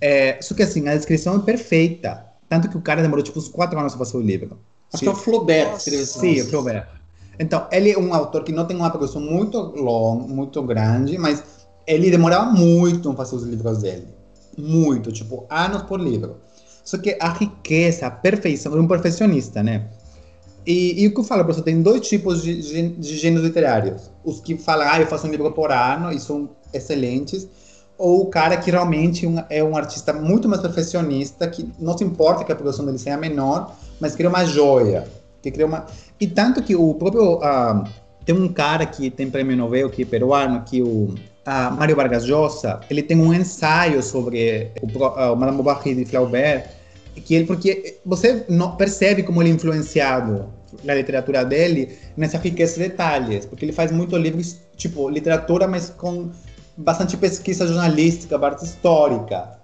É, 0.00 0.42
só 0.42 0.52
que 0.52 0.64
assim, 0.64 0.88
a 0.88 0.96
descrição 0.96 1.36
é 1.36 1.38
perfeita. 1.38 2.26
Tanto 2.48 2.68
que 2.68 2.76
o 2.76 2.80
cara 2.80 3.00
demorou 3.00 3.22
tipo 3.22 3.38
uns 3.38 3.48
quatro 3.48 3.78
anos 3.78 3.94
para 3.94 4.04
fazer 4.04 4.16
o 4.16 4.20
livro. 4.20 4.58
Acho 4.92 5.04
que 5.04 5.08
é 5.08 5.12
o 5.12 5.14
Flaubert 5.14 5.76
escreveu 5.76 6.06
Sim, 6.06 6.40
o 6.40 6.46
Flaubert. 6.48 6.86
Então, 7.42 7.66
ele 7.72 7.90
é 7.90 7.98
um 7.98 8.14
autor 8.14 8.44
que 8.44 8.52
não 8.52 8.64
tem 8.64 8.76
uma 8.76 8.90
produção 8.90 9.20
muito 9.20 9.58
longa, 9.58 10.26
muito 10.28 10.62
grande, 10.62 11.18
mas 11.18 11.42
ele 11.86 12.10
demorava 12.10 12.50
muito 12.50 13.10
em 13.10 13.16
fazer 13.16 13.36
os 13.36 13.42
livros 13.42 13.78
dele. 13.78 14.06
Muito, 14.56 15.10
tipo, 15.10 15.44
anos 15.50 15.82
por 15.82 16.00
livro. 16.00 16.36
Só 16.84 16.98
que 16.98 17.16
a 17.20 17.28
riqueza, 17.30 18.06
a 18.06 18.10
perfeição, 18.10 18.76
é 18.76 18.80
um 18.80 18.86
perfeccionista, 18.86 19.62
né? 19.62 19.88
E, 20.64 21.02
e 21.02 21.08
o 21.08 21.14
que 21.14 21.20
eu 21.20 21.24
falo, 21.24 21.44
professor, 21.44 21.64
tem 21.64 21.82
dois 21.82 22.06
tipos 22.06 22.42
de, 22.42 22.62
de, 22.62 22.88
de 22.90 23.16
gêneros 23.16 23.44
literários. 23.44 24.10
Os 24.24 24.40
que 24.40 24.56
falam, 24.56 24.86
ah, 24.88 25.00
eu 25.00 25.06
faço 25.06 25.26
um 25.26 25.30
livro 25.30 25.50
por 25.50 25.72
ano, 25.72 26.12
e 26.12 26.20
são 26.20 26.50
excelentes 26.72 27.48
ou 27.98 28.22
o 28.22 28.26
cara 28.26 28.56
que 28.56 28.70
realmente 28.70 29.28
é 29.48 29.62
um 29.62 29.76
artista 29.76 30.12
muito 30.12 30.48
mais 30.48 30.60
perfeccionista, 30.60 31.46
que 31.46 31.70
não 31.78 31.96
se 31.96 32.02
importa 32.02 32.42
que 32.42 32.50
a 32.50 32.56
produção 32.56 32.84
dele 32.84 32.98
seja 32.98 33.16
menor, 33.16 33.76
mas 34.00 34.16
cria 34.16 34.28
uma 34.28 34.44
joia. 34.44 35.06
Que 35.42 35.50
cria 35.50 35.66
uma... 35.66 35.86
E 36.20 36.26
tanto 36.26 36.62
que 36.62 36.76
o 36.76 36.94
próprio. 36.94 37.36
Uh, 37.36 37.84
tem 38.24 38.34
um 38.34 38.48
cara 38.48 38.86
que 38.86 39.10
tem 39.10 39.28
prêmio 39.28 39.56
Nobel, 39.56 39.90
que 39.90 40.02
é 40.02 40.04
peruano, 40.04 40.62
que 40.62 40.80
o 40.80 41.14
uh, 41.46 41.76
Mário 41.76 41.96
Vargas 41.96 42.24
Llosa, 42.26 42.80
ele 42.88 43.02
tem 43.02 43.16
um 43.16 43.32
ensaio 43.34 44.02
sobre 44.02 44.70
o, 44.80 44.86
uh, 44.86 45.36
Madame 45.36 45.56
Bovary 45.56 45.94
de 45.94 46.04
Flaubert, 46.04 46.68
que 47.24 47.34
ele, 47.34 47.46
porque 47.46 47.98
você 48.04 48.44
não 48.48 48.76
percebe 48.76 49.22
como 49.22 49.42
ele 49.42 49.50
é 49.50 49.54
influenciado 49.54 50.46
na 50.84 50.94
literatura 50.94 51.44
dele 51.44 51.98
nessa 52.16 52.38
riqueza 52.38 52.74
de 52.74 52.88
detalhes, 52.88 53.44
porque 53.44 53.64
ele 53.64 53.72
faz 53.72 53.92
muito 53.92 54.16
livros, 54.16 54.58
tipo, 54.76 55.08
literatura, 55.08 55.68
mas 55.68 55.90
com 55.90 56.30
bastante 56.76 57.16
pesquisa 57.16 57.66
jornalística, 57.66 58.38
parte 58.38 58.64
histórica. 58.64 59.61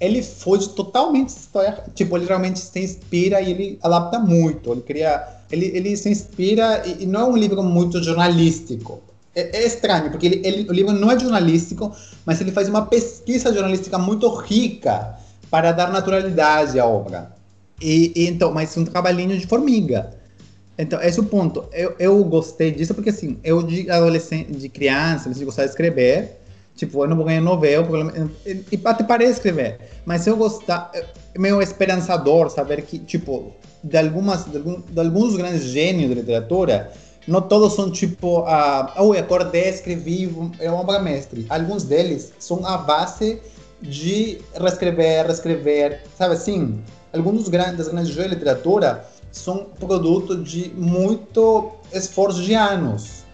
Ele 0.00 0.22
foge 0.22 0.70
totalmente 0.70 1.28
história, 1.28 1.84
tipo, 1.94 2.16
ele 2.16 2.26
realmente 2.26 2.58
se 2.58 2.80
inspira 2.80 3.40
e 3.40 3.50
ele 3.50 3.78
adapta 3.82 4.18
muito. 4.18 4.72
Ele 4.72 4.82
cria, 4.82 5.26
ele, 5.50 5.66
ele 5.66 5.96
se 5.96 6.10
inspira 6.10 6.82
e, 6.86 7.04
e 7.04 7.06
não 7.06 7.20
é 7.20 7.24
um 7.24 7.36
livro 7.36 7.62
muito 7.62 8.02
jornalístico. 8.02 9.00
É, 9.34 9.58
é 9.58 9.66
estranho 9.66 10.10
porque 10.10 10.26
ele, 10.26 10.40
ele, 10.44 10.68
o 10.68 10.72
livro 10.72 10.92
não 10.92 11.10
é 11.10 11.18
jornalístico, 11.18 11.92
mas 12.24 12.40
ele 12.40 12.52
faz 12.52 12.68
uma 12.68 12.86
pesquisa 12.86 13.52
jornalística 13.52 13.98
muito 13.98 14.28
rica 14.34 15.16
para 15.50 15.72
dar 15.72 15.92
naturalidade 15.92 16.78
à 16.78 16.86
obra. 16.86 17.32
E, 17.80 18.12
e 18.14 18.26
então, 18.26 18.52
mas 18.52 18.76
um 18.76 18.84
trabalhinho 18.84 19.38
de 19.38 19.46
formiga. 19.46 20.12
Então, 20.76 21.00
esse 21.00 21.18
é 21.18 21.22
o 21.22 21.26
ponto. 21.26 21.64
Eu, 21.72 21.94
eu 21.98 22.24
gostei 22.24 22.72
disso 22.72 22.94
porque, 22.94 23.10
assim, 23.10 23.38
eu 23.44 23.62
de 23.62 23.88
adolescente, 23.90 24.52
de 24.52 24.68
criança, 24.68 25.28
eu 25.28 25.44
gostava 25.44 25.66
de 25.66 25.72
escrever, 25.72 26.40
Tipo, 26.76 27.04
eu 27.04 27.08
não 27.08 27.16
vou 27.16 27.24
ganhar 27.24 27.40
Nobel, 27.40 27.86
e 28.44 28.80
até 28.84 29.04
parece 29.04 29.34
escrever. 29.34 29.78
Mas 30.04 30.26
eu 30.26 30.36
gostar, 30.36 30.90
é 30.92 31.38
meio 31.38 31.62
esperançador 31.62 32.50
saber 32.50 32.82
que, 32.82 32.98
tipo, 32.98 33.52
de, 33.82 33.96
algumas, 33.96 34.44
de, 34.46 34.56
algum, 34.56 34.80
de 34.80 35.00
alguns 35.00 35.36
grandes 35.36 35.62
gênios 35.64 36.08
da 36.08 36.16
literatura, 36.16 36.92
não 37.28 37.40
todos 37.40 37.74
são 37.74 37.90
tipo, 37.90 38.40
uh, 38.40 38.90
oh, 38.98 39.12
acordei, 39.12 39.68
escrevi, 39.68 40.34
é 40.58 40.68
uma 40.70 40.80
obra 40.80 40.98
mestre. 40.98 41.46
Alguns 41.48 41.84
deles 41.84 42.32
são 42.38 42.66
a 42.66 42.76
base 42.76 43.40
de 43.80 44.38
reescrever, 44.58 45.26
reescrever, 45.26 46.02
sabe 46.16 46.34
assim? 46.34 46.82
Alguns 47.12 47.38
dos 47.38 47.48
grandes, 47.48 47.76
das 47.76 47.88
grandes 47.88 48.16
literatura 48.16 49.04
são 49.30 49.66
produto 49.78 50.36
de 50.42 50.70
muito 50.74 51.72
esforço 51.92 52.42
de 52.42 52.54
anos. 52.54 53.24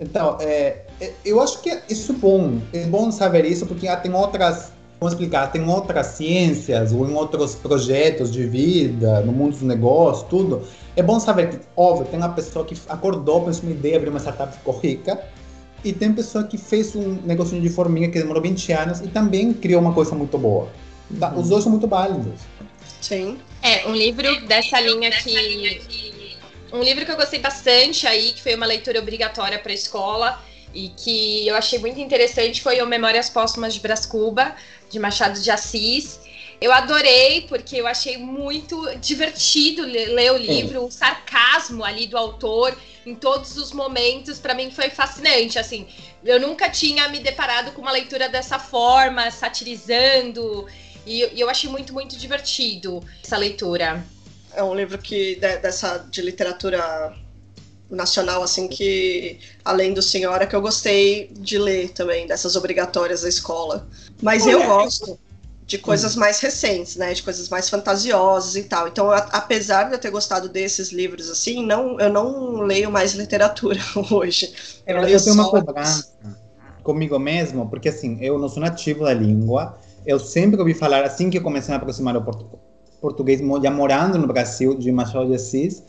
Então, 0.00 0.36
é, 0.40 0.84
eu 1.24 1.40
acho 1.40 1.60
que 1.60 1.80
isso 1.88 2.12
é 2.12 2.14
bom. 2.14 2.60
É 2.72 2.84
bom 2.86 3.10
saber 3.10 3.44
isso 3.44 3.66
porque 3.66 3.86
tem 3.98 4.12
outras, 4.12 4.72
vamos 4.98 5.14
explicar, 5.14 5.52
tem 5.52 5.68
outras 5.68 6.06
ciências 6.08 6.92
ou 6.92 7.08
em 7.08 7.14
outros 7.14 7.54
projetos 7.54 8.32
de 8.32 8.44
vida, 8.46 9.20
no 9.20 9.32
mundo 9.32 9.52
dos 9.52 9.62
negócios, 9.62 10.28
tudo. 10.28 10.62
É 10.96 11.02
bom 11.02 11.20
saber 11.20 11.50
que, 11.50 11.58
óbvio, 11.76 12.06
tem 12.06 12.18
uma 12.18 12.30
pessoa 12.30 12.64
que 12.64 12.76
acordou, 12.88 13.44
pensou 13.44 13.64
uma 13.64 13.72
ideia, 13.72 13.96
abriu 13.96 14.10
uma 14.10 14.20
startup, 14.20 14.52
ficou 14.56 14.76
rica. 14.78 15.20
E 15.84 15.92
tem 15.92 16.12
pessoa 16.12 16.42
que 16.42 16.58
fez 16.58 16.96
um 16.96 17.18
negócio 17.24 17.60
de 17.60 17.68
formiga 17.68 18.08
que 18.08 18.18
demorou 18.18 18.42
20 18.42 18.72
anos 18.72 19.00
e 19.00 19.06
também 19.06 19.52
criou 19.52 19.80
uma 19.80 19.94
coisa 19.94 20.12
muito 20.16 20.36
boa. 20.36 20.68
Tá? 21.20 21.32
Os 21.34 21.48
dois 21.48 21.62
são 21.62 21.70
muito 21.70 21.86
válidos. 21.86 22.40
Sim. 23.00 23.38
É, 23.62 23.86
um 23.86 23.94
livro 23.94 24.44
dessa 24.48 24.80
linha 24.80 25.10
que. 25.12 26.36
Um 26.72 26.82
livro 26.82 27.06
que 27.06 27.12
eu 27.12 27.16
gostei 27.16 27.38
bastante 27.38 28.06
aí, 28.06 28.32
que 28.32 28.42
foi 28.42 28.54
uma 28.54 28.66
leitura 28.66 28.98
obrigatória 28.98 29.58
para 29.58 29.70
a 29.70 29.74
escola 29.74 30.38
e 30.74 30.90
que 30.90 31.46
eu 31.46 31.56
achei 31.56 31.78
muito 31.78 32.00
interessante 32.00 32.62
foi 32.62 32.80
o 32.80 32.86
Memórias 32.86 33.30
Póstumas 33.30 33.74
de 33.74 33.80
Brás 33.80 34.06
Cuba, 34.06 34.54
de 34.90 34.98
Machado 34.98 35.40
de 35.40 35.50
Assis. 35.50 36.20
Eu 36.60 36.72
adorei, 36.72 37.42
porque 37.42 37.76
eu 37.76 37.86
achei 37.86 38.16
muito 38.16 38.84
divertido 38.96 39.82
ler 39.82 40.32
o 40.32 40.36
livro, 40.36 40.84
o 40.84 40.90
sarcasmo 40.90 41.84
ali 41.84 42.06
do 42.06 42.16
autor 42.16 42.76
em 43.06 43.14
todos 43.14 43.56
os 43.56 43.72
momentos, 43.72 44.38
para 44.38 44.54
mim 44.54 44.70
foi 44.70 44.90
fascinante. 44.90 45.58
Assim, 45.58 45.86
eu 46.24 46.40
nunca 46.40 46.68
tinha 46.68 47.08
me 47.08 47.20
deparado 47.20 47.72
com 47.72 47.80
uma 47.80 47.92
leitura 47.92 48.28
dessa 48.28 48.58
forma, 48.58 49.30
satirizando, 49.30 50.66
e, 51.06 51.24
e 51.32 51.40
eu 51.40 51.48
achei 51.48 51.70
muito, 51.70 51.92
muito 51.92 52.16
divertido 52.16 53.02
essa 53.24 53.36
leitura. 53.36 54.04
É 54.52 54.62
um 54.62 54.74
livro 54.74 54.98
que 54.98 55.36
dessa 55.36 55.98
de 56.10 56.20
literatura 56.20 57.14
nacional, 57.90 58.42
assim, 58.42 58.68
que 58.68 59.38
além 59.64 59.94
do 59.94 60.02
Senhora, 60.02 60.46
que 60.46 60.54
eu 60.54 60.60
gostei 60.60 61.30
de 61.34 61.58
ler 61.58 61.90
também, 61.90 62.26
dessas 62.26 62.56
obrigatórias 62.56 63.22
da 63.22 63.28
escola. 63.28 63.88
Mas 64.22 64.44
Olha, 64.44 64.52
eu 64.52 64.66
gosto 64.66 65.18
de 65.68 65.76
coisas 65.76 66.16
hum. 66.16 66.20
mais 66.20 66.40
recentes, 66.40 66.96
né? 66.96 67.12
De 67.12 67.22
coisas 67.22 67.48
mais 67.50 67.68
fantasiosas 67.68 68.56
e 68.56 68.62
tal. 68.62 68.88
Então, 68.88 69.10
a, 69.10 69.18
apesar 69.18 69.84
de 69.84 69.92
eu 69.92 69.98
ter 69.98 70.10
gostado 70.10 70.48
desses 70.48 70.90
livros, 70.90 71.30
assim, 71.30 71.64
não, 71.64 72.00
eu 72.00 72.10
não 72.10 72.62
leio 72.62 72.90
mais 72.90 73.12
literatura 73.12 73.78
hoje. 74.10 74.52
Eu, 74.86 74.96
eu, 74.96 75.08
eu 75.08 75.22
tenho 75.22 75.34
uma 75.34 75.50
cobrança 75.50 76.08
comigo 76.82 77.18
mesmo, 77.18 77.68
porque 77.68 77.90
assim, 77.90 78.16
eu 78.22 78.38
não 78.38 78.48
sou 78.48 78.62
nativo 78.62 79.04
da 79.04 79.12
língua. 79.12 79.78
Eu 80.06 80.18
sempre 80.18 80.58
ouvi 80.58 80.72
falar, 80.72 81.04
assim 81.04 81.28
que 81.28 81.36
eu 81.36 81.42
comecei 81.42 81.74
a 81.74 81.76
me 81.76 81.82
aproximar 81.82 82.14
do 82.14 82.22
portu 82.22 82.48
português, 82.98 83.40
já 83.62 83.70
morando 83.70 84.18
no 84.18 84.26
Brasil, 84.26 84.74
de 84.74 84.90
Machado 84.90 85.26
de 85.26 85.34
Assis. 85.34 85.82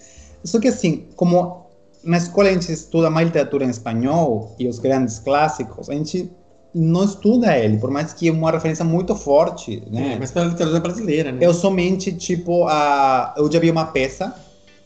Só 0.44 0.60
que 0.60 0.68
assim, 0.68 1.08
como 1.16 1.69
na 2.04 2.18
escola 2.18 2.50
a 2.50 2.54
gente 2.54 2.72
estuda 2.72 3.10
mais 3.10 3.28
literatura 3.28 3.66
em 3.66 3.70
espanhol 3.70 4.56
e 4.58 4.68
os 4.68 4.80
grandes 4.80 5.20
clássicos, 5.20 5.90
a 5.90 5.94
gente 5.94 6.30
não 6.74 7.04
estuda 7.04 7.58
ele, 7.58 7.78
por 7.78 7.90
mais 7.90 8.14
que 8.14 8.28
é 8.28 8.32
uma 8.32 8.52
referência 8.52 8.86
muito 8.86 9.16
forte, 9.16 9.84
né? 9.90 10.14
É, 10.14 10.20
mas 10.20 10.32
pela 10.32 10.46
literatura 10.46 10.80
brasileira, 10.80 11.32
né? 11.32 11.40
Eu 11.42 11.54
somente, 11.54 12.12
tipo, 12.12 12.68
a... 12.68 13.34
eu 13.38 13.52
já 13.52 13.60
vi 13.60 13.72
uma 13.72 13.86
peça 13.86 14.36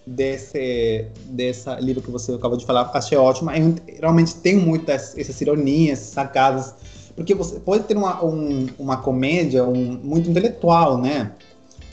desse, 0.06 1.06
desse 1.26 1.70
livro 1.82 2.02
que 2.02 2.10
você 2.10 2.34
acabou 2.34 2.58
de 2.58 2.66
falar, 2.66 2.90
achei 2.94 3.18
ótima. 3.18 3.58
Eu, 3.58 3.76
realmente 4.00 4.36
tem 4.36 4.56
muitas 4.56 5.18
essas 5.18 5.40
ironias, 5.42 6.00
sacadas, 6.00 6.74
porque 7.16 7.34
você 7.36 7.60
pode 7.60 7.84
ter 7.84 7.98
uma, 7.98 8.24
um, 8.24 8.68
uma 8.80 8.98
comédia 8.98 9.66
um, 9.66 10.00
muito 10.02 10.30
intelectual, 10.30 10.98
né? 10.98 11.32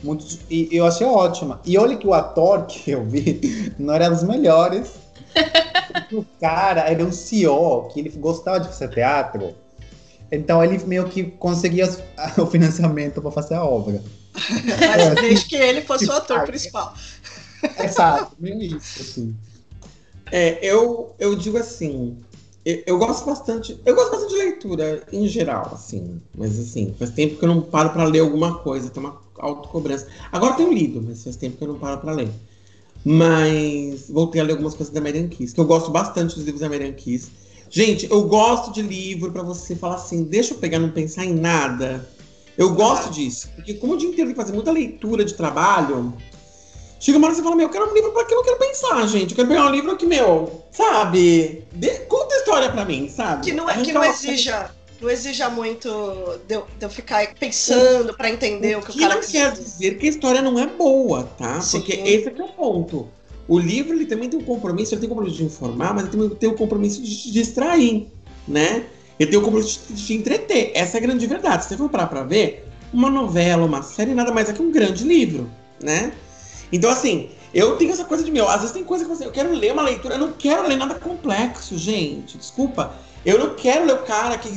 Muito, 0.03 0.25
e 0.49 0.69
eu 0.71 0.87
achei 0.87 1.07
ótima. 1.07 1.61
E 1.65 1.77
olha 1.77 1.97
que 1.97 2.07
o 2.07 2.15
ator 2.15 2.65
que 2.67 2.93
eu 2.93 3.05
vi 3.05 3.73
não 3.79 3.93
era 3.93 4.09
dos 4.09 4.23
melhores, 4.23 4.93
o 6.13 6.25
cara 6.41 6.83
era 6.83 7.05
um 7.05 7.13
CEO 7.13 7.89
que 7.93 8.01
ele 8.01 8.11
gostava 8.11 8.61
de 8.61 8.69
fazer 8.69 8.89
teatro. 8.89 9.55
Então 10.33 10.63
ele 10.63 10.79
meio 10.85 11.09
que 11.09 11.25
conseguia 11.25 11.89
o 12.39 12.47
financiamento 12.47 13.21
para 13.21 13.31
fazer 13.31 13.55
a 13.55 13.65
obra. 13.65 14.03
Mas 14.33 15.15
desde 15.21 15.47
que 15.47 15.57
ele 15.57 15.83
fosse 15.83 16.07
o 16.07 16.13
ator 16.13 16.45
principal. 16.45 16.95
Exato, 17.83 18.37
meio 18.39 18.63
isso, 18.63 19.03
assim. 19.03 19.37
É, 20.33 20.65
eu, 20.65 21.15
eu 21.19 21.35
digo 21.35 21.59
assim, 21.59 22.17
eu, 22.65 22.83
eu, 22.87 22.99
gosto 22.99 23.27
bastante, 23.27 23.81
eu 23.85 23.95
gosto 23.95 24.13
bastante 24.13 24.33
de 24.33 24.39
leitura 24.39 25.03
em 25.13 25.27
geral, 25.27 25.71
assim, 25.73 26.21
mas 26.37 26.59
assim, 26.59 26.95
faz 26.99 27.11
tempo 27.11 27.37
que 27.37 27.45
eu 27.45 27.49
não 27.49 27.63
paro 27.63 27.91
para 27.91 28.05
ler 28.05 28.21
alguma 28.21 28.59
coisa, 28.59 28.91
tem 28.91 29.03
uma 29.03 29.21
autocobrança. 29.39 30.07
Agora 30.31 30.53
eu 30.53 30.57
tenho 30.57 30.73
lido, 30.73 31.03
mas 31.03 31.25
faz 31.25 31.35
tempo 31.35 31.57
que 31.57 31.65
eu 31.65 31.69
não 31.69 31.79
paro 31.79 32.01
para 32.01 32.13
ler. 32.13 32.31
Mas 33.05 34.09
voltei 34.11 34.41
a 34.41 34.45
ler 34.45 34.53
algumas 34.53 34.75
coisas 34.75 34.93
da 34.93 35.01
Marian 35.01 35.29
Kiss, 35.29 35.55
que 35.55 35.61
eu 35.61 35.65
gosto 35.65 35.91
bastante 35.91 36.35
dos 36.35 36.45
livros 36.45 36.61
da 36.61 36.69
Marian 36.69 36.93
Kiss. 36.93 37.31
Gente, 37.71 38.11
eu 38.11 38.23
gosto 38.23 38.73
de 38.73 38.83
livro 38.83 39.31
para 39.31 39.43
você 39.43 39.77
falar 39.77 39.95
assim, 39.95 40.25
deixa 40.25 40.55
eu 40.55 40.59
pegar, 40.59 40.79
não 40.79 40.91
pensar 40.91 41.25
em 41.25 41.35
nada. 41.35 42.09
Eu 42.59 42.75
gosto 42.75 43.11
disso, 43.11 43.49
porque 43.55 43.75
como 43.75 43.95
o 43.95 43.97
dia 43.97 44.09
inteiro 44.09 44.29
tem 44.29 44.35
que 44.35 44.41
fazer 44.41 44.53
muita 44.53 44.73
leitura 44.73 45.25
de 45.25 45.35
trabalho, 45.35 46.13
chega 46.99 47.17
uma 47.17 47.29
hora 47.29 47.35
que 47.35 47.41
você 47.41 47.45
fala, 47.45 47.57
meu, 47.57 47.67
eu 47.67 47.71
quero 47.71 47.91
um 47.91 47.95
livro 47.95 48.13
para 48.13 48.25
que 48.27 48.35
eu 48.35 48.37
não 48.37 48.45
quero 48.45 48.59
pensar, 48.59 49.07
gente. 49.07 49.31
Eu 49.31 49.37
quero 49.37 49.49
pegar 49.49 49.67
um 49.67 49.71
livro 49.71 49.97
que, 49.97 50.05
meu, 50.05 50.63
sabe? 50.71 51.65
De, 51.73 51.91
conta 52.01 52.35
a 52.35 52.39
história 52.39 52.71
para 52.71 52.85
mim, 52.85 53.09
sabe? 53.09 53.45
Que 53.45 53.53
não, 53.53 53.71
é, 53.71 53.81
que 53.81 53.93
não 53.93 54.05
exija 54.05 54.71
não 55.01 55.11
exija 55.11 55.49
muito 55.49 55.89
de 56.47 56.55
eu, 56.55 56.67
de 56.79 56.85
eu 56.85 56.91
ficar 56.91 57.35
pensando 57.35 58.15
para 58.15 58.31
entender 58.31 58.77
o, 58.77 58.81
o 58.81 58.83
que, 58.83 58.91
o 58.91 59.01
cara 59.01 59.15
não 59.15 59.23
quer 59.23 59.53
dizer 59.53 59.99
que 59.99 60.07
a 60.07 60.11
história 60.11 60.43
não 60.43 60.59
é 60.59 60.67
boa, 60.67 61.25
tá? 61.25 61.61
Sim. 61.61 61.79
Porque 61.79 61.93
esse 61.93 62.29
é, 62.29 62.35
é 62.39 62.45
o 62.45 62.49
ponto. 62.49 63.09
O 63.49 63.59
livro 63.59 63.95
ele 63.95 64.07
também 64.07 64.29
tem 64.29 64.39
um 64.39 64.45
compromisso, 64.45 64.95
ele 64.95 65.01
tem 65.01 65.09
o 65.09 65.11
compromisso 65.11 65.39
de 65.39 65.45
informar, 65.45 65.95
mas 65.95 66.05
ele 66.05 66.13
também 66.13 66.29
tem 66.31 66.49
o 66.49 66.55
compromisso 66.55 67.03
de 67.03 67.17
te 67.17 67.33
distrair, 67.33 68.07
né? 68.47 68.85
Ele 69.19 69.31
tem 69.31 69.39
o 69.39 69.43
compromisso 69.43 69.81
de 69.89 70.07
te 70.07 70.15
entreter. 70.15 70.71
Essa 70.75 70.97
é 70.97 70.99
a 70.99 71.03
grande 71.03 71.27
verdade. 71.27 71.65
Se 71.65 71.71
você 71.71 71.77
for 71.77 71.89
parar 71.89 72.07
pra 72.07 72.23
ver, 72.23 72.67
uma 72.93 73.11
novela, 73.11 73.65
uma 73.65 73.83
série, 73.83 74.15
nada 74.15 74.33
mais 74.33 74.49
é 74.49 74.53
que 74.53 74.63
um 74.63 74.71
grande 74.71 75.05
livro, 75.05 75.51
né? 75.83 76.13
Então, 76.73 76.91
assim, 76.91 77.31
eu 77.53 77.77
tenho 77.77 77.93
essa 77.93 78.05
coisa 78.05 78.23
de 78.25 78.31
meu. 78.31 78.49
Às 78.49 78.61
vezes 78.61 78.73
tem 78.73 78.85
coisa 78.85 79.05
que 79.05 79.11
você. 79.11 79.27
Eu 79.27 79.33
quero 79.33 79.53
ler 79.53 79.73
uma 79.73 79.83
leitura, 79.83 80.15
eu 80.15 80.21
não 80.21 80.33
quero 80.33 80.67
ler 80.67 80.77
nada 80.77 80.95
complexo, 80.95 81.77
gente. 81.77 82.39
Desculpa. 82.39 82.93
Eu 83.25 83.39
não 83.39 83.55
quero 83.55 83.87
ler 83.87 83.95
o 83.95 84.03
cara 84.03 84.39
que 84.39 84.49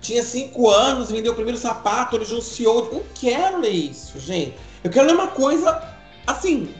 tinha 0.00 0.22
cinco 0.22 0.70
anos, 0.70 1.10
vendeu 1.10 1.32
o 1.32 1.34
primeiro 1.34 1.58
sapato, 1.58 2.16
ele 2.16 2.24
anunciou. 2.24 2.86
Eu 2.86 2.94
não 2.94 3.02
quero 3.14 3.60
ler 3.60 3.70
isso, 3.70 4.18
gente. 4.18 4.56
Eu 4.82 4.90
quero 4.90 5.06
ler 5.06 5.14
uma 5.14 5.28
coisa 5.28 5.82
assim, 6.26 6.74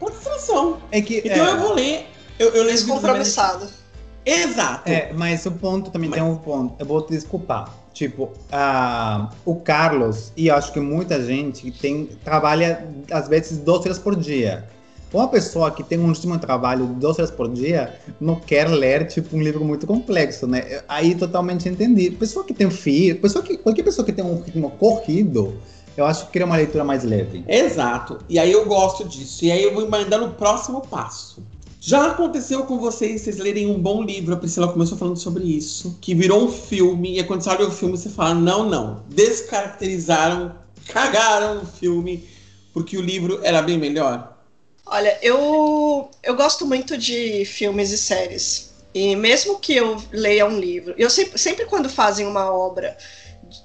com 0.00 0.10
distração. 0.10 0.78
É 0.90 1.00
que, 1.00 1.18
então 1.18 1.46
é... 1.46 1.52
eu 1.52 1.58
vou 1.58 1.74
ler. 1.74 2.06
Eu, 2.38 2.48
eu 2.48 2.64
leio 2.64 2.76
Descompromissado. 2.76 3.68
Exato. 4.26 4.90
É, 4.90 5.12
mas 5.12 5.44
o 5.44 5.52
ponto 5.52 5.90
também 5.90 6.08
mas... 6.08 6.18
tem 6.18 6.28
um 6.28 6.36
ponto. 6.36 6.74
Eu 6.78 6.86
vou 6.86 7.02
te 7.02 7.10
desculpar. 7.10 7.72
Tipo, 7.92 8.24
uh, 8.24 9.28
o 9.44 9.54
Carlos, 9.56 10.32
e 10.36 10.50
acho 10.50 10.72
que 10.72 10.80
muita 10.80 11.22
gente 11.22 11.70
tem 11.70 12.06
trabalha 12.24 12.88
às 13.08 13.28
vezes 13.28 13.58
12 13.58 13.84
horas 13.84 13.98
por 14.00 14.16
dia. 14.16 14.68
Uma 15.14 15.28
pessoa 15.28 15.70
que 15.70 15.84
tem 15.84 15.96
um 15.96 16.10
de 16.10 16.38
trabalho 16.40 16.88
de 16.88 16.94
12 16.94 17.20
horas 17.20 17.30
por 17.30 17.48
dia 17.48 17.94
não 18.20 18.34
quer 18.34 18.68
ler, 18.68 19.06
tipo, 19.06 19.36
um 19.36 19.40
livro 19.40 19.64
muito 19.64 19.86
complexo, 19.86 20.44
né? 20.44 20.82
Aí 20.88 21.14
totalmente 21.14 21.68
entendi. 21.68 22.10
Pessoa 22.10 22.44
que 22.44 22.52
tem 22.52 22.68
filho, 22.68 23.20
pessoa 23.20 23.44
que, 23.44 23.56
qualquer 23.56 23.84
pessoa 23.84 24.04
que 24.04 24.12
tem 24.12 24.24
um 24.24 24.42
ritmo 24.42 24.70
corrido, 24.70 25.56
eu 25.96 26.04
acho 26.04 26.26
que 26.26 26.32
queria 26.32 26.46
uma 26.46 26.56
leitura 26.56 26.82
mais 26.82 27.04
leve. 27.04 27.44
Exato. 27.46 28.18
E 28.28 28.40
aí 28.40 28.50
eu 28.50 28.66
gosto 28.66 29.04
disso. 29.04 29.44
E 29.44 29.52
aí 29.52 29.62
eu 29.62 29.72
vou 29.72 29.88
mandando 29.88 30.26
o 30.26 30.30
próximo 30.32 30.80
passo. 30.80 31.40
Já 31.80 32.08
aconteceu 32.08 32.64
com 32.64 32.78
vocês, 32.78 33.20
vocês 33.20 33.38
lerem 33.38 33.68
um 33.68 33.78
bom 33.78 34.02
livro, 34.02 34.34
a 34.34 34.36
Priscila 34.36 34.72
começou 34.72 34.98
falando 34.98 35.18
sobre 35.18 35.44
isso, 35.44 35.96
que 36.00 36.14
virou 36.14 36.42
um 36.42 36.50
filme, 36.50 37.20
e 37.20 37.24
quando 37.24 37.42
você 37.42 37.50
olha 37.50 37.68
o 37.68 37.70
filme, 37.70 37.96
você 37.96 38.08
fala, 38.08 38.34
não, 38.34 38.66
não, 38.66 39.02
descaracterizaram, 39.10 40.54
cagaram 40.88 41.62
o 41.62 41.66
filme, 41.66 42.24
porque 42.72 42.96
o 42.96 43.02
livro 43.02 43.38
era 43.42 43.60
bem 43.60 43.76
melhor. 43.76 44.33
Olha, 44.86 45.18
eu, 45.22 46.10
eu 46.22 46.36
gosto 46.36 46.66
muito 46.66 46.98
de 46.98 47.44
filmes 47.46 47.90
e 47.90 47.98
séries. 47.98 48.74
E 48.92 49.16
mesmo 49.16 49.58
que 49.58 49.74
eu 49.74 49.96
leia 50.12 50.46
um 50.46 50.58
livro, 50.58 50.94
eu 50.96 51.10
sempre, 51.10 51.38
sempre 51.38 51.64
quando 51.66 51.88
fazem 51.88 52.26
uma 52.26 52.52
obra 52.52 52.96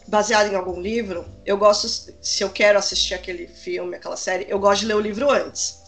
baseada 0.08 0.50
em 0.50 0.56
algum 0.56 0.82
livro, 0.82 1.26
eu 1.46 1.58
gosto, 1.58 1.88
se 1.88 2.44
eu 2.44 2.50
quero 2.50 2.80
assistir 2.80 3.14
aquele 3.14 3.48
filme, 3.48 3.96
aquela 3.96 4.18
série, 4.18 4.48
eu 4.50 4.58
gosto 4.60 4.82
de 4.82 4.88
ler 4.88 4.96
o 4.96 5.00
livro 5.00 5.30
antes, 5.30 5.84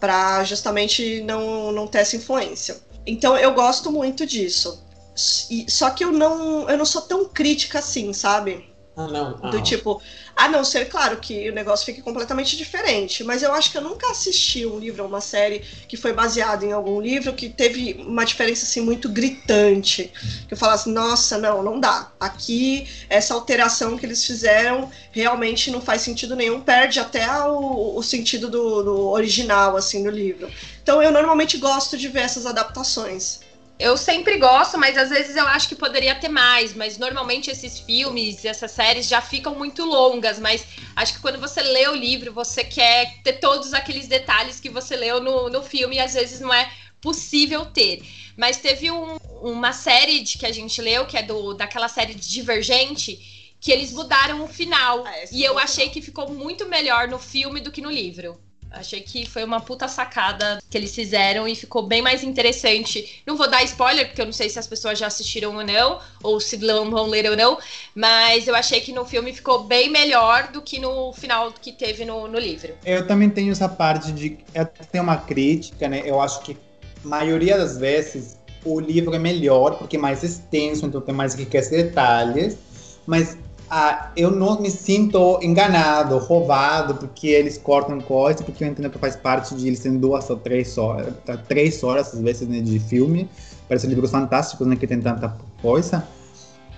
para 0.00 0.42
justamente 0.42 1.20
não, 1.22 1.70
não 1.70 1.86
ter 1.86 1.98
essa 1.98 2.16
influência. 2.16 2.76
Então 3.06 3.36
eu 3.36 3.52
gosto 3.52 3.92
muito 3.92 4.26
disso. 4.26 4.84
E, 5.50 5.70
só 5.70 5.90
que 5.90 6.04
eu 6.04 6.10
não, 6.10 6.68
eu 6.68 6.76
não 6.76 6.84
sou 6.84 7.02
tão 7.02 7.26
crítica 7.26 7.78
assim, 7.78 8.12
sabe? 8.12 8.68
Ah, 8.96 9.06
não. 9.06 9.38
Ah. 9.42 9.50
Do 9.50 9.62
tipo, 9.62 10.00
a 10.34 10.48
não 10.48 10.64
ser, 10.64 10.86
claro, 10.86 11.18
que 11.18 11.50
o 11.50 11.54
negócio 11.54 11.84
fique 11.84 12.00
completamente 12.00 12.56
diferente. 12.56 13.22
Mas 13.22 13.42
eu 13.42 13.52
acho 13.52 13.70
que 13.70 13.76
eu 13.76 13.82
nunca 13.82 14.10
assisti 14.10 14.64
um 14.64 14.78
livro 14.78 15.02
ou 15.02 15.08
uma 15.08 15.20
série 15.20 15.58
que 15.86 15.98
foi 15.98 16.14
baseado 16.14 16.64
em 16.64 16.72
algum 16.72 16.98
livro 16.98 17.34
que 17.34 17.50
teve 17.50 17.94
uma 18.00 18.24
diferença 18.24 18.64
assim 18.64 18.80
muito 18.80 19.10
gritante. 19.10 20.10
Que 20.48 20.54
eu 20.54 20.56
falasse, 20.56 20.88
nossa, 20.88 21.36
não, 21.36 21.62
não 21.62 21.78
dá. 21.78 22.10
Aqui, 22.18 22.88
essa 23.10 23.34
alteração 23.34 23.98
que 23.98 24.06
eles 24.06 24.24
fizeram 24.24 24.90
realmente 25.12 25.70
não 25.70 25.82
faz 25.82 26.00
sentido 26.00 26.34
nenhum, 26.34 26.62
perde 26.62 26.98
até 26.98 27.28
o, 27.42 27.96
o 27.98 28.02
sentido 28.02 28.48
do, 28.48 28.82
do 28.82 29.08
original, 29.08 29.76
assim, 29.76 30.02
do 30.02 30.10
livro. 30.10 30.50
Então 30.82 31.02
eu 31.02 31.10
normalmente 31.10 31.58
gosto 31.58 31.98
de 31.98 32.08
ver 32.08 32.20
essas 32.20 32.46
adaptações. 32.46 33.40
Eu 33.78 33.96
sempre 33.96 34.38
gosto, 34.38 34.78
mas 34.78 34.96
às 34.96 35.10
vezes 35.10 35.36
eu 35.36 35.46
acho 35.48 35.68
que 35.68 35.74
poderia 35.74 36.14
ter 36.14 36.28
mais. 36.28 36.74
Mas 36.74 36.96
normalmente 36.96 37.50
esses 37.50 37.78
filmes, 37.78 38.44
essas 38.44 38.70
séries 38.70 39.06
já 39.06 39.20
ficam 39.20 39.54
muito 39.54 39.84
longas. 39.84 40.38
Mas 40.38 40.64
acho 40.94 41.14
que 41.14 41.20
quando 41.20 41.38
você 41.38 41.60
lê 41.60 41.86
o 41.88 41.94
livro, 41.94 42.32
você 42.32 42.64
quer 42.64 43.20
ter 43.22 43.34
todos 43.34 43.74
aqueles 43.74 44.08
detalhes 44.08 44.58
que 44.58 44.70
você 44.70 44.96
leu 44.96 45.20
no, 45.20 45.50
no 45.50 45.62
filme 45.62 45.96
e 45.96 46.00
às 46.00 46.14
vezes 46.14 46.40
não 46.40 46.52
é 46.52 46.70
possível 47.02 47.66
ter. 47.66 48.02
Mas 48.36 48.56
teve 48.56 48.90
um, 48.90 49.16
uma 49.42 49.72
série 49.72 50.20
de, 50.20 50.38
que 50.38 50.46
a 50.46 50.52
gente 50.52 50.80
leu, 50.80 51.06
que 51.06 51.18
é 51.18 51.22
do, 51.22 51.52
daquela 51.52 51.88
série 51.88 52.14
de 52.14 52.28
Divergente, 52.28 53.18
que 53.60 53.70
eles 53.70 53.92
mudaram 53.92 54.42
o 54.42 54.48
final. 54.48 55.04
Ah, 55.06 55.24
e 55.30 55.44
eu 55.44 55.54
foi 55.54 55.62
achei 55.62 55.88
que 55.90 56.00
ficou 56.00 56.30
muito 56.32 56.66
melhor 56.66 57.08
no 57.08 57.18
filme 57.18 57.60
do 57.60 57.70
que 57.70 57.82
no 57.82 57.90
livro. 57.90 58.40
Achei 58.70 59.00
que 59.00 59.24
foi 59.24 59.44
uma 59.44 59.60
puta 59.60 59.88
sacada 59.88 60.58
que 60.68 60.76
eles 60.76 60.94
fizeram 60.94 61.48
e 61.48 61.54
ficou 61.54 61.86
bem 61.86 62.02
mais 62.02 62.22
interessante. 62.22 63.22
Não 63.26 63.36
vou 63.36 63.48
dar 63.48 63.62
spoiler, 63.64 64.06
porque 64.06 64.20
eu 64.20 64.26
não 64.26 64.32
sei 64.32 64.48
se 64.48 64.58
as 64.58 64.66
pessoas 64.66 64.98
já 64.98 65.06
assistiram 65.06 65.56
ou 65.56 65.64
não, 65.64 65.98
ou 66.22 66.38
se 66.40 66.56
vão 66.56 67.06
ler 67.06 67.30
ou 67.30 67.36
não, 67.36 67.58
mas 67.94 68.46
eu 68.46 68.54
achei 68.54 68.80
que 68.80 68.92
no 68.92 69.04
filme 69.04 69.32
ficou 69.32 69.64
bem 69.64 69.90
melhor 69.90 70.48
do 70.52 70.60
que 70.60 70.78
no 70.78 71.12
final 71.12 71.52
que 71.52 71.72
teve 71.72 72.04
no, 72.04 72.28
no 72.28 72.38
livro. 72.38 72.74
Eu 72.84 73.06
também 73.06 73.30
tenho 73.30 73.52
essa 73.52 73.68
parte 73.68 74.12
de. 74.12 74.38
Tenho 74.90 75.04
uma 75.04 75.16
crítica, 75.16 75.88
né? 75.88 76.02
Eu 76.04 76.20
acho 76.20 76.42
que 76.42 76.56
a 77.04 77.08
maioria 77.08 77.56
das 77.56 77.78
vezes 77.78 78.36
o 78.64 78.80
livro 78.80 79.14
é 79.14 79.18
melhor, 79.18 79.78
porque 79.78 79.96
é 79.96 79.98
mais 79.98 80.22
extenso, 80.22 80.86
então 80.86 81.00
tem 81.00 81.14
mais 81.14 81.34
riqueza 81.34 81.70
de 81.70 81.84
detalhes. 81.84 82.58
Mas 83.06 83.38
ah, 83.70 84.10
eu 84.16 84.30
não 84.30 84.60
me 84.60 84.70
sinto 84.70 85.38
enganado, 85.42 86.18
roubado, 86.18 86.94
porque 86.94 87.28
eles 87.28 87.58
cortam 87.58 88.00
coisas, 88.00 88.40
porque 88.42 88.62
eu 88.62 88.68
entendo 88.68 88.90
que 88.90 88.98
faz 88.98 89.16
parte 89.16 89.54
de 89.54 89.66
eles 89.66 89.80
terem 89.80 89.98
duas 89.98 90.28
ou 90.30 90.36
três 90.36 90.78
horas, 90.78 91.14
tá, 91.24 91.36
três 91.36 91.82
horas 91.82 92.14
às 92.14 92.20
vezes 92.20 92.48
né, 92.48 92.60
de 92.60 92.78
filme. 92.78 93.28
Parecem 93.68 93.90
livros 93.90 94.10
fantásticos, 94.12 94.66
né? 94.66 94.76
Que 94.76 94.86
tem 94.86 95.00
tanta 95.00 95.36
coisa. 95.60 96.06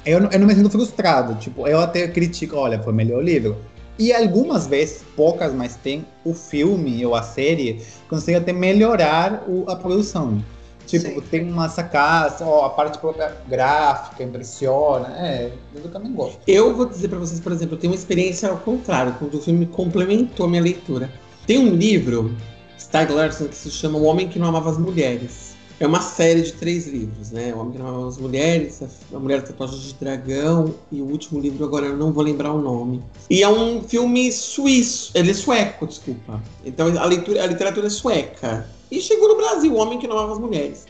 Eu, 0.06 0.20
eu 0.30 0.38
não 0.38 0.46
me 0.46 0.54
sinto 0.54 0.70
frustrado. 0.70 1.34
Tipo, 1.34 1.66
eu 1.66 1.80
até 1.80 2.08
critico, 2.08 2.56
olha, 2.56 2.82
foi 2.82 2.94
melhor 2.94 3.18
o 3.18 3.22
livro. 3.22 3.58
E 3.98 4.12
algumas 4.12 4.66
vezes, 4.66 5.02
poucas, 5.14 5.52
mas 5.52 5.76
tem 5.76 6.06
o 6.24 6.32
filme 6.32 7.04
ou 7.04 7.14
a 7.14 7.22
série, 7.22 7.84
consegue 8.08 8.38
até 8.38 8.52
melhorar 8.52 9.44
o- 9.46 9.68
a 9.68 9.76
produção. 9.76 10.42
Tipo, 10.88 11.20
Sim. 11.20 11.20
tem 11.30 11.52
uma 11.52 11.68
sacada, 11.68 12.46
ó, 12.46 12.64
a 12.64 12.70
parte 12.70 12.98
gráfica 13.46 14.24
impressiona. 14.24 15.08
É, 15.18 15.52
eu 15.74 15.90
também 15.90 16.12
gosto. 16.12 16.38
Eu 16.46 16.74
vou 16.74 16.86
dizer 16.86 17.08
pra 17.08 17.18
vocês, 17.18 17.38
por 17.38 17.52
exemplo, 17.52 17.74
eu 17.74 17.78
tenho 17.78 17.92
uma 17.92 17.98
experiência 17.98 18.48
ao 18.48 18.56
contrário, 18.56 19.14
quando 19.18 19.34
o 19.34 19.40
filme 19.40 19.66
complementou 19.66 20.46
a 20.46 20.48
minha 20.48 20.62
leitura. 20.62 21.10
Tem 21.46 21.58
um 21.58 21.74
livro, 21.74 22.34
Stieg 22.80 23.12
Larsson, 23.12 23.48
que 23.48 23.54
se 23.54 23.70
chama 23.70 23.98
O 23.98 24.04
Homem 24.04 24.28
que 24.28 24.38
Não 24.38 24.48
Amava 24.48 24.70
as 24.70 24.78
Mulheres. 24.78 25.48
É 25.78 25.86
uma 25.86 26.00
série 26.00 26.40
de 26.40 26.54
três 26.54 26.86
livros, 26.86 27.30
né? 27.30 27.52
O 27.54 27.58
Homem 27.58 27.72
que 27.72 27.78
Não 27.78 27.88
Amava 27.88 28.08
as 28.08 28.16
Mulheres, 28.16 28.82
A 28.82 29.16
a 29.16 29.20
Mulher 29.20 29.42
Tatuagem 29.42 29.78
de 29.78 29.94
Dragão 29.94 30.74
e 30.90 31.02
o 31.02 31.04
último 31.04 31.38
livro, 31.38 31.64
agora 31.64 31.84
eu 31.84 31.96
não 31.98 32.14
vou 32.14 32.24
lembrar 32.24 32.52
o 32.52 32.62
nome. 32.62 33.04
E 33.28 33.42
é 33.42 33.48
um 33.48 33.82
filme 33.82 34.32
suíço, 34.32 35.12
ele 35.14 35.32
é 35.32 35.34
sueco, 35.34 35.86
desculpa. 35.86 36.42
Então 36.64 36.86
a, 36.98 37.04
leitura, 37.04 37.44
a 37.44 37.46
literatura 37.46 37.88
é 37.88 37.90
sueca. 37.90 38.77
E 38.90 39.00
chegou 39.00 39.28
no 39.28 39.36
Brasil, 39.36 39.72
O 39.72 39.76
Homem 39.76 39.98
que 39.98 40.06
Não 40.06 40.16
Amava 40.16 40.32
as 40.32 40.38
Mulheres. 40.38 40.86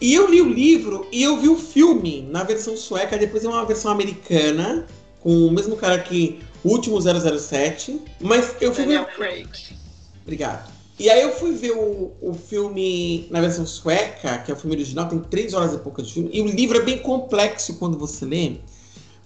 E 0.00 0.14
eu 0.14 0.30
li 0.30 0.40
o 0.40 0.48
livro 0.48 1.06
e 1.10 1.22
eu 1.22 1.38
vi 1.38 1.48
o 1.48 1.56
filme 1.56 2.26
na 2.30 2.44
versão 2.44 2.76
sueca, 2.76 3.18
depois 3.18 3.44
é 3.44 3.48
uma 3.48 3.64
versão 3.64 3.90
americana, 3.90 4.86
com 5.20 5.46
o 5.46 5.50
mesmo 5.50 5.76
cara 5.76 5.98
que 5.98 6.40
o 6.62 6.70
último 6.70 7.00
007, 7.00 8.00
mas 8.20 8.54
eu 8.60 8.72
fui 8.72 8.84
Daniel 8.84 9.06
ver... 9.06 9.14
Craig. 9.14 9.48
Obrigado. 10.22 10.72
E 10.98 11.08
aí 11.08 11.22
eu 11.22 11.32
fui 11.32 11.52
ver 11.52 11.72
o, 11.72 12.12
o 12.20 12.34
filme 12.34 13.28
na 13.30 13.40
versão 13.40 13.64
sueca, 13.64 14.38
que 14.38 14.50
é 14.50 14.54
o 14.54 14.56
filme 14.56 14.74
original, 14.74 15.08
tem 15.08 15.18
três 15.20 15.54
horas 15.54 15.72
e 15.72 15.78
pouca 15.78 16.02
de 16.02 16.12
filme, 16.12 16.30
e 16.32 16.42
o 16.42 16.46
livro 16.46 16.78
é 16.78 16.82
bem 16.82 16.98
complexo 16.98 17.76
quando 17.76 17.96
você 17.96 18.24
lê, 18.24 18.56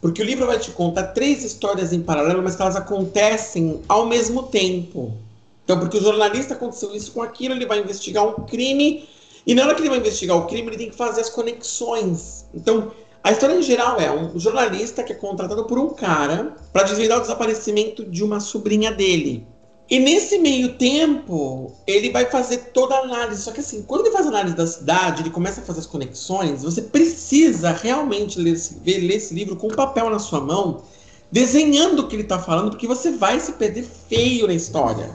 porque 0.01 0.21
o 0.21 0.25
livro 0.25 0.47
vai 0.47 0.59
te 0.59 0.71
contar 0.71 1.09
três 1.09 1.43
histórias 1.43 1.93
em 1.93 2.03
paralelo, 2.03 2.43
mas 2.43 2.57
que 2.57 2.63
elas 2.63 2.77
acontecem 2.77 3.81
ao 3.89 4.07
mesmo 4.07 4.43
tempo. 4.45 5.17
Então, 5.65 5.79
porque 5.79 5.99
o 5.99 6.03
jornalista 6.03 6.55
aconteceu 6.55 6.95
isso 6.95 7.13
com 7.13 7.23
aquilo, 7.23 7.55
ele 7.55 7.67
vai 7.67 7.79
investigar 7.79 8.27
um 8.27 8.47
crime, 8.47 9.09
e 9.47 9.55
na 9.55 9.65
hora 9.65 9.75
que 9.75 9.83
ele 9.83 9.89
vai 9.89 9.99
investigar 9.99 10.37
o 10.37 10.47
crime, 10.47 10.69
ele 10.69 10.77
tem 10.77 10.91
que 10.91 10.97
fazer 10.97 11.21
as 11.21 11.31
conexões. 11.31 12.47
Então, 12.55 12.93
a 13.25 13.31
história 13.31 13.55
em 13.55 13.63
geral 13.63 14.01
é 14.01 14.11
um 14.11 14.39
jornalista 14.39 15.03
que 15.03 15.13
é 15.13 15.17
contratado 15.17 15.65
por 15.65 15.79
um 15.79 15.91
cara 15.91 16.57
para 16.73 16.83
desvendar 16.85 17.19
o 17.19 17.21
desaparecimento 17.21 18.05
de 18.05 18.25
uma 18.25 18.41
sobrinha 18.41 18.91
dele. 18.91 19.47
E 19.89 19.99
nesse 19.99 20.39
meio 20.39 20.77
tempo, 20.79 21.73
ele 21.87 22.11
vai 22.11 22.25
fazer 22.27 22.71
toda 22.73 22.95
a 22.95 23.01
análise. 23.01 23.43
Só 23.43 23.53
que 23.53 23.61
assim, 23.61 23.83
quando 23.83 24.07
ele 24.07 24.11
faz 24.11 24.27
a 24.27 24.31
análise 24.31 24.57
da 24.57 24.67
cidade, 24.67 25.23
ele 25.23 25.31
começa 25.31 25.61
a 25.61 25.65
fazer 25.65 25.81
as 25.81 25.87
conexões, 25.87 26.63
você 26.63 26.83
precisa 26.83 27.73
realmente 27.73 28.41
ler 28.41 28.55
esse, 28.55 28.81
ler 28.85 29.17
esse 29.17 29.35
livro 29.35 29.55
com 29.55 29.67
um 29.67 29.75
papel 29.75 30.09
na 30.09 30.19
sua 30.19 30.41
mão, 30.41 30.83
desenhando 31.31 32.01
o 32.01 32.09
que 32.09 32.17
ele 32.17 32.23
está 32.23 32.39
falando, 32.39 32.71
porque 32.71 32.87
você 32.87 33.13
vai 33.13 33.39
se 33.39 33.53
perder 33.53 33.85
feio 34.09 34.47
na 34.47 34.55
história. 34.55 35.11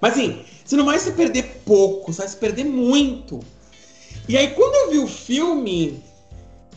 Mas 0.00 0.12
assim, 0.12 0.40
você 0.64 0.76
não 0.76 0.84
vai 0.84 0.98
se 0.98 1.12
perder 1.12 1.62
pouco, 1.64 2.12
você 2.12 2.18
vai 2.18 2.28
se 2.28 2.36
perder 2.36 2.64
muito. 2.64 3.40
E 4.28 4.36
aí, 4.36 4.48
quando 4.50 4.74
eu 4.74 4.90
vi 4.90 4.98
o 4.98 5.06
filme, 5.06 6.02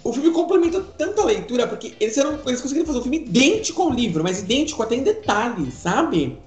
o 0.04 0.14
filme 0.14 0.32
complementou 0.32 0.84
tanto 0.98 1.22
a 1.22 1.26
leitura, 1.26 1.68
porque 1.68 1.94
eles, 2.00 2.18
eram, 2.18 2.40
eles 2.46 2.62
conseguiram 2.62 2.86
fazer 2.86 3.00
um 3.00 3.04
filme 3.04 3.18
idêntico 3.18 3.82
ao 3.82 3.90
livro, 3.90 4.24
mas 4.24 4.40
idêntico 4.40 4.82
até 4.84 4.96
em 4.96 5.04
detalhes, 5.04 5.74
sabe? 5.74 6.38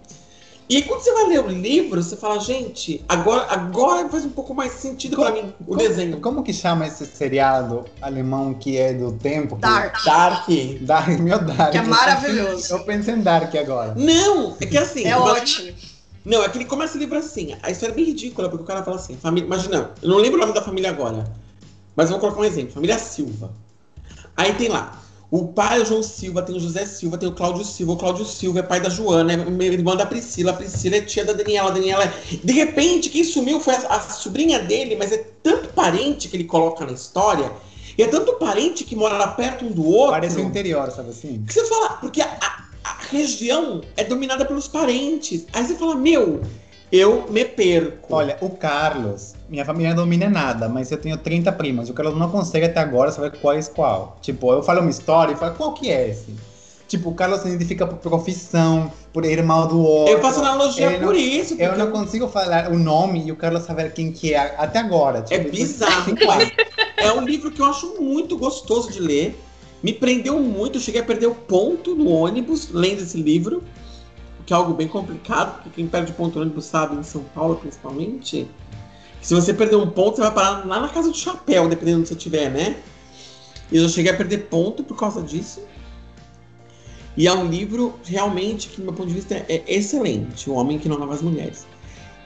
E 0.68 0.76
aí, 0.76 0.82
quando 0.82 1.00
você 1.02 1.12
vai 1.12 1.26
ler 1.26 1.44
o 1.44 1.48
livro, 1.48 2.02
você 2.02 2.16
fala, 2.16 2.38
gente, 2.38 3.04
agora, 3.08 3.46
agora 3.50 4.08
faz 4.08 4.24
um 4.24 4.30
pouco 4.30 4.54
mais 4.54 4.72
sentido 4.74 5.16
pra 5.16 5.32
mim 5.32 5.52
o 5.60 5.64
Como- 5.66 5.76
desenho. 5.78 6.20
Como 6.20 6.42
que 6.42 6.52
chama 6.54 6.86
esse 6.86 7.04
seriado 7.04 7.84
alemão 8.00 8.54
que 8.54 8.78
é 8.78 8.94
do 8.94 9.12
tempo? 9.12 9.56
que- 9.56 9.60
Dark. 9.60 10.02
Dark. 10.04 10.48
Dark, 10.82 11.08
meu 11.18 11.38
Dark. 11.44 11.72
Que 11.72 11.78
é 11.78 11.82
maravilhoso. 11.82 12.72
Eu 12.72 12.84
pensei 12.84 13.14
em 13.14 13.20
Dark 13.20 13.54
agora. 13.56 13.94
Não, 13.96 14.56
é 14.60 14.64
que 14.64 14.78
assim. 14.78 15.04
É 15.04 15.14
ótimo. 15.18 15.72
Não, 16.24 16.42
é 16.42 16.48
que 16.48 16.58
ele 16.58 16.64
começa 16.64 16.96
o 16.96 17.00
livro 17.00 17.18
assim. 17.18 17.56
A 17.62 17.70
história 17.70 17.92
é 17.92 17.96
bem 17.96 18.04
ridícula, 18.04 18.48
porque 18.48 18.64
o 18.64 18.66
cara 18.66 18.82
fala 18.82 18.96
assim, 18.96 19.16
família. 19.16 19.46
Imagina, 19.46 19.90
eu 20.00 20.08
não 20.08 20.18
lembro 20.18 20.38
o 20.38 20.40
nome 20.40 20.54
da 20.54 20.62
família 20.62 20.90
agora. 20.90 21.24
Mas 21.96 22.10
vou 22.10 22.18
colocar 22.18 22.40
um 22.40 22.44
exemplo. 22.44 22.72
Família 22.72 22.98
Silva. 22.98 23.52
Aí 24.36 24.54
tem 24.54 24.68
lá. 24.68 25.02
O 25.30 25.48
pai 25.48 25.78
é 25.78 25.82
o 25.82 25.86
João 25.86 26.02
Silva, 26.02 26.42
tem 26.42 26.54
o 26.54 26.60
José 26.60 26.84
Silva, 26.84 27.16
tem 27.16 27.28
o 27.28 27.32
Cláudio 27.32 27.64
Silva. 27.64 27.92
O 27.92 27.96
Cláudio 27.96 28.24
Silva 28.24 28.58
é 28.58 28.62
pai 28.62 28.80
da 28.80 28.90
Joana, 28.90 29.32
é 29.32 29.64
irmã 29.64 29.96
da 29.96 30.04
Priscila. 30.04 30.50
A 30.50 30.54
Priscila 30.54 30.96
é 30.96 31.00
tia 31.00 31.24
da 31.24 31.32
Daniela. 31.32 31.70
A 31.70 31.72
Daniela 31.72 32.04
é... 32.04 32.12
De 32.44 32.52
repente, 32.52 33.08
quem 33.08 33.24
sumiu 33.24 33.58
foi 33.58 33.74
a, 33.74 33.96
a 33.96 34.00
sobrinha 34.00 34.58
dele, 34.58 34.94
mas 34.94 35.10
é 35.10 35.24
tanto 35.42 35.70
parente 35.70 36.28
que 36.28 36.36
ele 36.36 36.44
coloca 36.44 36.84
na 36.84 36.92
história. 36.92 37.50
E 37.96 38.02
é 38.02 38.08
tanto 38.08 38.34
parente 38.34 38.84
que 38.84 38.94
mora 38.94 39.16
lá 39.16 39.28
perto 39.28 39.64
um 39.64 39.72
do 39.72 39.86
outro. 39.86 40.12
Parece 40.12 40.36
o 40.36 40.40
interior, 40.40 40.90
sabe 40.90 41.10
assim? 41.10 41.42
que 41.46 41.52
você 41.52 41.64
fala, 41.66 41.90
porque 41.96 42.20
a 42.20 42.64
região 43.12 43.82
é 43.96 44.02
dominada 44.04 44.44
pelos 44.44 44.66
parentes. 44.66 45.46
Aí 45.52 45.64
você 45.66 45.74
fala, 45.74 45.94
meu, 45.94 46.40
eu 46.90 47.26
me 47.30 47.44
perco. 47.44 48.14
Olha, 48.14 48.36
o 48.40 48.50
Carlos, 48.50 49.34
minha 49.48 49.64
família 49.64 49.90
não 49.90 50.02
domina 50.04 50.28
nada, 50.28 50.68
mas 50.68 50.90
eu 50.90 50.98
tenho 50.98 51.16
30 51.16 51.52
primas. 51.52 51.88
O 51.88 51.94
Carlos 51.94 52.18
não 52.18 52.30
consegue 52.30 52.66
até 52.66 52.80
agora 52.80 53.12
saber 53.12 53.32
qual 53.38 53.54
é 53.54 53.62
qual. 53.64 54.18
Tipo, 54.22 54.52
eu 54.52 54.62
falo 54.62 54.80
uma 54.80 54.90
história 54.90 55.32
e 55.32 55.36
falo, 55.36 55.54
qual 55.54 55.74
que 55.74 55.90
é 55.90 56.08
esse? 56.08 56.34
Tipo, 56.88 57.10
o 57.10 57.14
Carlos 57.14 57.40
se 57.40 57.48
identifica 57.48 57.86
por 57.86 57.96
profissão, 57.98 58.92
por 59.14 59.24
irmão 59.24 59.66
do 59.66 59.80
outro. 59.80 60.12
eu 60.14 60.20
faço 60.20 60.40
analogia 60.40 60.98
não- 60.98 61.06
por 61.06 61.16
isso. 61.16 61.54
Eu 61.58 61.76
não 61.78 61.90
consigo 61.90 62.28
falar 62.28 62.70
o 62.70 62.78
nome 62.78 63.26
e 63.26 63.32
o 63.32 63.36
Carlos 63.36 63.62
saber 63.64 63.92
quem 63.92 64.12
que 64.12 64.34
é 64.34 64.54
até 64.58 64.78
agora. 64.80 65.20
É 65.30 65.38
Tipo, 65.38 65.50
bizarro. 65.50 66.04
cinco 66.08 66.30
anos. 66.30 66.50
É 66.98 67.10
um 67.12 67.22
livro 67.24 67.50
que 67.50 67.60
eu 67.62 67.66
acho 67.66 67.94
muito 68.00 68.36
gostoso 68.36 68.90
de 68.92 69.00
ler. 69.00 69.42
Me 69.82 69.92
prendeu 69.92 70.40
muito. 70.40 70.78
Cheguei 70.78 71.00
a 71.00 71.04
perder 71.04 71.26
o 71.26 71.34
ponto 71.34 71.94
no 71.94 72.08
ônibus 72.08 72.68
lendo 72.70 73.02
esse 73.02 73.16
livro. 73.20 73.62
Que 74.46 74.52
é 74.52 74.56
algo 74.56 74.74
bem 74.74 74.88
complicado, 74.88 75.54
porque 75.62 75.70
quem 75.76 75.86
perde 75.86 76.12
ponto 76.12 76.36
no 76.36 76.42
ônibus 76.42 76.64
sabe, 76.64 76.96
em 76.96 77.02
São 77.02 77.22
Paulo 77.34 77.56
principalmente. 77.56 78.48
que 79.20 79.26
se 79.26 79.34
você 79.34 79.54
perder 79.54 79.76
um 79.76 79.88
ponto, 79.88 80.16
você 80.16 80.22
vai 80.22 80.32
parar 80.34 80.66
lá 80.66 80.80
na 80.80 80.88
casa 80.88 81.10
do 81.10 81.16
chapéu, 81.16 81.68
dependendo 81.68 82.00
onde 82.00 82.08
você 82.08 82.14
estiver, 82.14 82.50
né? 82.50 82.76
E 83.70 83.76
eu 83.76 83.88
cheguei 83.88 84.10
a 84.10 84.16
perder 84.16 84.48
ponto 84.48 84.82
por 84.82 84.96
causa 84.96 85.22
disso. 85.22 85.60
E 87.16 87.26
é 87.28 87.32
um 87.32 87.46
livro 87.48 87.94
realmente 88.04 88.68
que, 88.68 88.78
do 88.78 88.84
meu 88.84 88.92
ponto 88.92 89.08
de 89.08 89.14
vista, 89.14 89.34
é 89.48 89.62
excelente. 89.68 90.50
O 90.50 90.54
Homem 90.54 90.78
que 90.78 90.88
Não 90.88 90.96
Amava 90.96 91.14
as 91.14 91.22
Mulheres. 91.22 91.66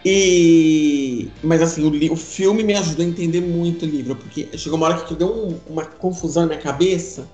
E... 0.05 1.29
Mas 1.42 1.61
assim, 1.61 1.85
o, 1.85 2.12
o 2.12 2.16
filme 2.16 2.62
me 2.62 2.75
ajudou 2.75 3.05
a 3.05 3.09
entender 3.09 3.40
muito 3.40 3.85
o 3.85 3.88
livro, 3.88 4.16
porque 4.16 4.49
chegou 4.57 4.79
uma 4.79 4.87
hora 4.87 5.01
que 5.03 5.14
deu 5.14 5.29
um- 5.29 5.59
uma 5.69 5.85
confusão 5.85 6.45
na 6.45 6.51
minha 6.51 6.61
cabeça 6.61 7.29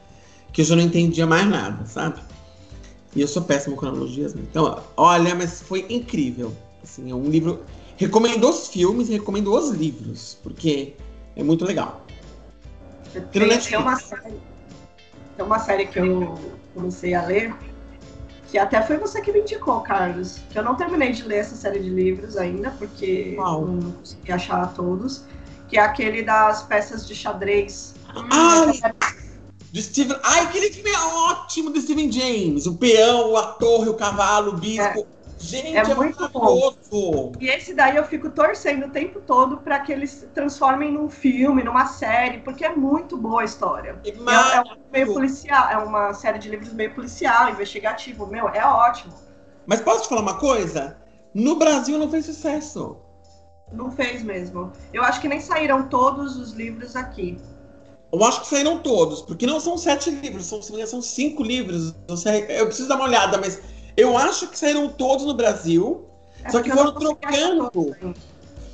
que 0.52 0.60
eu 0.60 0.64
já 0.64 0.76
não 0.76 0.82
entendia 0.82 1.26
mais 1.26 1.46
nada, 1.46 1.84
sabe? 1.86 2.20
E 3.14 3.20
eu 3.20 3.28
sou 3.28 3.42
péssimo 3.42 3.76
com 3.76 3.86
analogias, 3.86 4.34
né? 4.34 4.42
Então, 4.48 4.82
olha, 4.96 5.34
mas 5.34 5.62
foi 5.62 5.86
incrível. 5.88 6.52
Assim, 6.82 7.10
é 7.10 7.14
um 7.14 7.28
livro. 7.28 7.60
Recomendo 7.96 8.48
os 8.48 8.68
filmes 8.68 9.08
e 9.08 9.12
recomendo 9.12 9.54
os 9.54 9.70
livros, 9.70 10.38
porque 10.42 10.94
é 11.36 11.42
muito 11.42 11.64
legal. 11.64 12.04
Tem, 13.12 13.22
tem, 13.22 13.78
uma 13.78 13.96
série, 13.96 14.40
tem 15.36 15.44
uma 15.44 15.58
série 15.58 15.86
que 15.86 15.98
eu 15.98 16.38
comecei 16.74 17.12
a 17.14 17.26
ler, 17.26 17.54
que 18.50 18.58
até 18.58 18.82
foi 18.82 18.96
você 18.96 19.20
que 19.20 19.30
me 19.30 19.40
indicou, 19.40 19.80
Carlos. 19.80 20.40
Que 20.50 20.58
eu 20.58 20.62
não 20.62 20.74
terminei 20.74 21.12
de 21.12 21.22
ler 21.22 21.38
essa 21.38 21.54
série 21.54 21.80
de 21.80 21.90
livros 21.90 22.36
ainda, 22.36 22.70
porque 22.72 23.34
Uau. 23.38 23.66
não 23.66 23.92
consegui 23.92 24.32
achar 24.32 24.72
todos. 24.74 25.24
Que 25.68 25.78
é 25.78 25.80
aquele 25.80 26.22
das 26.22 26.62
peças 26.62 27.06
de 27.06 27.14
xadrez. 27.14 27.94
Ai, 28.30 28.80
do 29.72 29.80
Steven. 29.80 30.16
Ai, 30.22 30.40
aquele 30.42 30.70
filme 30.70 30.90
é 30.90 30.98
ótimo 30.98 31.70
do 31.70 31.80
Steven 31.80 32.12
James. 32.12 32.66
O 32.66 32.76
peão, 32.76 33.36
a 33.36 33.46
torre, 33.54 33.88
o 33.88 33.94
cavalo, 33.94 34.52
o 34.52 34.56
bispo. 34.56 35.06
Gente, 35.38 35.76
É 35.76 35.80
é, 35.80 35.94
muito 35.94 36.20
maravilhoso. 36.20 37.32
E 37.40 37.48
esse 37.48 37.74
daí 37.74 37.96
eu 37.96 38.04
fico 38.04 38.30
torcendo 38.30 38.86
o 38.86 38.90
tempo 38.90 39.20
todo 39.20 39.56
para 39.56 39.80
que 39.80 39.90
eles 39.90 40.28
transformem 40.32 40.92
num 40.92 41.08
filme, 41.08 41.64
numa 41.64 41.86
série, 41.86 42.38
porque 42.38 42.64
é 42.64 42.76
muito 42.76 43.16
boa 43.16 43.42
a 43.42 43.44
história. 43.44 43.98
É 44.04 44.12
É, 44.52 44.56
é 44.56 44.60
um 44.60 44.76
meio 44.92 45.12
policial, 45.12 45.68
é 45.68 45.76
uma 45.78 46.14
série 46.14 46.38
de 46.38 46.48
livros 46.48 46.72
meio 46.72 46.94
policial, 46.94 47.50
investigativo. 47.50 48.26
Meu, 48.26 48.48
é 48.50 48.64
ótimo. 48.64 49.12
Mas 49.66 49.80
posso 49.80 50.02
te 50.02 50.08
falar 50.10 50.20
uma 50.20 50.38
coisa? 50.38 50.96
No 51.34 51.56
Brasil 51.56 51.98
não 51.98 52.08
fez 52.10 52.26
sucesso. 52.26 52.96
Não 53.72 53.90
fez 53.90 54.22
mesmo. 54.22 54.70
Eu 54.92 55.02
acho 55.02 55.20
que 55.20 55.28
nem 55.28 55.40
saíram 55.40 55.88
todos 55.88 56.36
os 56.36 56.52
livros 56.52 56.94
aqui. 56.94 57.40
Eu 58.12 58.22
acho 58.24 58.42
que 58.42 58.46
saíram 58.48 58.78
todos, 58.78 59.22
porque 59.22 59.46
não 59.46 59.58
são 59.58 59.78
sete 59.78 60.10
livros, 60.10 60.44
são, 60.46 60.60
são 60.60 61.00
cinco 61.00 61.42
livros. 61.42 61.94
Eu 62.48 62.66
preciso 62.66 62.88
dar 62.88 62.96
uma 62.96 63.04
olhada, 63.06 63.38
mas 63.38 63.60
eu 63.96 64.18
acho 64.18 64.48
que 64.48 64.58
saíram 64.58 64.88
todos 64.88 65.24
no 65.24 65.34
Brasil. 65.34 66.04
É 66.44 66.50
Só 66.50 66.60
que 66.60 66.68
não 66.68 66.76
foram 66.76 66.92
trocando. 66.92 67.70
todos. 67.70 67.96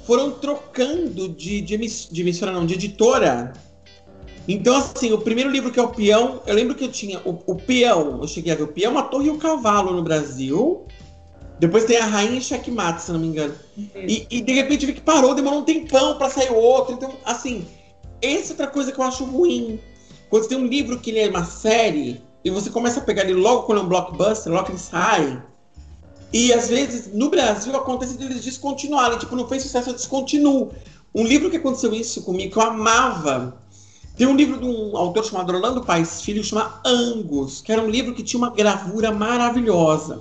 Foram 0.04 0.30
trocando 0.32 1.28
de, 1.28 1.60
de, 1.60 1.74
emiss- 1.74 2.08
de 2.10 2.22
emissora, 2.22 2.50
não, 2.50 2.66
de 2.66 2.74
editora. 2.74 3.52
Então, 4.48 4.74
assim, 4.74 5.12
o 5.12 5.18
primeiro 5.18 5.50
livro 5.50 5.70
que 5.70 5.78
é 5.78 5.82
o 5.82 5.90
Peão, 5.90 6.40
eu 6.46 6.54
lembro 6.54 6.74
que 6.74 6.82
eu 6.82 6.90
tinha 6.90 7.20
o, 7.20 7.38
o 7.46 7.54
Peão, 7.54 8.18
eu 8.22 8.26
cheguei 8.26 8.50
a 8.52 8.56
ver 8.56 8.62
o 8.62 8.68
Peão, 8.68 8.96
a 8.96 9.02
Torre 9.02 9.26
e 9.26 9.30
o 9.30 9.36
Cavalo 9.36 9.92
no 9.92 10.02
Brasil. 10.02 10.86
Depois 11.60 11.84
tem 11.84 11.98
a 11.98 12.06
Rainha 12.06 12.38
e 12.38 12.40
Checkmate, 12.40 13.02
se 13.02 13.12
não 13.12 13.20
me 13.20 13.26
engano. 13.26 13.54
E, 13.76 14.26
e, 14.30 14.40
de 14.40 14.52
repente 14.52 14.82
eu 14.84 14.86
vi 14.86 14.94
que 14.94 15.00
parou, 15.02 15.34
demorou 15.34 15.60
um 15.60 15.64
tempão 15.64 16.16
pra 16.16 16.30
sair 16.30 16.50
outro. 16.52 16.94
Então, 16.94 17.12
assim, 17.24 17.66
essa 18.22 18.48
é 18.48 18.50
outra 18.50 18.66
coisa 18.66 18.92
que 18.92 18.98
eu 18.98 19.04
acho 19.04 19.24
ruim. 19.24 19.80
Quando 20.28 20.42
você 20.42 20.50
tem 20.50 20.58
um 20.58 20.66
livro 20.66 20.98
que 20.98 21.10
ele 21.10 21.20
é 21.20 21.28
uma 21.28 21.44
série, 21.44 22.20
e 22.44 22.50
você 22.50 22.70
começa 22.70 23.00
a 23.00 23.02
pegar 23.02 23.22
ele 23.24 23.34
logo 23.34 23.62
quando 23.64 23.78
é 23.78 23.82
um 23.82 23.88
blockbuster, 23.88 24.52
logo 24.52 24.68
ele 24.68 24.78
sai. 24.78 25.42
E 26.32 26.52
às 26.52 26.68
vezes, 26.68 27.12
no 27.12 27.30
Brasil, 27.30 27.74
acontece 27.76 28.16
deles 28.18 28.44
descontinuarem. 28.44 29.18
Tipo, 29.18 29.34
não 29.34 29.48
fez 29.48 29.62
sucesso, 29.62 29.90
eu 29.90 29.94
descontinuo. 29.94 30.72
Um 31.14 31.24
livro 31.24 31.50
que 31.50 31.56
aconteceu 31.56 31.92
isso 31.94 32.22
comigo, 32.22 32.52
que 32.52 32.58
eu 32.58 32.62
amava. 32.62 33.56
Tem 34.16 34.26
um 34.26 34.36
livro 34.36 34.58
de 34.58 34.64
um 34.64 34.96
autor 34.96 35.24
chamado 35.24 35.52
Orlando 35.52 35.84
Paes 35.84 36.22
Filho, 36.22 36.42
chama 36.42 36.80
Angus, 36.84 37.60
que 37.62 37.72
era 37.72 37.80
um 37.80 37.88
livro 37.88 38.14
que 38.14 38.22
tinha 38.22 38.38
uma 38.38 38.50
gravura 38.50 39.12
maravilhosa. 39.12 40.20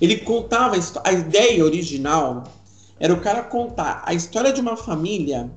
Ele 0.00 0.16
contava 0.18 0.76
a, 0.76 0.80
a 1.04 1.12
ideia 1.12 1.64
original 1.64 2.44
era 2.98 3.12
o 3.12 3.20
cara 3.20 3.42
contar 3.42 4.02
a 4.06 4.14
história 4.14 4.52
de 4.52 4.60
uma 4.60 4.76
família 4.76 5.50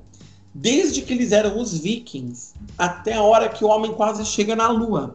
desde 0.54 1.02
que 1.02 1.12
eles 1.12 1.32
eram 1.32 1.58
os 1.58 1.78
vikings 1.78 2.54
até 2.76 3.14
a 3.14 3.22
hora 3.22 3.48
que 3.48 3.64
o 3.64 3.68
homem 3.68 3.92
quase 3.92 4.24
chega 4.24 4.56
na 4.56 4.68
lua. 4.68 5.14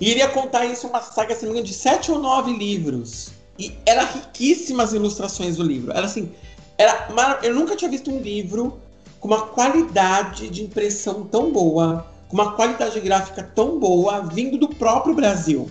E 0.00 0.10
ele 0.10 0.20
ia 0.20 0.28
contar 0.28 0.66
isso 0.66 0.86
uma 0.86 1.00
saga 1.00 1.34
engano, 1.34 1.62
de 1.62 1.74
sete 1.74 2.10
ou 2.12 2.18
nove 2.18 2.52
livros. 2.52 3.30
E 3.58 3.72
era 3.86 4.04
riquíssimas 4.04 4.92
ilustrações 4.92 5.56
do 5.56 5.62
livro. 5.62 5.92
Era 5.92 6.06
assim, 6.06 6.30
era 6.76 7.10
mara- 7.12 7.40
eu 7.42 7.54
nunca 7.54 7.74
tinha 7.74 7.90
visto 7.90 8.10
um 8.10 8.20
livro 8.20 8.78
com 9.18 9.28
uma 9.28 9.46
qualidade 9.46 10.50
de 10.50 10.62
impressão 10.62 11.24
tão 11.24 11.50
boa, 11.50 12.06
com 12.28 12.34
uma 12.34 12.52
qualidade 12.52 13.00
gráfica 13.00 13.42
tão 13.42 13.78
boa, 13.78 14.20
vindo 14.20 14.58
do 14.58 14.68
próprio 14.68 15.14
Brasil, 15.14 15.70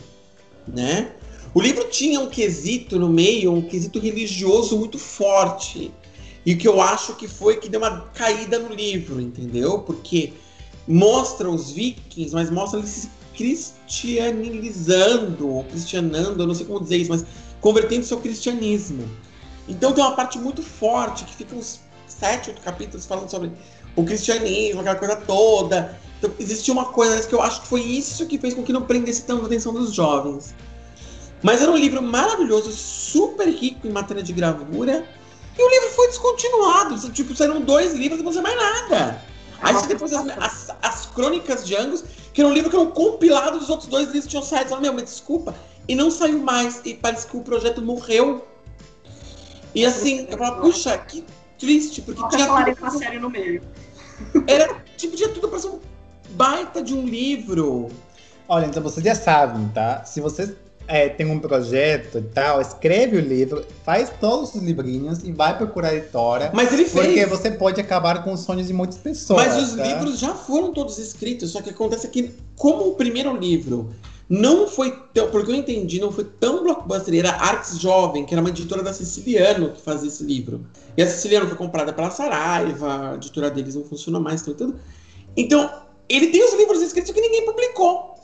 né? 0.68 1.12
O 1.54 1.62
livro 1.62 1.86
tinha 1.86 2.20
um 2.20 2.28
quesito 2.28 3.00
no 3.00 3.08
meio, 3.08 3.54
um 3.54 3.62
quesito 3.62 4.00
religioso 4.00 4.78
muito 4.78 4.98
forte. 4.98 5.94
E 6.46 6.54
o 6.54 6.58
que 6.58 6.68
eu 6.68 6.82
acho 6.82 7.16
que 7.16 7.28
foi 7.28 7.58
que 7.58 7.68
deu 7.68 7.80
uma 7.80 8.02
caída 8.14 8.60
no 8.60 8.72
livro, 8.74 9.20
entendeu? 9.20 9.80
Porque 9.80 10.34
mostra 10.88 11.50
os 11.50 11.72
vikings, 11.72 12.32
mas 12.34 12.52
mostra 12.52 12.80
eles 12.80 12.92
se 12.92 13.10
cristianizando, 13.36 15.50
ou 15.50 15.64
cristianando, 15.64 16.44
eu 16.44 16.48
não 16.48 16.54
sei 16.54 16.66
como 16.66 16.80
dizer 16.80 16.98
isso, 16.98 17.10
mas 17.10 17.26
convertendo 17.60 18.06
seu 18.06 18.20
cristianismo. 18.20 19.10
Então 19.68 19.92
tem 19.92 20.04
uma 20.04 20.16
parte 20.16 20.38
muito 20.38 20.62
forte, 20.62 21.26
que 21.26 21.36
fica 21.36 21.56
uns 21.56 21.80
sete, 22.08 22.52
oito 22.52 22.62
capítulos 22.62 23.06
falando 23.06 23.30
sobre 23.30 23.52
o 23.96 24.04
cristianismo, 24.04 24.82
aquela 24.82 24.96
coisa 24.96 25.16
toda. 25.16 25.98
Então 26.20 26.32
existia 26.40 26.74
uma 26.74 26.86
coisa 26.86 27.28
que 27.28 27.34
eu 27.34 27.42
acho 27.42 27.62
que 27.62 27.68
foi 27.68 27.82
isso 27.82 28.28
que 28.28 28.38
fez 28.38 28.54
com 28.54 28.64
que 28.64 28.72
não 28.72 28.84
prendesse 28.84 29.24
tanto 29.24 29.44
a 29.44 29.48
atenção 29.48 29.74
dos 29.74 29.94
jovens. 29.94 30.54
Mas 31.42 31.62
era 31.62 31.72
um 31.72 31.78
livro 31.78 32.02
maravilhoso, 32.02 32.72
super 32.72 33.48
rico 33.48 33.88
em 33.88 33.92
matéria 33.92 34.24
de 34.24 34.34
gravura. 34.34 35.08
E 35.58 35.63
o 35.63 35.70
livro 35.70 35.89
foi 35.89 36.08
descontinuado. 36.08 37.12
Tipo, 37.12 37.36
saíram 37.36 37.62
dois 37.62 37.94
livros 37.94 38.20
e 38.20 38.24
não 38.24 38.32
saiu 38.32 38.44
mais 38.44 38.58
nada. 38.58 39.22
Aí 39.62 39.74
você 39.74 39.88
depois 39.88 40.13
as, 40.13 40.28
as, 40.38 40.76
as 40.82 41.06
crônicas 41.08 41.65
de 41.65 41.76
Angus, 41.76 42.04
que 42.34 42.41
era 42.41 42.50
um 42.50 42.54
livro 42.54 42.70
que 42.70 42.76
era 42.76 42.84
um 42.84 42.91
compilado 42.91 43.60
dos 43.60 43.70
outros 43.70 43.89
dois 43.89 44.08
livros 44.08 44.26
que 44.26 44.32
tinham 44.32 44.44
saído. 44.44 44.70
Falaram, 44.70 44.84
meu, 44.84 44.94
mas 44.94 45.06
desculpa. 45.06 45.56
E 45.88 45.96
não 45.96 46.12
saiu 46.12 46.39
mais. 46.39 46.82
E 46.84 46.94
parece 46.94 47.28
que 47.28 47.38
o 47.38 47.41
projeto 47.41 47.82
morreu. 47.82 48.46
E 49.74 49.86
assim, 49.86 50.28
eu 50.30 50.38
falava, 50.38 50.62
puxa, 50.62 50.98
que 50.98 51.26
triste, 51.58 52.02
porque 52.02 52.22
Nunca 52.22 52.36
tinha 52.36 52.48
tudo, 52.48 52.78
uma 52.80 52.91
série 52.91 53.20
no 53.20 53.30
meio. 53.30 53.62
era, 54.48 54.82
tipo, 54.98 55.15
tinha 55.15 55.30
tudo 55.30 55.48
pra 55.48 55.60
ser 55.60 55.68
um 55.68 55.80
baita 56.32 56.82
de 56.82 56.94
um 56.94 57.06
livro. 57.06 57.89
Olha, 58.48 58.65
então 58.65 58.84
vocês 58.84 59.04
já 59.04 59.15
sabem, 59.15 59.68
tá? 59.70 60.04
Se 60.04 60.22
vocês 60.22 60.54
é, 60.88 61.10
tem 61.10 61.26
um 61.26 61.39
projeto 61.39 62.19
e 62.19 62.21
tal, 62.21 62.62
escreve 62.62 63.17
o 63.17 63.21
livro, 63.21 63.65
faz 63.84 64.12
todos 64.19 64.54
os 64.54 64.62
livrinhos 64.62 65.24
e 65.24 65.32
vai 65.32 65.58
procurar 65.58 65.89
a 65.89 65.95
editora. 65.95 66.52
Mas 66.54 66.71
ele 66.71 66.86
fez. 66.86 67.06
Porque 67.06 67.26
você 67.26 67.52
pode 67.52 67.82
acabar 67.82 68.24
com 68.24 68.34
os 68.34 68.41
sonhos 68.41 68.67
de 68.67 68.74
muitas 68.74 68.98
pessoas. 68.98 69.45
Mas 69.45 69.71
os 69.71 69.76
tá? 69.76 69.84
livros 69.84 70.19
já 70.19 70.34
foram 70.34 70.74
todos 70.74 70.98
escritos, 70.98 71.52
só 71.52 71.62
que 71.62 71.69
acontece 71.69 72.08
que, 72.08 72.32
como 72.56 72.89
o 72.89 72.95
primeiro 72.95 73.36
livro 73.36 73.91
não 74.28 74.67
foi 74.67 74.91
tão, 75.13 75.30
porque 75.30 75.52
eu 75.52 75.56
entendi, 75.56 76.00
não 76.00 76.12
foi 76.12 76.24
tão 76.24 76.63
blockbuster, 76.63 77.13
era 77.15 77.32
Arx 77.32 77.80
Jovem, 77.80 78.26
que 78.26 78.34
era 78.34 78.41
uma 78.41 78.50
editora 78.50 78.82
da 78.82 78.91
Siciliano 78.91 79.71
que 79.71 79.82
fazia 79.82 80.08
esse 80.08 80.24
livro. 80.24 80.65
E 80.98 81.04
a 81.04 81.08
Siciliano 81.08 81.48
foi 81.48 81.56
comprada 81.56 81.93
pela 81.93 82.10
Saraiva, 82.10 83.12
a 83.12 83.15
editora 83.15 83.52
deles 83.52 83.76
não 83.76 83.84
funciona 83.84 84.19
mais, 84.19 84.41
então, 84.41 84.54
tudo. 84.56 84.80
Então, 85.38 85.69
ele 86.10 86.28
tem 86.28 86.43
os 86.43 86.54
livros 86.56 86.82
escritos 86.82 87.12
que 87.12 87.21
ninguém 87.21 87.45
publicou. 87.45 88.15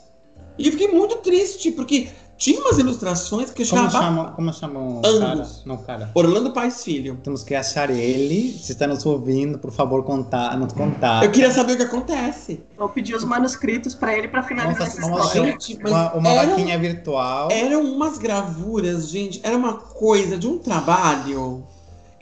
E 0.58 0.66
eu 0.66 0.72
fiquei 0.72 0.88
muito 0.88 1.16
triste, 1.16 1.70
porque 1.70 2.08
tinha 2.36 2.60
umas 2.60 2.78
ilustrações 2.78 3.50
que 3.50 3.62
eu 3.62 3.66
Como 3.68 3.82
achava. 3.82 4.04
chama, 4.04 4.32
como 4.32 4.52
chama 4.52 4.80
o 4.80 5.00
cara? 5.00 5.48
Não, 5.64 5.76
cara. 5.76 6.10
Orlando 6.14 6.52
Paz 6.52 6.82
Filho. 6.82 7.16
Temos 7.22 7.44
que 7.44 7.54
achar 7.54 7.88
ele. 7.90 8.52
Se 8.58 8.72
está 8.72 8.86
nos 8.86 9.06
ouvindo, 9.06 9.58
por 9.58 9.70
favor, 9.70 10.02
contar, 10.02 10.58
nos 10.58 10.72
contar. 10.72 11.22
Eu 11.22 11.30
queria 11.30 11.52
saber 11.52 11.74
o 11.74 11.76
que 11.76 11.84
acontece. 11.84 12.60
Eu 12.78 12.88
pedi 12.88 13.14
os 13.14 13.24
manuscritos 13.24 13.94
pra 13.94 14.16
ele 14.16 14.28
pra 14.28 14.42
finalizar 14.42 14.88
essa 14.88 15.00
história. 15.00 15.52
Gente, 15.52 15.78
uma, 15.84 16.12
uma 16.14 16.28
era 16.30 16.48
vaquinha 16.48 16.78
virtual. 16.78 17.48
Eram 17.50 17.82
umas 17.82 18.18
gravuras, 18.18 19.08
gente. 19.08 19.40
Era 19.44 19.56
uma 19.56 19.74
coisa 19.74 20.36
de 20.36 20.48
um 20.48 20.58
trabalho 20.58 21.64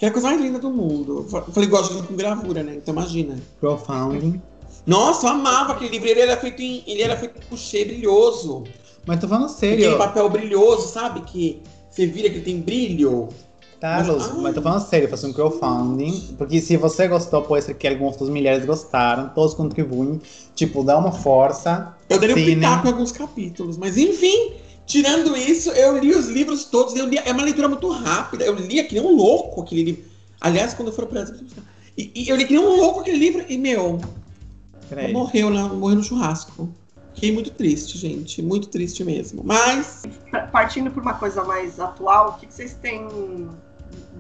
que 0.01 0.07
é 0.07 0.09
a 0.09 0.13
coisa 0.13 0.29
mais 0.29 0.41
linda 0.41 0.59
do 0.59 0.71
mundo. 0.71 1.27
Eu 1.31 1.53
falei, 1.53 1.69
gosto 1.69 1.95
de 1.95 2.09
com 2.09 2.17
gravura, 2.17 2.63
né? 2.63 2.75
Então 2.75 2.95
imagina. 2.95 3.37
Crowdfunding. 3.61 4.41
Nossa, 4.87 5.27
eu 5.27 5.31
amava 5.33 5.73
aquele 5.75 5.91
livro. 5.91 6.09
Ele 6.09 6.21
era 6.21 6.37
feito 6.39 6.63
em. 6.63 6.83
Ele 6.87 7.03
era 7.03 7.17
feito 7.19 7.35
com 7.35 7.49
couchê 7.51 7.85
brilhoso. 7.85 8.65
Mas 9.07 9.21
tô 9.21 9.27
falando 9.29 9.47
Aquele 9.51 9.83
sério, 9.83 9.99
papel 9.99 10.29
brilhoso, 10.29 10.89
sabe? 10.89 11.23
Que 11.23 11.63
você 11.91 12.07
vira 12.07 12.31
que 12.31 12.41
tem 12.41 12.61
brilho. 12.61 13.29
Carlos. 13.81 14.29
Mas- 14.29 14.37
Mas 14.43 14.55
tô 14.55 14.63
falando 14.63 14.87
sério, 14.87 15.09
fazer 15.09 15.27
um 15.27 15.33
crowdfunding. 15.33 16.35
Porque 16.37 16.61
se 16.61 16.77
você 16.77 17.09
gostou, 17.09 17.43
pode 17.43 17.65
ser 17.65 17.75
que 17.75 17.89
alguns 17.89 18.17
dos 18.17 18.29
milhares 18.29 18.65
gostaram. 18.67 19.31
Todos 19.31 19.55
contribuem. 19.55 20.21
Tipo, 20.55 20.85
dá 20.85 20.99
uma 20.99 21.13
força. 21.13 21.95
Eu 22.09 22.19
daria 22.21 22.35
um 22.37 22.39
pitaco 22.45 22.87
em 22.87 22.91
alguns 22.91 23.11
capítulos. 23.11 23.79
Mas 23.79 23.97
enfim, 23.97 24.53
tirando 24.87 25.35
isso, 25.35 25.71
eu 25.71 25.99
li 25.99 26.15
os 26.15 26.29
livros 26.29 26.67
todos. 26.67 26.95
Eu 26.95 27.07
li, 27.07 27.17
é 27.25 27.33
uma 27.33 27.43
leitura 27.43 27.69
muito 27.69 27.89
rápida. 27.89 28.45
Eu 28.45 28.55
lia 28.55 28.85
que 28.85 28.95
nem 28.95 29.03
um 29.03 29.17
louco 29.17 29.63
aquele 29.63 29.83
livro. 29.83 30.05
Aliás, 30.39 30.75
quando 30.75 30.89
eu 30.89 30.95
for 30.95 31.07
para 31.07 31.23
Brasil, 31.25 31.47
e, 31.97 32.11
e 32.15 32.29
eu 32.29 32.37
li 32.37 32.45
que 32.47 32.53
nem 32.55 32.63
um 32.63 32.77
louco 32.77 33.01
aquele 33.01 33.17
livro. 33.19 33.45
E, 33.49 33.57
meu. 33.57 33.99
Morreu, 35.13 35.49
na, 35.51 35.69
morreu 35.69 35.97
no 35.97 36.03
churrasco. 36.03 36.69
Fiquei 37.15 37.33
muito 37.33 37.51
triste, 37.51 37.99
gente. 37.99 38.41
Muito 38.41 38.69
triste 38.69 39.05
mesmo. 39.05 39.43
Mas, 39.45 40.03
Partindo 40.53 40.91
por 40.91 41.03
uma 41.03 41.15
coisa 41.15 41.45
mais 41.45 41.79
atual, 41.79 42.31
o 42.31 42.33
que, 42.35 42.47
que 42.47 42.55
vocês 42.55 42.75
têm 42.75 43.49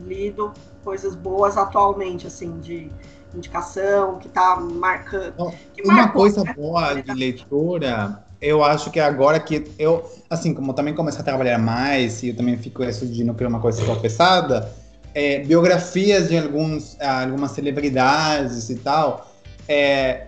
lido, 0.06 0.52
coisas 0.84 1.14
boas 1.14 1.56
atualmente, 1.56 2.26
assim, 2.26 2.58
de 2.60 2.90
indicação, 3.34 4.18
que 4.18 4.28
tá 4.28 4.56
marcando. 4.60 5.52
Que 5.74 5.82
Uma 5.82 5.94
marcou, 5.94 6.22
coisa 6.22 6.42
né? 6.44 6.52
boa 6.54 6.94
de 6.94 7.12
leitura 7.14 8.24
eu 8.40 8.64
acho 8.64 8.90
que 8.90 8.98
agora 8.98 9.38
que 9.38 9.70
eu, 9.78 10.10
assim, 10.28 10.54
como 10.54 10.72
também 10.72 10.94
comecei 10.94 11.20
a 11.20 11.24
trabalhar 11.24 11.58
mais 11.58 12.22
e 12.22 12.30
eu 12.30 12.36
também 12.36 12.56
fico 12.56 12.82
isso 12.82 13.06
de 13.06 13.22
não 13.22 13.34
querer 13.34 13.48
uma 13.48 13.60
coisa 13.60 13.84
tão 13.84 14.00
pesada, 14.00 14.72
é, 15.14 15.40
biografias 15.40 16.28
de 16.28 16.38
alguns, 16.38 16.98
algumas 17.00 17.50
celebridades 17.50 18.70
e 18.70 18.76
tal. 18.76 19.30
É, 19.68 20.26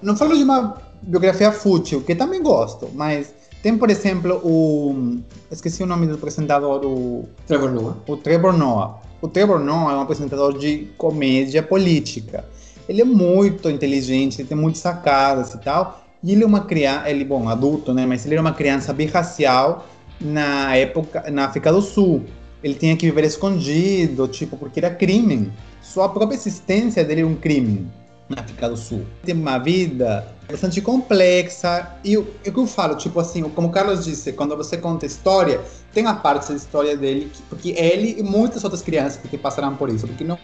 não 0.00 0.16
falo 0.16 0.36
de 0.36 0.44
uma 0.44 0.78
biografia 1.02 1.52
fútil, 1.52 2.02
que 2.02 2.14
também 2.14 2.42
gosto, 2.42 2.88
mas 2.94 3.34
tem, 3.62 3.76
por 3.76 3.90
exemplo, 3.90 4.40
o. 4.42 5.18
Esqueci 5.50 5.82
o 5.82 5.86
nome 5.86 6.06
do 6.06 6.14
apresentador, 6.14 6.84
o. 6.84 7.28
Trevor 7.46 7.70
Noah. 7.70 7.96
O 8.06 8.16
Trevor 8.16 8.52
Noah. 8.56 9.00
O 9.20 9.28
Trevor 9.28 9.58
Noah 9.58 9.92
é 9.92 9.96
um 9.96 10.00
apresentador 10.00 10.56
de 10.58 10.88
comédia 10.96 11.62
política. 11.62 12.44
Ele 12.88 13.02
é 13.02 13.04
muito 13.04 13.68
inteligente, 13.68 14.40
ele 14.40 14.48
tem 14.48 14.56
muitas 14.56 14.80
sacadas 14.80 15.52
e 15.52 15.58
tal. 15.58 16.02
E 16.22 16.32
ele 16.32 16.42
é 16.42 16.46
uma 16.46 16.62
criança, 16.62 17.10
ele, 17.10 17.24
bom, 17.24 17.48
adulto, 17.48 17.92
né? 17.92 18.06
Mas 18.06 18.24
ele 18.24 18.34
era 18.34 18.42
uma 18.42 18.52
criança 18.52 18.92
birracial 18.92 19.86
na 20.18 20.74
época, 20.76 21.30
na 21.30 21.44
África 21.44 21.70
do 21.70 21.82
Sul. 21.82 22.24
Ele 22.62 22.74
tinha 22.74 22.96
que 22.96 23.06
viver 23.06 23.24
escondido, 23.24 24.26
tipo, 24.28 24.56
porque 24.56 24.80
era 24.80 24.90
crime. 24.90 25.52
Sua 25.82 26.08
própria 26.08 26.36
existência 26.36 27.04
dele 27.04 27.20
é 27.20 27.26
um 27.26 27.34
crime 27.34 27.86
na 28.28 28.40
África 28.40 28.68
do 28.70 28.76
Sul. 28.76 29.04
Tem 29.22 29.34
uma 29.34 29.58
vida 29.58 30.26
bastante 30.50 30.80
complexa. 30.80 31.90
E 32.04 32.16
o 32.16 32.24
que 32.24 32.50
eu 32.50 32.66
falo, 32.66 32.96
tipo 32.96 33.18
assim, 33.20 33.42
como 33.42 33.68
o 33.68 33.70
Carlos 33.70 34.04
disse, 34.04 34.32
quando 34.32 34.56
você 34.56 34.76
conta 34.76 35.06
história, 35.06 35.60
tem 35.92 36.06
a 36.06 36.14
parte 36.14 36.48
da 36.48 36.56
história 36.56 36.96
dele, 36.96 37.30
porque 37.48 37.70
ele 37.70 38.16
e 38.18 38.22
muitas 38.22 38.64
outras 38.64 38.82
crianças 38.82 39.20
que 39.28 39.38
passaram 39.38 39.74
por 39.76 39.88
isso, 39.88 40.06
porque 40.06 40.24
não, 40.24 40.38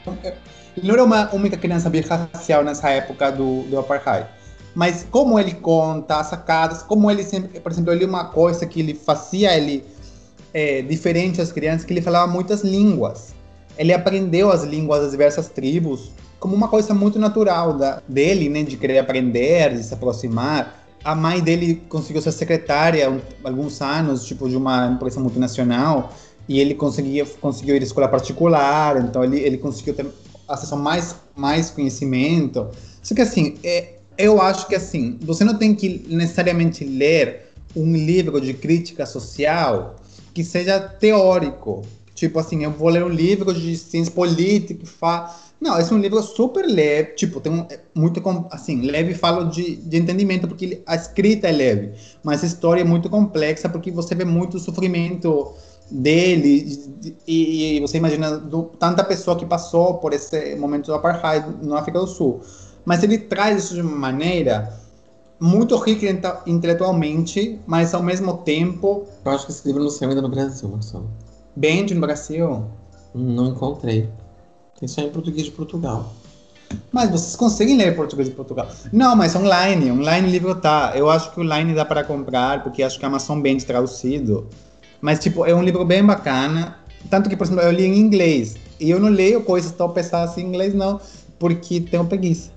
ele 0.76 0.86
não 0.86 0.94
era 0.94 1.04
uma 1.04 1.34
única 1.34 1.56
criança 1.56 1.88
birracial 1.88 2.64
nessa 2.64 2.90
época 2.90 3.30
do, 3.30 3.62
do 3.62 3.78
apartheid. 3.78 4.26
Mas 4.74 5.06
como 5.10 5.38
ele 5.38 5.54
conta 5.54 6.20
as 6.20 6.26
sacadas, 6.26 6.82
como 6.82 7.10
ele 7.10 7.24
sempre, 7.24 7.58
por 7.60 7.72
exemplo, 7.72 7.92
ele 7.92 8.04
uma 8.04 8.26
coisa 8.26 8.66
que 8.66 8.80
ele 8.80 8.94
fazia 8.94 9.56
ele 9.56 9.82
é, 10.52 10.82
diferente 10.82 11.38
das 11.38 11.50
crianças, 11.50 11.84
que 11.84 11.92
ele 11.92 12.02
falava 12.02 12.30
muitas 12.30 12.62
línguas. 12.62 13.34
Ele 13.78 13.92
aprendeu 13.92 14.50
as 14.50 14.64
línguas 14.64 15.02
das 15.02 15.10
diversas 15.12 15.48
tribos 15.48 16.12
como 16.38 16.54
uma 16.54 16.68
coisa 16.68 16.94
muito 16.94 17.18
natural 17.18 17.74
da, 17.74 18.02
dele, 18.08 18.48
né, 18.48 18.62
de 18.62 18.76
querer 18.76 18.98
aprender, 18.98 19.74
de 19.74 19.82
se 19.82 19.94
aproximar. 19.94 20.84
A 21.02 21.14
mãe 21.14 21.40
dele 21.40 21.82
conseguiu 21.88 22.20
ser 22.20 22.32
secretária 22.32 23.10
um, 23.10 23.20
alguns 23.44 23.80
anos, 23.80 24.24
tipo, 24.24 24.48
de 24.48 24.56
uma 24.56 24.88
empresa 24.88 25.20
multinacional, 25.20 26.12
e 26.48 26.60
ele 26.60 26.74
conseguia, 26.74 27.24
conseguiu 27.40 27.76
ir 27.76 27.80
à 27.80 27.84
escola 27.84 28.08
particular, 28.08 29.00
então 29.02 29.24
ele, 29.24 29.38
ele 29.38 29.58
conseguiu 29.58 29.94
ter 29.94 30.06
acesso 30.48 30.74
a 30.74 30.78
mais, 30.78 31.16
mais 31.34 31.70
conhecimento. 31.70 32.68
Só 33.02 33.14
que, 33.14 33.22
assim, 33.22 33.56
é, 33.64 33.94
eu 34.18 34.40
acho 34.40 34.66
que, 34.66 34.74
assim, 34.74 35.18
você 35.22 35.44
não 35.44 35.56
tem 35.56 35.74
que 35.74 36.06
necessariamente 36.08 36.84
ler 36.84 37.52
um 37.74 37.94
livro 37.94 38.40
de 38.40 38.54
crítica 38.54 39.04
social 39.04 39.96
que 40.32 40.42
seja 40.42 40.80
teórico. 40.80 41.82
Tipo 42.14 42.38
assim, 42.38 42.64
eu 42.64 42.70
vou 42.70 42.88
ler 42.88 43.04
um 43.04 43.10
livro 43.10 43.52
de 43.52 43.76
ciência 43.76 44.12
política 44.12 44.80
que 44.80 44.86
fala 44.86 45.34
não, 45.60 45.78
esse 45.78 45.92
é 45.92 45.96
um 45.96 45.98
livro 45.98 46.22
super 46.22 46.66
leve, 46.66 47.14
tipo, 47.14 47.40
tem 47.40 47.50
um, 47.50 47.60
é 47.70 47.80
muito, 47.94 48.22
assim, 48.50 48.82
leve 48.82 49.14
falo 49.14 49.44
de, 49.44 49.76
de 49.76 49.96
entendimento, 49.96 50.46
porque 50.46 50.82
a 50.86 50.94
escrita 50.94 51.48
é 51.48 51.52
leve, 51.52 51.92
mas 52.22 52.44
a 52.44 52.46
história 52.46 52.82
é 52.82 52.84
muito 52.84 53.08
complexa, 53.08 53.68
porque 53.68 53.90
você 53.90 54.14
vê 54.14 54.24
muito 54.24 54.58
sofrimento 54.58 55.54
dele, 55.90 56.92
e, 57.26 57.76
e 57.76 57.80
você 57.80 57.96
imagina 57.96 58.36
do, 58.36 58.64
tanta 58.78 59.02
pessoa 59.02 59.36
que 59.36 59.46
passou 59.46 59.94
por 59.94 60.12
esse 60.12 60.54
momento 60.56 60.86
do 60.86 60.94
apartheid 60.94 61.46
na 61.62 61.78
África 61.78 62.00
do 62.00 62.06
Sul. 62.06 62.40
Mas 62.84 63.02
ele 63.02 63.18
traz 63.18 63.64
isso 63.64 63.74
de 63.74 63.80
uma 63.80 63.96
maneira 63.96 64.78
muito 65.40 65.76
rica 65.76 66.06
intelectualmente, 66.46 67.58
mas 67.66 67.94
ao 67.94 68.02
mesmo 68.02 68.38
tempo... 68.38 69.06
Eu 69.24 69.32
acho 69.32 69.46
que 69.46 69.52
esse 69.52 69.66
livro 69.66 69.82
não 69.82 69.90
saiu 69.90 70.10
ainda 70.10 70.22
no 70.22 70.28
Brasil, 70.28 70.68
Marcelo. 70.68 71.10
Bem 71.54 71.84
no 71.86 72.00
Brasil? 72.00 72.64
Não 73.14 73.48
encontrei. 73.48 74.08
Tem 74.78 74.88
só 74.88 75.00
em 75.00 75.10
português 75.10 75.46
de 75.46 75.52
Portugal. 75.52 76.12
Mas 76.92 77.10
vocês 77.10 77.36
conseguem 77.36 77.76
ler 77.76 77.94
português 77.94 78.28
de 78.28 78.34
Portugal? 78.34 78.68
Não, 78.92 79.14
mas 79.14 79.34
online. 79.34 79.90
Online 79.90 80.30
livro 80.30 80.54
tá. 80.54 80.92
Eu 80.94 81.10
acho 81.10 81.32
que 81.32 81.40
online 81.40 81.74
dá 81.74 81.84
para 81.84 82.04
comprar, 82.04 82.62
porque 82.62 82.82
acho 82.82 82.98
que 82.98 83.04
a 83.04 83.08
Amazon 83.08 83.40
vende 83.40 83.64
traduzido. 83.64 84.48
Mas, 85.00 85.18
tipo, 85.18 85.44
é 85.44 85.54
um 85.54 85.62
livro 85.62 85.84
bem 85.84 86.04
bacana. 86.04 86.78
Tanto 87.08 87.28
que, 87.28 87.36
por 87.36 87.44
exemplo, 87.44 87.62
eu 87.62 87.70
li 87.70 87.84
em 87.84 87.96
inglês. 87.98 88.56
E 88.80 88.90
eu 88.90 89.00
não 89.00 89.08
leio 89.08 89.42
coisas 89.42 89.72
tão 89.72 89.90
pesadas 89.90 90.36
em 90.36 90.42
inglês, 90.42 90.74
não, 90.74 91.00
porque 91.38 91.80
tenho 91.80 92.04
preguiça. 92.04 92.50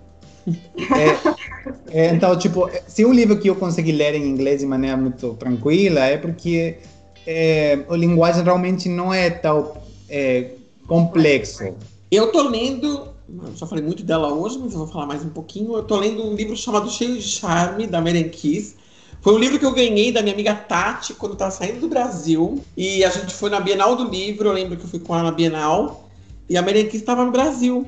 é, 1.92 2.06
é, 2.06 2.14
então, 2.14 2.38
tipo, 2.38 2.70
se 2.88 3.06
um 3.06 3.14
livro 3.14 3.38
que 3.38 3.50
eu 3.50 3.56
consegui 3.56 3.92
ler 3.92 4.16
em 4.16 4.28
inglês 4.28 4.62
de 4.62 4.66
maneira 4.66 4.98
muito 4.98 5.34
tranquila, 5.36 6.02
é 6.02 6.18
porque 6.18 6.78
é, 7.26 7.80
a 7.88 7.96
linguagem 7.96 8.44
realmente 8.44 8.90
não 8.90 9.14
é 9.14 9.30
tão 9.30 9.74
é, 10.10 10.52
complexo. 10.88 11.76
Eu 12.12 12.32
tô 12.32 12.42
lendo, 12.42 13.08
já 13.56 13.68
falei 13.68 13.84
muito 13.84 14.02
dela 14.04 14.34
hoje, 14.34 14.58
mas 14.58 14.72
eu 14.74 14.80
vou 14.80 14.88
falar 14.88 15.06
mais 15.06 15.24
um 15.24 15.30
pouquinho. 15.30 15.76
Eu 15.76 15.84
tô 15.84 15.96
lendo 15.96 16.24
um 16.26 16.34
livro 16.34 16.56
chamado 16.56 16.90
Cheio 16.90 17.16
de 17.16 17.22
Charme, 17.22 17.86
da 17.86 18.02
Meren 18.02 18.30
Kiss. 18.30 18.76
Foi 19.22 19.36
um 19.36 19.38
livro 19.38 19.60
que 19.60 19.66
eu 19.66 19.72
ganhei 19.72 20.12
da 20.12 20.24
minha 20.24 20.34
amiga 20.34 20.56
Tati 20.56 21.14
quando 21.14 21.34
eu 21.34 21.38
tava 21.38 21.52
saindo 21.52 21.82
do 21.82 21.88
Brasil. 21.88 22.64
E 22.76 23.04
a 23.04 23.10
gente 23.12 23.32
foi 23.32 23.52
na 23.52 23.60
Bienal 23.60 23.96
do 23.96 24.06
Livro, 24.06 24.50
eu 24.50 24.54
lembro 24.54 24.76
que 24.76 24.86
eu 24.86 24.90
fui 24.90 25.00
com 25.00 25.14
ela 25.14 25.26
na 25.26 25.32
Bienal. 25.32 26.10
E 26.50 26.58
a 26.58 26.64
Meren 26.64 26.86
Kiss 26.86 26.98
estava 26.98 27.24
no 27.24 27.32
Brasil. 27.32 27.86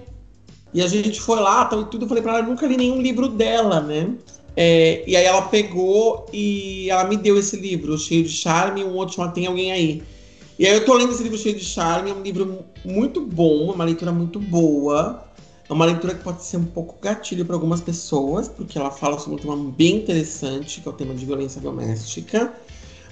E 0.72 0.84
a 0.84 0.88
gente 0.88 1.20
foi 1.20 1.40
lá 1.40 1.66
tal, 1.66 1.82
e 1.82 1.86
tudo. 1.86 2.06
Eu 2.06 2.08
falei 2.08 2.22
pra 2.22 2.34
ela, 2.34 2.42
eu 2.42 2.48
nunca 2.48 2.68
li 2.68 2.78
nenhum 2.78 3.02
livro 3.02 3.28
dela, 3.28 3.82
né? 3.82 4.14
É, 4.56 5.04
e 5.08 5.16
aí 5.16 5.26
ela 5.26 5.42
pegou 5.44 6.28
e 6.32 6.90
ela 6.92 7.06
me 7.06 7.18
deu 7.18 7.40
esse 7.40 7.56
livro, 7.56 7.98
Cheio 7.98 8.24
de 8.24 8.30
Charme, 8.30 8.84
um 8.84 8.94
outro 8.94 9.16
chamado 9.16 9.34
Tem 9.34 9.48
Alguém 9.48 9.72
Aí. 9.72 10.04
E 10.62 10.68
aí 10.68 10.76
eu 10.76 10.86
tô 10.86 10.94
lendo 10.94 11.12
esse 11.12 11.24
livro 11.24 11.40
cheio 11.40 11.58
de 11.58 11.66
charme, 11.66 12.12
é 12.12 12.14
um 12.14 12.22
livro 12.22 12.64
muito 12.86 13.20
bom, 13.20 13.72
é 13.72 13.74
uma 13.74 13.84
leitura 13.84 14.12
muito 14.12 14.40
boa. 14.40 15.26
É 15.68 15.74
uma 15.74 15.86
leitura 15.86 16.14
que 16.14 16.24
pode 16.24 16.44
ser 16.44 16.58
um 16.58 16.66
pouco 16.66 17.00
gatilho 17.02 17.44
para 17.44 17.56
algumas 17.56 17.82
pessoas, 17.82 18.48
porque 18.48 18.78
ela 18.78 18.92
fala 18.92 19.18
sobre 19.18 19.38
um 19.38 19.40
tema 19.40 19.72
bem 19.76 19.96
interessante, 19.96 20.80
que 20.80 20.88
é 20.88 20.92
o 20.92 20.94
tema 20.94 21.16
de 21.16 21.26
violência 21.26 21.60
doméstica. 21.60 22.54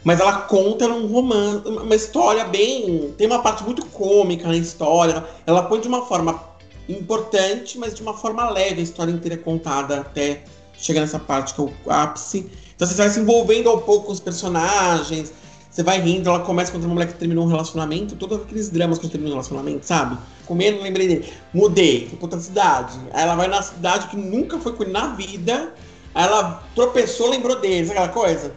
Mas 0.04 0.20
ela 0.20 0.42
conta 0.42 0.88
um 0.90 1.08
romance, 1.08 1.68
uma 1.68 1.96
história 1.96 2.46
bem. 2.46 3.16
Tem 3.18 3.26
uma 3.26 3.40
parte 3.40 3.64
muito 3.64 3.84
cômica 3.88 4.48
na 4.48 4.56
história. 4.56 5.26
Ela 5.48 5.64
põe 5.64 5.82
de 5.82 5.88
uma 5.88 6.06
forma 6.06 6.40
importante, 6.88 7.80
mas 7.80 7.96
de 7.96 8.04
uma 8.04 8.14
forma 8.14 8.48
leve. 8.48 8.80
A 8.80 8.84
história 8.84 9.12
inteira 9.12 9.34
é 9.34 9.40
contada 9.40 10.02
até 10.02 10.44
chegar 10.78 11.02
nessa 11.02 11.18
parte 11.18 11.56
que 11.56 11.62
é 11.62 11.64
o 11.64 11.74
ápice. 11.88 12.48
Então 12.76 12.88
você 12.88 12.94
vai 12.94 13.10
se 13.10 13.20
envolvendo 13.20 13.70
ao 13.70 13.82
pouco 13.82 14.06
com 14.06 14.12
os 14.12 14.20
personagens. 14.20 15.34
Você 15.80 15.84
vai 15.84 16.02
rindo, 16.02 16.28
ela 16.28 16.42
começa 16.42 16.74
contra 16.74 16.86
uma 16.90 16.94
mulher 16.94 17.08
que 17.08 17.14
terminou 17.14 17.46
um 17.46 17.48
relacionamento, 17.48 18.14
todos 18.18 18.42
aqueles 18.42 18.70
dramas 18.70 18.98
que 18.98 19.08
terminou 19.08 19.32
um 19.32 19.36
relacionamento, 19.36 19.86
sabe? 19.86 20.18
Comendo, 20.46 20.82
lembrei 20.82 21.08
dele. 21.08 21.34
Mudei, 21.54 22.06
fui 22.10 22.18
pra 22.18 22.26
outra 22.26 22.40
cidade. 22.42 23.00
Aí 23.14 23.24
ela 23.24 23.34
vai 23.38 23.48
na 23.48 23.62
cidade 23.62 24.08
que 24.10 24.18
nunca 24.18 24.60
foi 24.60 24.74
com 24.74 24.84
ele 24.84 24.92
na 24.92 25.14
vida. 25.14 25.74
Aí 26.14 26.26
ela 26.26 26.62
tropeçou, 26.76 27.30
lembrou 27.30 27.62
dele, 27.62 27.88
sabe 27.88 27.98
aquela 27.98 28.14
coisa? 28.14 28.54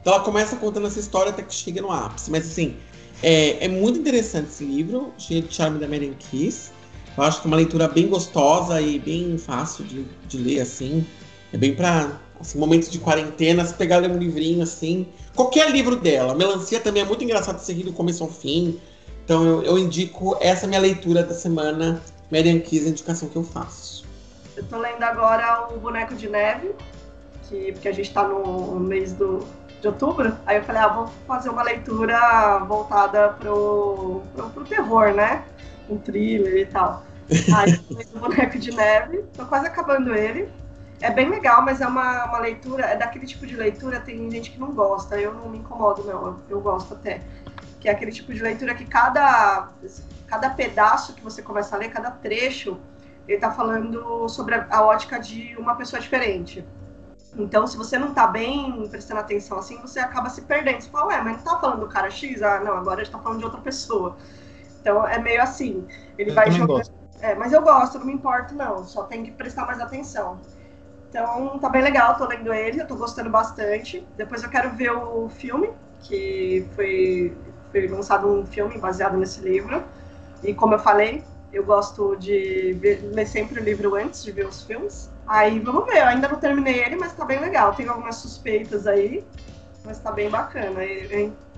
Então 0.00 0.14
ela 0.14 0.24
começa 0.24 0.56
contando 0.56 0.88
essa 0.88 0.98
história 0.98 1.30
até 1.30 1.44
que 1.44 1.54
chega 1.54 1.80
no 1.80 1.92
ápice. 1.92 2.28
Mas 2.28 2.50
assim, 2.50 2.74
é, 3.22 3.66
é 3.66 3.68
muito 3.68 4.00
interessante 4.00 4.48
esse 4.48 4.64
livro, 4.64 5.12
cheio 5.16 5.42
de 5.42 5.54
charme 5.54 5.78
da 5.78 5.86
Mary 5.86 6.12
Kiss. 6.18 6.72
Eu 7.16 7.22
acho 7.22 7.40
que 7.40 7.46
é 7.46 7.50
uma 7.50 7.56
leitura 7.56 7.86
bem 7.86 8.08
gostosa 8.08 8.80
e 8.80 8.98
bem 8.98 9.38
fácil 9.38 9.84
de, 9.84 10.04
de 10.26 10.38
ler, 10.38 10.62
assim. 10.62 11.06
É 11.52 11.56
bem 11.56 11.72
pra 11.72 12.18
assim, 12.40 12.58
momentos 12.58 12.90
de 12.90 12.98
quarentena, 12.98 13.64
se 13.64 13.74
pegar 13.74 13.98
ler 13.98 14.10
um 14.10 14.18
livrinho 14.18 14.60
assim. 14.60 15.06
Qualquer 15.34 15.70
livro 15.70 15.96
dela. 15.96 16.34
Melancia 16.34 16.80
também 16.80 17.02
é 17.02 17.06
muito 17.06 17.24
engraçado 17.24 17.56
de 17.56 17.64
seguir 17.64 17.82
do 17.82 17.92
começo 17.92 18.22
ao 18.22 18.30
fim. 18.30 18.80
Então 19.24 19.44
eu, 19.44 19.62
eu 19.62 19.78
indico 19.78 20.36
essa 20.40 20.66
minha 20.66 20.80
leitura 20.80 21.22
da 21.22 21.34
semana, 21.34 22.00
Marian 22.30 22.60
Kiss, 22.60 22.86
a 22.86 22.90
indicação 22.90 23.28
que 23.28 23.36
eu 23.36 23.42
faço. 23.42 24.04
Eu 24.56 24.64
tô 24.64 24.78
lendo 24.78 25.02
agora 25.02 25.68
o 25.74 25.78
Boneco 25.78 26.14
de 26.14 26.28
Neve, 26.28 26.72
que, 27.48 27.72
porque 27.72 27.88
a 27.88 27.92
gente 27.92 28.12
tá 28.12 28.28
no 28.28 28.78
mês 28.78 29.12
do, 29.12 29.44
de 29.80 29.88
outubro. 29.88 30.36
Aí 30.46 30.58
eu 30.58 30.64
falei, 30.64 30.82
ah, 30.82 30.88
vou 30.88 31.10
fazer 31.26 31.48
uma 31.48 31.62
leitura 31.62 32.58
voltada 32.60 33.30
pro, 33.30 34.22
pro, 34.34 34.50
pro 34.50 34.64
terror, 34.64 35.12
né? 35.12 35.44
Um 35.88 35.98
thriller 35.98 36.58
e 36.58 36.66
tal. 36.66 37.02
Aí 37.56 37.72
eu 37.90 38.16
o 38.16 38.18
Boneco 38.20 38.58
de 38.58 38.70
Neve, 38.70 39.24
tô 39.36 39.44
quase 39.46 39.66
acabando 39.66 40.14
ele. 40.14 40.48
É 41.04 41.10
bem 41.10 41.28
legal, 41.28 41.60
mas 41.60 41.82
é 41.82 41.86
uma, 41.86 42.24
uma 42.24 42.38
leitura, 42.38 42.86
é 42.86 42.96
daquele 42.96 43.26
tipo 43.26 43.46
de 43.46 43.54
leitura, 43.54 44.00
tem 44.00 44.30
gente 44.30 44.50
que 44.50 44.58
não 44.58 44.72
gosta, 44.72 45.20
eu 45.20 45.34
não 45.34 45.50
me 45.50 45.58
incomodo, 45.58 46.02
não, 46.02 46.26
eu, 46.28 46.36
eu 46.48 46.60
gosto 46.62 46.94
até. 46.94 47.20
Que 47.78 47.90
é 47.90 47.92
aquele 47.92 48.10
tipo 48.10 48.32
de 48.32 48.42
leitura 48.42 48.74
que 48.74 48.86
cada, 48.86 49.68
cada 50.26 50.48
pedaço 50.48 51.12
que 51.12 51.20
você 51.20 51.42
começa 51.42 51.76
a 51.76 51.78
ler, 51.78 51.90
cada 51.90 52.10
trecho, 52.10 52.80
ele 53.28 53.38
tá 53.38 53.50
falando 53.50 54.26
sobre 54.30 54.54
a, 54.54 54.66
a 54.70 54.82
ótica 54.82 55.20
de 55.20 55.54
uma 55.58 55.74
pessoa 55.74 56.00
diferente. 56.00 56.64
Então, 57.36 57.66
se 57.66 57.76
você 57.76 57.98
não 57.98 58.14
tá 58.14 58.26
bem 58.26 58.88
prestando 58.88 59.20
atenção 59.20 59.58
assim, 59.58 59.76
você 59.82 60.00
acaba 60.00 60.30
se 60.30 60.40
perdendo. 60.40 60.80
Você 60.80 60.88
fala, 60.88 61.08
ué, 61.08 61.20
mas 61.20 61.36
não 61.36 61.44
tá 61.44 61.60
falando 61.60 61.80
do 61.80 61.88
cara 61.88 62.10
X? 62.10 62.40
Ah, 62.40 62.60
não, 62.60 62.78
agora 62.78 63.02
a 63.02 63.04
gente 63.04 63.12
tá 63.12 63.18
falando 63.18 63.40
de 63.40 63.44
outra 63.44 63.60
pessoa. 63.60 64.16
Então, 64.80 65.06
é 65.06 65.18
meio 65.18 65.42
assim. 65.42 65.86
Ele 66.16 66.30
eu 66.30 66.34
vai 66.34 66.50
jogando. 66.50 66.90
É, 67.20 67.34
mas 67.34 67.52
eu 67.52 67.60
gosto, 67.60 67.98
não 67.98 68.06
me 68.06 68.14
importo, 68.14 68.54
não. 68.54 68.86
Só 68.86 69.02
tem 69.02 69.22
que 69.22 69.32
prestar 69.32 69.66
mais 69.66 69.80
atenção. 69.80 70.40
Então 71.14 71.60
tá 71.60 71.68
bem 71.68 71.80
legal, 71.80 72.16
tô 72.16 72.26
lendo 72.26 72.52
ele, 72.52 72.82
eu 72.82 72.88
tô 72.88 72.96
gostando 72.96 73.30
bastante. 73.30 74.04
Depois 74.16 74.42
eu 74.42 74.50
quero 74.50 74.74
ver 74.74 74.90
o 74.90 75.28
filme, 75.28 75.70
que 76.00 76.66
foi, 76.74 77.38
foi 77.70 77.86
lançado 77.86 78.26
um 78.26 78.44
filme 78.44 78.76
baseado 78.78 79.16
nesse 79.16 79.40
livro. 79.40 79.84
E 80.42 80.52
como 80.52 80.74
eu 80.74 80.78
falei, 80.80 81.22
eu 81.52 81.64
gosto 81.64 82.16
de 82.16 82.76
ver, 82.80 83.12
ler 83.14 83.26
sempre 83.28 83.60
o 83.60 83.62
livro 83.62 83.94
antes 83.94 84.24
de 84.24 84.32
ver 84.32 84.44
os 84.44 84.64
filmes. 84.64 85.08
Aí 85.24 85.60
vamos 85.60 85.84
ver, 85.84 85.98
eu 85.98 86.06
ainda 86.06 86.26
não 86.26 86.40
terminei 86.40 86.82
ele, 86.82 86.96
mas 86.96 87.12
tá 87.12 87.24
bem 87.24 87.38
legal. 87.38 87.72
Tenho 87.76 87.92
algumas 87.92 88.16
suspeitas 88.16 88.84
aí, 88.84 89.24
mas 89.84 90.00
tá 90.00 90.10
bem 90.10 90.28
bacana. 90.28 90.80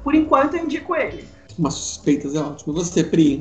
Por 0.04 0.14
enquanto 0.14 0.59
eu 0.59 0.64
indico 0.64 0.94
ele. 0.94 1.26
Umas 1.59 1.72
suspeitas 1.72 2.34
é 2.34 2.40
ótimo. 2.40 2.74
E 2.74 2.76
você, 2.76 3.02
Pri? 3.02 3.40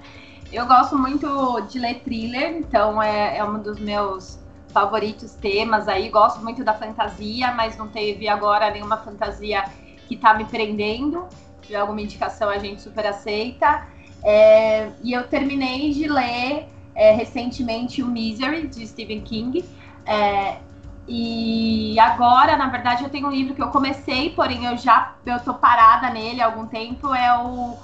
eu 0.50 0.66
gosto 0.66 0.96
muito 0.96 1.60
de 1.68 1.78
ler 1.78 2.00
thriller, 2.02 2.56
então 2.56 3.02
é, 3.02 3.36
é 3.36 3.44
um 3.44 3.60
dos 3.60 3.78
meus 3.78 4.39
favoritos 4.70 5.34
temas 5.34 5.88
aí. 5.88 6.08
Gosto 6.08 6.40
muito 6.42 6.64
da 6.64 6.74
fantasia, 6.74 7.52
mas 7.52 7.76
não 7.76 7.88
teve 7.88 8.28
agora 8.28 8.70
nenhuma 8.70 8.96
fantasia 8.96 9.64
que 10.08 10.16
tá 10.16 10.34
me 10.34 10.44
prendendo. 10.44 11.26
Se 11.30 11.68
tiver 11.68 11.78
alguma 11.78 12.00
indicação, 12.00 12.48
a 12.48 12.58
gente 12.58 12.80
super 12.80 13.06
aceita. 13.06 13.86
É, 14.22 14.90
e 15.02 15.12
eu 15.12 15.26
terminei 15.28 15.92
de 15.92 16.08
ler 16.08 16.68
é, 16.94 17.12
recentemente 17.12 18.02
o 18.02 18.06
Misery, 18.06 18.66
de 18.66 18.86
Stephen 18.86 19.20
King. 19.20 19.64
É, 20.04 20.56
e 21.08 21.98
agora, 21.98 22.56
na 22.56 22.68
verdade, 22.68 23.02
eu 23.02 23.10
tenho 23.10 23.26
um 23.26 23.30
livro 23.30 23.54
que 23.54 23.62
eu 23.62 23.68
comecei, 23.68 24.30
porém 24.30 24.64
eu 24.64 24.76
já 24.76 25.14
eu 25.26 25.40
tô 25.40 25.54
parada 25.54 26.10
nele 26.10 26.40
há 26.40 26.46
algum 26.46 26.66
tempo, 26.66 27.12
é 27.12 27.36
o, 27.36 27.76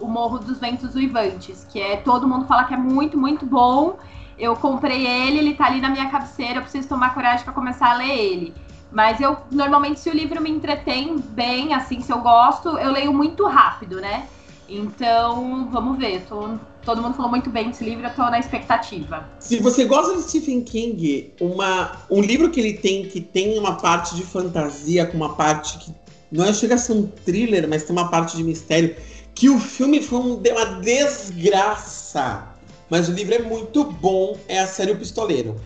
o 0.00 0.08
Morro 0.08 0.38
dos 0.38 0.58
Ventos 0.58 0.94
Uivantes, 0.94 1.64
que 1.70 1.80
é 1.80 1.96
todo 1.96 2.26
mundo 2.26 2.46
fala 2.46 2.64
que 2.64 2.74
é 2.74 2.76
muito, 2.76 3.16
muito 3.16 3.46
bom. 3.46 3.98
Eu 4.42 4.56
comprei 4.56 5.06
ele, 5.06 5.38
ele 5.38 5.54
tá 5.54 5.66
ali 5.66 5.80
na 5.80 5.88
minha 5.88 6.10
cabeceira, 6.10 6.58
eu 6.58 6.62
preciso 6.62 6.88
tomar 6.88 7.14
coragem 7.14 7.44
para 7.44 7.52
começar 7.52 7.92
a 7.92 7.94
ler 7.94 8.10
ele. 8.10 8.52
Mas 8.90 9.20
eu 9.20 9.36
normalmente 9.52 10.00
se 10.00 10.10
o 10.10 10.12
livro 10.12 10.42
me 10.42 10.50
entretém 10.50 11.16
bem, 11.16 11.72
assim, 11.72 12.00
se 12.00 12.12
eu 12.12 12.18
gosto, 12.18 12.76
eu 12.76 12.90
leio 12.90 13.12
muito 13.12 13.46
rápido, 13.46 14.00
né? 14.00 14.26
Então, 14.68 15.68
vamos 15.70 15.96
ver. 15.96 16.24
Tô, 16.28 16.56
todo 16.84 17.00
mundo 17.00 17.14
falou 17.14 17.30
muito 17.30 17.50
bem 17.50 17.68
desse 17.68 17.84
livro, 17.84 18.04
eu 18.04 18.14
tô 18.14 18.22
na 18.22 18.40
expectativa. 18.40 19.28
Se 19.38 19.60
você 19.60 19.84
gosta 19.84 20.16
de 20.16 20.22
Stephen 20.22 20.62
King, 20.62 21.32
uma, 21.40 21.92
um 22.10 22.20
livro 22.20 22.50
que 22.50 22.58
ele 22.58 22.72
tem 22.72 23.06
que 23.06 23.20
tem 23.20 23.56
uma 23.56 23.76
parte 23.76 24.16
de 24.16 24.24
fantasia, 24.24 25.06
com 25.06 25.18
uma 25.18 25.36
parte 25.36 25.78
que 25.78 25.94
não 26.32 26.44
é, 26.44 26.52
chega 26.52 26.74
a 26.74 26.78
ser 26.78 26.94
um 26.94 27.06
thriller, 27.06 27.68
mas 27.68 27.84
tem 27.84 27.94
uma 27.94 28.10
parte 28.10 28.36
de 28.36 28.42
mistério, 28.42 28.96
que 29.36 29.48
o 29.48 29.60
filme 29.60 30.02
foi 30.02 30.18
um, 30.18 30.34
uma 30.34 30.64
desgraça. 30.80 32.51
Mas 32.92 33.08
o 33.08 33.12
livro 33.12 33.34
é 33.34 33.38
muito 33.38 33.84
bom, 33.84 34.38
é 34.46 34.60
a 34.60 34.66
série 34.66 34.92
O 34.92 34.98
Pistoleiro. 34.98 35.58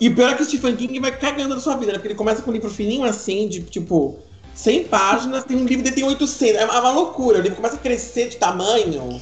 E 0.00 0.08
o 0.08 0.14
pior 0.14 0.30
é 0.30 0.34
que 0.34 0.40
o 0.40 0.46
Stephen 0.46 0.74
King 0.76 0.98
vai 0.98 1.14
cagando 1.14 1.54
na 1.54 1.60
sua 1.60 1.76
vida, 1.76 1.92
né? 1.92 1.98
Porque 1.98 2.08
ele 2.08 2.14
começa 2.14 2.40
com 2.40 2.50
um 2.50 2.54
livro 2.54 2.70
fininho 2.70 3.04
assim, 3.04 3.46
de 3.50 3.62
tipo 3.64 4.18
100 4.54 4.84
páginas, 4.84 5.44
tem 5.44 5.58
um 5.58 5.66
livro 5.66 5.84
que 5.84 5.92
tem 5.92 6.04
800. 6.04 6.56
É 6.58 6.64
uma 6.64 6.90
loucura. 6.90 7.38
O 7.38 7.42
livro 7.42 7.56
começa 7.56 7.74
a 7.74 7.78
crescer 7.78 8.30
de 8.30 8.38
tamanho. 8.38 9.20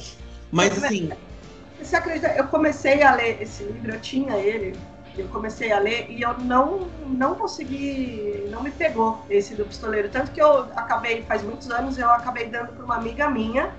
Mas 0.49 0.81
assim. 0.81 1.09
Você 1.81 1.97
acredita? 1.97 2.29
Eu 2.29 2.47
comecei 2.47 3.03
a 3.03 3.13
ler 3.13 3.41
esse 3.41 3.61
livro, 3.63 3.93
eu 3.93 3.99
tinha 3.99 4.37
ele. 4.37 4.73
Eu 5.17 5.27
comecei 5.27 5.73
a 5.73 5.79
ler 5.79 6.09
e 6.09 6.21
eu 6.21 6.37
não, 6.37 6.87
não 7.07 7.35
consegui, 7.35 8.47
não 8.49 8.63
me 8.63 8.71
pegou 8.71 9.19
esse 9.29 9.53
do 9.53 9.65
pistoleiro. 9.65 10.07
Tanto 10.07 10.31
que 10.31 10.41
eu 10.41 10.59
acabei, 10.77 11.23
faz 11.23 11.43
muitos 11.43 11.69
anos, 11.69 11.97
eu 11.97 12.09
acabei 12.09 12.45
dando 12.45 12.71
para 12.71 12.85
uma 12.85 12.95
amiga 12.95 13.29
minha 13.29 13.75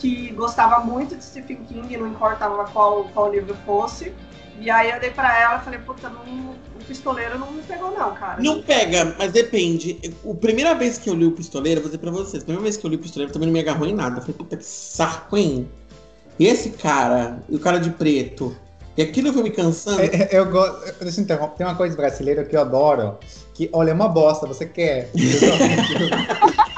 que 0.00 0.32
gostava 0.32 0.80
muito 0.80 1.14
de 1.14 1.22
Stephen 1.22 1.58
King, 1.68 1.96
não 1.96 2.08
importava 2.08 2.64
qual, 2.64 3.04
qual 3.12 3.30
livro 3.30 3.54
fosse. 3.66 4.12
E 4.58 4.70
aí 4.70 4.90
eu 4.90 5.00
dei 5.00 5.10
pra 5.10 5.40
ela 5.40 5.58
e 5.58 5.64
falei, 5.64 5.78
puta, 5.80 6.08
não, 6.08 6.22
o 6.22 6.84
pistoleiro 6.86 7.38
não 7.38 7.50
me 7.52 7.62
pegou, 7.62 7.90
não, 7.92 8.14
cara. 8.14 8.42
Não 8.42 8.62
pega, 8.62 9.14
mas 9.18 9.32
depende. 9.32 9.98
A 10.28 10.34
primeira 10.34 10.74
vez 10.74 10.98
que 10.98 11.08
eu 11.08 11.14
li 11.14 11.26
o 11.26 11.32
pistoleiro, 11.32 11.80
vou 11.80 11.88
dizer 11.88 11.98
pra 11.98 12.10
vocês, 12.10 12.42
a 12.42 12.46
primeira 12.46 12.62
vez 12.62 12.76
que 12.76 12.84
eu 12.84 12.90
li 12.90 12.96
o 12.96 13.00
pistoleiro 13.00 13.32
também 13.32 13.46
não 13.46 13.52
me 13.52 13.60
agarrou 13.60 13.86
em 13.86 13.94
nada. 13.94 14.16
Eu 14.18 14.22
falei, 14.22 14.36
puta 14.36 14.56
que 14.56 14.64
saco, 14.64 15.36
hein? 15.36 15.68
E 16.38 16.46
esse 16.46 16.70
cara, 16.70 17.42
e 17.48 17.56
o 17.56 17.60
cara 17.60 17.78
de 17.78 17.90
preto, 17.90 18.56
e 18.96 19.02
aquilo 19.02 19.32
foi 19.32 19.42
me 19.42 19.50
cansando. 19.50 20.02
Eu, 20.02 20.44
eu 20.44 20.50
gosto. 20.50 20.94
Deixa 21.00 21.20
eu 21.20 21.24
interromper. 21.24 21.56
Tem 21.56 21.66
uma 21.66 21.74
coisa 21.74 21.96
brasileira 21.96 22.44
que 22.44 22.54
eu 22.56 22.60
adoro. 22.60 23.18
Que, 23.54 23.70
olha, 23.72 23.90
é 23.90 23.94
uma 23.94 24.08
bosta, 24.08 24.46
você 24.46 24.66
quer. 24.66 25.10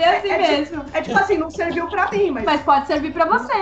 É 0.00 0.18
assim 0.18 0.28
é, 0.28 0.38
mesmo. 0.38 0.84
Tipo, 0.84 0.96
é 0.96 1.02
tipo 1.02 1.18
assim, 1.18 1.38
não 1.38 1.50
serviu 1.50 1.88
pra 1.88 2.10
mim, 2.10 2.30
mas. 2.30 2.44
Mas 2.44 2.62
pode 2.62 2.86
servir 2.86 3.12
pra 3.12 3.26
você. 3.26 3.52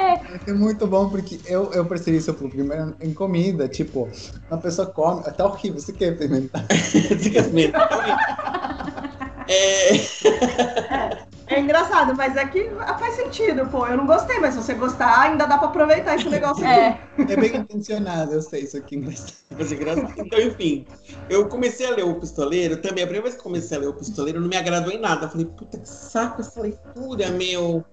É 0.46 0.52
muito 0.52 0.86
bom, 0.86 1.08
porque 1.08 1.40
eu, 1.46 1.72
eu 1.72 1.84
percebi 1.84 2.18
isso 2.18 2.32
primeiro 2.34 2.94
em 3.00 3.12
comida. 3.12 3.68
Tipo, 3.68 4.08
uma 4.50 4.60
pessoa 4.60 4.86
come, 4.86 5.22
tá 5.22 5.44
horrível, 5.44 5.80
você 5.80 5.92
quer 5.92 6.12
experimentar? 6.12 6.64
você 6.70 7.30
quer 7.30 7.40
experimentar? 7.40 7.88
é... 9.48 11.27
é. 11.48 11.60
Engraçado, 11.60 12.14
mas 12.16 12.36
é 12.36 12.46
que 12.46 12.70
faz 12.98 13.16
sentido, 13.16 13.66
pô. 13.66 13.86
Eu 13.86 13.96
não 13.96 14.06
gostei, 14.06 14.38
mas 14.38 14.54
se 14.54 14.62
você 14.62 14.74
gostar, 14.74 15.20
ainda 15.20 15.46
dá 15.46 15.58
pra 15.58 15.68
aproveitar 15.68 16.16
esse 16.16 16.28
negócio 16.28 16.64
é. 16.64 17.00
aqui. 17.16 17.32
É 17.32 17.36
bem 17.36 17.56
intencionado, 17.56 18.32
eu 18.32 18.42
sei 18.42 18.62
isso 18.62 18.76
aqui. 18.76 18.96
Mas 18.96 19.72
é 19.72 19.74
engraçado. 19.74 20.12
Então, 20.16 20.40
enfim, 20.40 20.86
eu 21.28 21.48
comecei 21.48 21.86
a 21.86 21.90
ler 21.90 22.04
o 22.04 22.14
Pistoleiro 22.14 22.76
também. 22.76 23.04
A 23.04 23.06
primeira 23.06 23.22
vez 23.22 23.34
que 23.36 23.42
comecei 23.42 23.76
a 23.76 23.80
ler 23.80 23.88
o 23.88 23.94
Pistoleiro, 23.94 24.40
não 24.40 24.48
me 24.48 24.56
agradou 24.56 24.92
em 24.92 25.00
nada. 25.00 25.26
Eu 25.26 25.30
falei, 25.30 25.46
puta 25.46 25.78
que 25.78 25.88
saco 25.88 26.40
essa 26.40 26.60
leitura, 26.60 27.30
meu. 27.30 27.84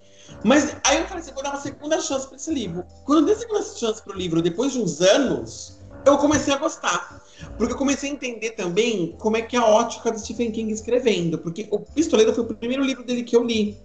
Mas 0.43 0.75
aí 0.85 0.99
eu 0.99 1.07
falei 1.07 1.21
assim, 1.21 1.33
vou 1.33 1.43
dar 1.43 1.51
uma 1.51 1.61
segunda 1.61 2.01
chance 2.01 2.27
pra 2.27 2.35
esse 2.35 2.53
livro. 2.53 2.83
Quando 3.05 3.19
eu 3.19 3.25
dei 3.25 3.35
a 3.35 3.37
segunda 3.37 3.61
chance 3.61 4.01
pro 4.01 4.17
livro, 4.17 4.41
depois 4.41 4.73
de 4.73 4.79
uns 4.79 5.01
anos, 5.01 5.79
eu 6.05 6.17
comecei 6.17 6.53
a 6.53 6.57
gostar. 6.57 7.21
Porque 7.57 7.73
eu 7.73 7.77
comecei 7.77 8.09
a 8.09 8.13
entender 8.13 8.51
também 8.51 9.15
como 9.19 9.37
é 9.37 9.41
que 9.41 9.55
é 9.55 9.59
a 9.59 9.65
ótica 9.65 10.11
do 10.11 10.19
Stephen 10.19 10.51
King 10.51 10.71
escrevendo. 10.71 11.37
Porque 11.37 11.67
o 11.71 11.79
Pistoleiro 11.79 12.33
foi 12.33 12.43
o 12.43 12.47
primeiro 12.47 12.83
livro 12.83 13.03
dele 13.03 13.23
que 13.23 13.35
eu 13.35 13.43
li. 13.43 13.77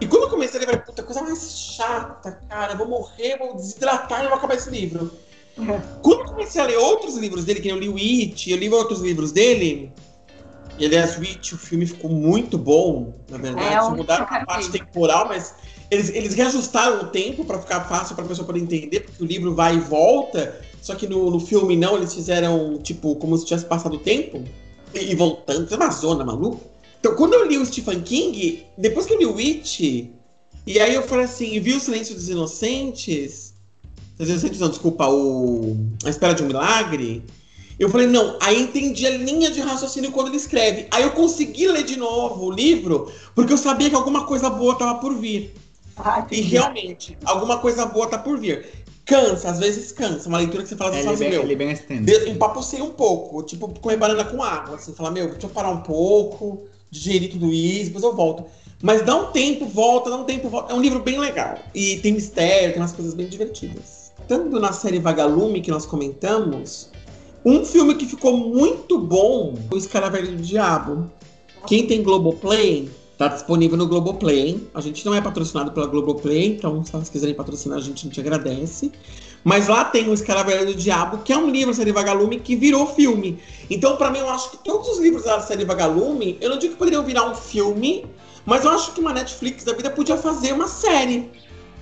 E 0.00 0.06
quando 0.06 0.24
eu 0.24 0.30
comecei 0.30 0.58
a 0.58 0.60
ler, 0.60 0.66
eu 0.66 0.70
falei, 0.70 0.86
puta, 0.86 1.02
coisa 1.02 1.22
mais 1.22 1.52
chata, 1.52 2.40
cara. 2.48 2.74
Vou 2.74 2.88
morrer, 2.88 3.36
vou 3.38 3.54
desidratar 3.54 4.24
e 4.24 4.28
vou 4.28 4.36
acabar 4.36 4.54
esse 4.54 4.70
livro. 4.70 5.10
Uhum. 5.56 5.80
Quando 6.02 6.20
eu 6.20 6.26
comecei 6.26 6.60
a 6.60 6.64
ler 6.64 6.78
outros 6.78 7.16
livros 7.16 7.44
dele, 7.44 7.60
que 7.60 7.68
eu 7.68 7.78
li 7.78 7.88
o 7.88 7.96
It, 7.96 8.50
eu 8.50 8.56
li 8.56 8.68
outros 8.70 9.00
livros 9.00 9.30
dele. 9.30 9.92
E 10.78 10.86
aliás, 10.86 11.18
o 11.18 11.20
It, 11.20 11.54
o 11.54 11.58
filme 11.58 11.84
ficou 11.84 12.10
muito 12.10 12.56
bom, 12.56 13.14
na 13.28 13.36
verdade. 13.36 13.74
É, 13.74 13.90
mudaram 13.90 14.24
a 14.24 14.46
parte 14.46 14.70
temporal, 14.70 15.28
mas 15.28 15.54
eles, 15.90 16.08
eles 16.08 16.34
reajustaram 16.34 17.02
o 17.02 17.06
tempo 17.08 17.44
para 17.44 17.58
ficar 17.58 17.84
fácil 17.84 18.14
para 18.14 18.24
a 18.24 18.28
pessoa 18.28 18.46
poder 18.46 18.60
entender, 18.60 19.00
porque 19.00 19.22
o 19.22 19.26
livro 19.26 19.54
vai 19.54 19.76
e 19.76 19.80
volta. 19.80 20.58
Só 20.80 20.94
que 20.94 21.06
no, 21.06 21.30
no 21.30 21.40
filme 21.40 21.76
não, 21.76 21.96
eles 21.96 22.14
fizeram, 22.14 22.78
tipo, 22.82 23.14
como 23.16 23.36
se 23.36 23.44
tivesse 23.44 23.66
passado 23.66 23.96
o 23.96 23.98
tempo. 23.98 24.42
E, 24.94 25.12
e 25.12 25.14
voltando, 25.14 25.72
é 25.72 25.76
uma 25.76 25.90
zona 25.90 26.24
maluca. 26.24 26.60
Então, 26.98 27.14
quando 27.14 27.34
eu 27.34 27.46
li 27.46 27.56
o 27.56 27.64
Stephen 27.64 28.02
King, 28.02 28.64
depois 28.76 29.06
que 29.06 29.14
eu 29.14 29.18
li 29.18 29.26
o 29.26 29.38
It, 29.38 30.10
e 30.66 30.80
aí 30.80 30.94
eu 30.94 31.02
falei 31.02 31.24
assim, 31.24 31.58
vi 31.60 31.72
o 31.72 31.80
Silêncio 31.80 32.14
dos 32.14 32.28
Inocentes, 32.28 33.54
dos 34.18 34.28
Inocentes 34.28 34.60
não, 34.60 34.68
desculpa, 34.68 35.08
o 35.08 35.76
A 36.04 36.10
Espera 36.10 36.34
de 36.34 36.42
um 36.42 36.46
Milagre, 36.46 37.24
eu 37.78 37.88
falei, 37.88 38.06
não, 38.06 38.36
aí 38.40 38.60
entendi 38.60 39.06
a 39.06 39.16
linha 39.16 39.50
de 39.50 39.60
raciocínio 39.60 40.12
quando 40.12 40.26
ele 40.26 40.36
escreve. 40.36 40.86
Aí 40.90 41.02
eu 41.02 41.12
consegui 41.12 41.66
ler 41.66 41.82
de 41.82 41.96
novo 41.96 42.44
o 42.44 42.50
livro, 42.50 43.10
porque 43.34 43.54
eu 43.54 43.56
sabia 43.56 43.88
que 43.88 43.96
alguma 43.96 44.26
coisa 44.26 44.50
boa 44.50 44.74
estava 44.74 44.98
por 44.98 45.16
vir. 45.16 45.54
Ah, 45.96 46.26
e 46.30 46.42
realmente, 46.42 47.16
alguma 47.24 47.58
coisa 47.58 47.86
boa 47.86 48.06
tá 48.06 48.18
por 48.18 48.38
vir. 48.38 48.66
Cansa, 49.04 49.50
às 49.50 49.58
vezes 49.58 49.92
cansa. 49.92 50.28
Uma 50.28 50.38
leitura 50.38 50.62
que 50.62 50.68
você 50.68 50.76
fala, 50.76 50.90
assim, 50.90 51.08
é, 51.08 51.12
assim, 51.12 51.28
meu, 51.28 51.42
ele 51.42 51.56
bem 51.56 51.70
empapucei 52.30 52.80
um 52.80 52.90
pouco. 52.90 53.42
Tipo, 53.42 53.68
comer 53.80 53.96
banana 53.96 54.24
com 54.24 54.42
água. 54.42 54.76
Assim, 54.76 54.92
falar, 54.92 55.10
meu, 55.10 55.30
deixa 55.30 55.46
eu 55.46 55.50
parar 55.50 55.70
um 55.70 55.80
pouco, 55.80 56.62
digerir 56.90 57.30
tudo 57.30 57.52
isso, 57.52 57.86
depois 57.86 58.04
eu 58.04 58.14
volto. 58.14 58.44
Mas 58.82 59.04
dá 59.04 59.14
um 59.14 59.30
tempo, 59.30 59.66
volta, 59.66 60.10
dá 60.10 60.16
um 60.16 60.24
tempo, 60.24 60.48
volta. 60.48 60.72
É 60.72 60.76
um 60.76 60.80
livro 60.80 61.00
bem 61.00 61.18
legal. 61.18 61.58
E 61.74 61.98
tem 61.98 62.12
mistério, 62.12 62.72
tem 62.72 62.80
umas 62.80 62.92
coisas 62.92 63.14
bem 63.14 63.26
divertidas. 63.26 64.12
Tanto 64.26 64.58
na 64.58 64.72
série 64.72 64.98
Vagalume, 64.98 65.60
que 65.60 65.70
nós 65.70 65.84
comentamos, 65.84 66.90
um 67.44 67.64
filme 67.64 67.94
que 67.94 68.06
ficou 68.06 68.36
muito 68.36 68.98
bom, 68.98 69.54
O 69.70 69.76
Escaravelho 69.76 70.36
do 70.36 70.42
Diabo. 70.42 71.10
Quem 71.66 71.86
tem 71.86 72.02
Globoplay 72.02 72.88
Tá 73.20 73.28
disponível 73.28 73.76
no 73.76 73.86
Globoplay. 73.86 74.66
A 74.72 74.80
gente 74.80 75.04
não 75.04 75.14
é 75.14 75.20
patrocinado 75.20 75.72
pela 75.72 75.86
Globoplay, 75.86 76.54
então 76.54 76.82
se 76.82 76.90
vocês 76.90 77.10
quiserem 77.10 77.34
patrocinar, 77.34 77.76
a 77.76 77.80
gente, 77.82 77.98
a 77.98 78.08
gente 78.08 78.18
agradece. 78.18 78.90
Mas 79.44 79.68
lá 79.68 79.84
tem 79.84 80.08
o 80.08 80.14
Escaravelho 80.14 80.64
do 80.64 80.74
Diabo, 80.74 81.18
que 81.18 81.30
é 81.30 81.36
um 81.36 81.50
livro 81.50 81.70
da 81.70 81.76
série 81.76 81.92
Vagalume 81.92 82.40
que 82.40 82.56
virou 82.56 82.86
filme. 82.86 83.38
Então, 83.68 83.94
para 83.98 84.10
mim, 84.10 84.20
eu 84.20 84.30
acho 84.30 84.52
que 84.52 84.64
todos 84.64 84.88
os 84.88 84.98
livros 85.00 85.24
da 85.24 85.38
série 85.42 85.66
Vagalume, 85.66 86.38
eu 86.40 86.48
não 86.48 86.56
digo 86.56 86.72
que 86.72 86.78
poderiam 86.78 87.04
virar 87.04 87.30
um 87.30 87.34
filme, 87.34 88.06
mas 88.46 88.64
eu 88.64 88.70
acho 88.70 88.94
que 88.94 89.00
uma 89.00 89.12
Netflix 89.12 89.64
da 89.64 89.74
vida 89.74 89.90
podia 89.90 90.16
fazer 90.16 90.54
uma 90.54 90.66
série, 90.66 91.30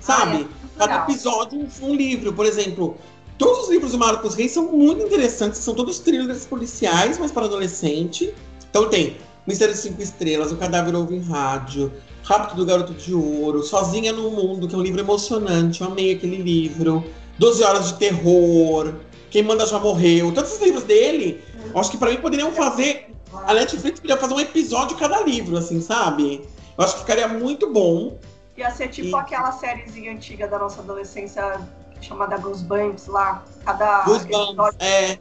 sabe? 0.01 0.45
Ah, 0.45 0.65
é. 0.65 0.77
Cada 0.77 1.03
episódio 1.03 1.57
um, 1.57 1.85
um, 1.85 1.95
livro, 1.95 2.33
por 2.33 2.45
exemplo. 2.45 2.97
Todos 3.37 3.63
os 3.63 3.69
livros 3.69 3.93
do 3.93 3.97
Marcos 3.97 4.35
Reis 4.35 4.51
são 4.51 4.69
muito 4.73 5.05
interessantes, 5.05 5.61
são 5.61 5.73
todos 5.73 5.99
thrillers 5.99 6.45
policiais, 6.45 7.17
mas 7.17 7.31
para 7.31 7.45
adolescente. 7.45 8.33
Então 8.69 8.89
tem 8.89 9.15
Mistério 9.49 9.73
de 9.73 9.79
Cinco 9.79 10.01
Estrelas, 10.01 10.51
O 10.51 10.57
Cadáver 10.57 10.95
Ouve 10.95 11.15
em 11.15 11.21
Rádio, 11.21 11.91
Rápido 12.23 12.57
do 12.57 12.65
Garoto 12.65 12.93
de 12.93 13.13
Ouro, 13.13 13.63
Sozinha 13.63 14.13
no 14.13 14.29
Mundo, 14.29 14.67
que 14.67 14.75
é 14.75 14.77
um 14.77 14.81
livro 14.81 14.99
emocionante, 15.01 15.81
eu 15.81 15.87
amei 15.87 16.13
aquele 16.13 16.37
livro. 16.37 17.03
Doze 17.39 17.63
Horas 17.63 17.87
de 17.87 17.93
Terror. 17.97 18.93
Quem 19.31 19.41
Manda 19.43 19.65
Já 19.65 19.79
Morreu, 19.79 20.31
todos 20.33 20.53
os 20.53 20.61
livros 20.61 20.83
dele, 20.83 21.43
eu 21.73 21.79
acho 21.79 21.89
que 21.91 21.97
pra 21.97 22.09
mim 22.11 22.17
poderiam 22.17 22.51
fazer. 22.51 23.09
A 23.47 23.53
Netflix 23.53 23.99
podia 23.99 24.17
fazer 24.17 24.33
um 24.33 24.39
episódio 24.39 24.97
cada 24.97 25.21
livro, 25.21 25.57
assim, 25.57 25.81
sabe? 25.81 26.41
Eu 26.77 26.83
acho 26.83 26.93
que 26.95 26.99
ficaria 27.01 27.27
muito 27.27 27.71
bom. 27.71 28.17
Ia 28.57 28.71
ser 28.71 28.89
tipo 28.89 29.07
E- 29.09 29.15
aquela 29.15 29.51
sériezinha 29.51 30.11
antiga 30.11 30.47
da 30.47 30.59
nossa 30.59 30.81
adolescência 30.81 31.59
chamada 32.01 32.37
Goosebumps 32.37 33.07
lá. 33.07 33.43
Cada 33.65 34.03
Goosebumps, 34.03 34.47
episódio 34.47 34.77
é. 34.79 35.19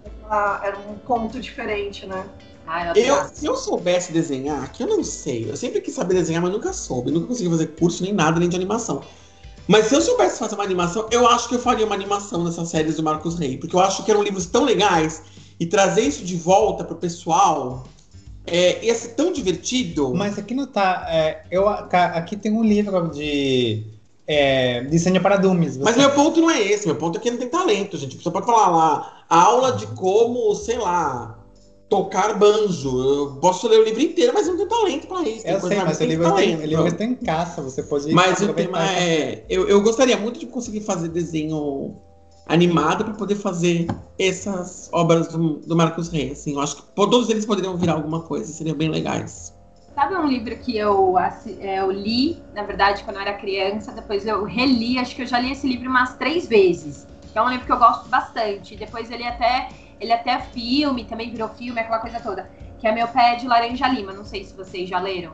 era 0.62 0.79
um 0.91 0.99
conto 0.99 1.39
diferente, 1.41 2.07
né? 2.07 2.24
Ai, 2.69 2.91
eu 2.95 3.29
se 3.33 3.47
eu 3.47 3.57
soubesse 3.57 4.12
desenhar, 4.12 4.71
que 4.73 4.83
eu 4.83 4.87
não 4.87 5.03
sei, 5.03 5.51
eu 5.51 5.57
sempre 5.57 5.81
quis 5.81 5.95
saber 5.95 6.14
desenhar, 6.14 6.43
mas 6.43 6.53
nunca 6.53 6.73
soube, 6.73 7.11
nunca 7.11 7.29
consegui 7.29 7.49
fazer 7.49 7.66
curso 7.69 8.03
nem 8.03 8.12
nada, 8.12 8.39
nem 8.39 8.49
de 8.49 8.57
animação. 8.57 9.03
Mas 9.66 9.87
se 9.87 9.95
eu 9.95 10.01
soubesse 10.01 10.39
fazer 10.39 10.55
uma 10.55 10.64
animação, 10.64 11.07
eu 11.11 11.27
acho 11.27 11.49
que 11.49 11.55
eu 11.55 11.59
faria 11.59 11.85
uma 11.87 11.95
animação 11.95 12.45
nessas 12.45 12.69
séries 12.69 12.97
do 12.97 13.03
Marcos 13.03 13.39
Rey, 13.39 13.57
porque 13.57 13.75
eu 13.75 13.81
acho 13.81 14.05
que 14.05 14.11
eram 14.11 14.23
livros 14.23 14.47
tão 14.47 14.64
legais 14.64 15.23
e 15.59 15.66
trazer 15.66 16.03
isso 16.03 16.25
de 16.25 16.37
volta 16.37 16.85
pro 16.85 16.97
pessoal 16.97 17.85
é, 18.47 18.85
ia 18.85 18.95
ser 18.95 19.09
tão 19.09 19.33
divertido. 19.33 20.14
Mas 20.14 20.39
aqui 20.39 20.55
não 20.55 20.66
tá. 20.66 21.07
é, 21.09 21.43
eu, 21.51 21.69
aqui 21.69 22.37
tem 22.37 22.53
um 22.53 22.62
livro 22.62 23.09
de 23.09 23.85
é, 24.27 24.83
desenho 24.85 25.21
para 25.21 25.37
dummies. 25.37 25.77
Mas 25.77 25.95
Você- 25.95 26.01
meu 26.01 26.11
ponto 26.12 26.41
não 26.41 26.51
é 26.51 26.62
esse, 26.62 26.87
meu 26.87 26.97
ponto 26.97 27.19
é 27.19 27.21
que 27.21 27.31
não 27.31 27.39
tem 27.39 27.49
talento, 27.49 27.97
gente. 27.97 28.16
Você 28.23 28.31
pode 28.31 28.47
falar 28.47 28.69
lá, 28.69 29.25
aula 29.29 29.73
de 29.73 29.87
como, 29.89 30.55
sei 30.55 30.79
lá, 30.79 31.38
tocar 31.89 32.39
banjo. 32.39 33.03
Eu 33.03 33.36
posso 33.41 33.68
ler 33.68 33.80
o 33.80 33.84
livro 33.84 34.01
inteiro, 34.01 34.32
mas 34.34 34.47
eu 34.47 34.55
não 34.55 34.59
tenho 34.59 34.68
talento 34.68 35.07
pra 35.07 35.22
isso. 35.22 35.45
Tem 35.45 35.55
Eu 35.55 35.61
sei, 35.61 35.78
mas 35.78 35.97
o 35.97 35.99
tem 35.99 36.09
livro, 36.09 36.24
tem, 36.24 36.32
talento. 36.34 36.62
o 36.62 36.66
livro 36.66 36.86
está 36.89 37.05
em 37.05 37.14
casa, 37.14 37.62
você 37.62 37.82
pode 37.82 38.12
Mas 38.12 38.41
o 38.41 38.53
tema 38.53 38.84
é. 38.91 39.45
Eu, 39.49 39.68
eu 39.68 39.82
gostaria 39.82 40.16
muito 40.16 40.39
de 40.39 40.47
conseguir 40.47 40.80
fazer 40.80 41.09
desenho 41.09 41.97
animado 42.47 43.05
para 43.05 43.14
poder 43.14 43.34
fazer 43.34 43.86
essas 44.18 44.89
obras 44.93 45.28
do, 45.28 45.59
do 45.59 45.76
Marcos 45.76 46.09
Reis. 46.09 46.32
Assim, 46.32 46.55
eu 46.55 46.61
acho 46.61 46.76
que 46.76 46.82
todos 46.95 47.28
eles 47.28 47.45
poderiam 47.45 47.76
virar 47.76 47.95
alguma 47.95 48.22
coisa, 48.22 48.51
seriam 48.51 48.76
bem 48.76 48.89
legais. 48.89 49.55
Sabe 49.95 50.14
um 50.14 50.26
livro 50.26 50.57
que 50.59 50.76
eu, 50.76 51.18
é, 51.18 51.80
eu 51.80 51.91
li, 51.91 52.41
na 52.55 52.62
verdade, 52.62 53.03
quando 53.03 53.16
eu 53.16 53.22
era 53.22 53.34
criança, 53.34 53.93
depois 53.93 54.26
eu 54.26 54.45
reli, 54.45 54.99
acho 54.99 55.14
que 55.14 55.22
eu 55.22 55.26
já 55.26 55.39
li 55.41 55.51
esse 55.51 55.66
livro 55.66 55.91
umas 55.91 56.16
três 56.16 56.47
vezes. 56.47 57.07
Que 57.32 57.39
é 57.39 57.43
um 57.43 57.51
livro 57.51 57.66
que 57.66 57.72
eu 57.72 57.78
gosto 57.78 58.09
bastante. 58.09 58.76
Depois 58.76 59.11
ele 59.11 59.24
até, 59.24 59.68
ele 60.01 60.13
até 60.13 60.39
filme, 60.41 61.05
também 61.05 61.31
virou 61.31 61.49
filme, 61.51 61.81
aquela 61.81 61.99
coisa 61.99 62.21
toda. 62.21 62.51
Que 62.79 62.87
é 62.87 62.93
Meu 62.93 63.09
Pé 63.09 63.35
de 63.37 63.47
Laranja 63.47 63.89
Lima. 63.89 64.13
Não 64.13 64.25
sei 64.25 64.45
se 64.45 64.55
vocês 64.55 64.89
já 64.89 64.99
leram. 65.01 65.33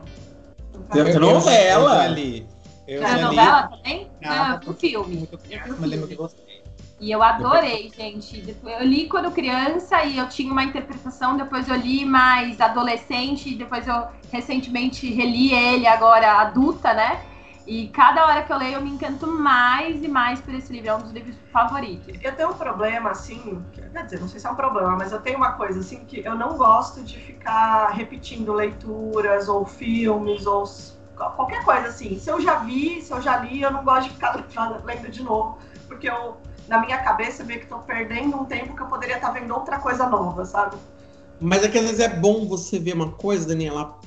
Eu- 0.93 1.07
eu- 1.07 1.19
novela. 1.19 1.93
Eu 1.95 1.99
já 2.01 2.07
li. 2.07 2.47
Eu 2.87 3.01
Já 3.01 3.09
é 3.09 3.15
li. 3.15 3.21
novela 3.21 3.63
também? 3.69 4.07
Não, 4.21 4.31
Ah, 4.31 4.59
o 4.65 4.73
filme. 4.73 5.29
Mas 5.67 5.89
lembro 5.89 6.07
que 6.07 6.15
gostei. 6.15 6.63
E 6.99 7.11
eu 7.11 7.21
adorei, 7.21 7.91
gente. 7.95 8.55
Eu 8.63 8.85
li 8.85 9.07
quando 9.07 9.29
criança 9.31 10.03
e 10.05 10.17
eu 10.17 10.29
tinha 10.29 10.51
uma 10.51 10.63
interpretação, 10.63 11.35
depois 11.35 11.67
eu 11.67 11.75
li 11.75 12.05
mais 12.05 12.61
adolescente, 12.61 13.49
e 13.49 13.55
depois 13.55 13.85
eu 13.87 14.07
recentemente 14.31 15.11
reli 15.13 15.53
ele 15.53 15.87
agora 15.87 16.39
adulta, 16.39 16.93
né? 16.93 17.19
E 17.67 17.87
cada 17.87 18.27
hora 18.27 18.43
que 18.43 18.53
eu 18.53 18.57
leio 18.57 18.75
eu 18.75 18.81
me 18.81 18.91
encanto 18.91 19.25
mais 19.25 20.03
e 20.03 20.07
mais 20.07 20.39
por 20.39 20.53
esse 20.53 20.71
livro. 20.71 20.89
É 20.89 20.95
um 20.95 20.99
dos 20.99 21.11
livros 21.11 21.35
favoritos. 21.51 22.15
Eu 22.21 22.35
tenho 22.35 22.49
um 22.51 22.53
problema, 22.53 23.09
assim, 23.09 23.65
que- 23.71 23.81
quer 23.81 24.03
dizer, 24.03 24.19
não 24.19 24.27
sei 24.27 24.39
se 24.39 24.45
é 24.45 24.51
um 24.51 24.55
problema, 24.55 24.95
mas 24.95 25.11
eu 25.11 25.19
tenho 25.19 25.37
uma 25.37 25.53
coisa, 25.53 25.79
assim, 25.79 26.05
que 26.05 26.23
eu 26.23 26.35
não 26.35 26.57
gosto 26.57 27.01
de 27.01 27.17
ficar 27.17 27.87
repetindo 27.89 28.53
leituras 28.53 29.49
ou 29.49 29.65
filmes 29.65 30.45
ou 30.45 30.63
qualquer 31.15 31.63
coisa, 31.65 31.87
assim. 31.87 32.19
Se 32.19 32.29
eu 32.29 32.39
já 32.39 32.59
vi, 32.59 33.01
se 33.01 33.11
eu 33.11 33.19
já 33.21 33.37
li, 33.37 33.61
eu 33.61 33.71
não 33.71 33.83
gosto 33.83 34.09
de 34.09 34.13
ficar 34.13 34.35
lendo 34.85 35.09
de 35.09 35.23
novo, 35.23 35.57
porque 35.87 36.07
eu, 36.07 36.37
na 36.67 36.79
minha 36.79 36.99
cabeça, 36.99 37.43
meio 37.43 37.61
que 37.61 37.67
tô 37.67 37.79
perdendo 37.79 38.37
um 38.37 38.45
tempo 38.45 38.75
que 38.75 38.81
eu 38.81 38.87
poderia 38.87 39.15
estar 39.15 39.31
vendo 39.31 39.51
outra 39.55 39.79
coisa 39.79 40.07
nova, 40.07 40.45
sabe? 40.45 40.75
Mas 41.39 41.63
é 41.63 41.67
que 41.67 41.77
às 41.79 41.85
vezes 41.85 41.99
é 41.99 42.09
bom 42.09 42.47
você 42.47 42.77
ver 42.77 42.93
uma 42.93 43.11
coisa, 43.11 43.47
Daniela, 43.47 43.99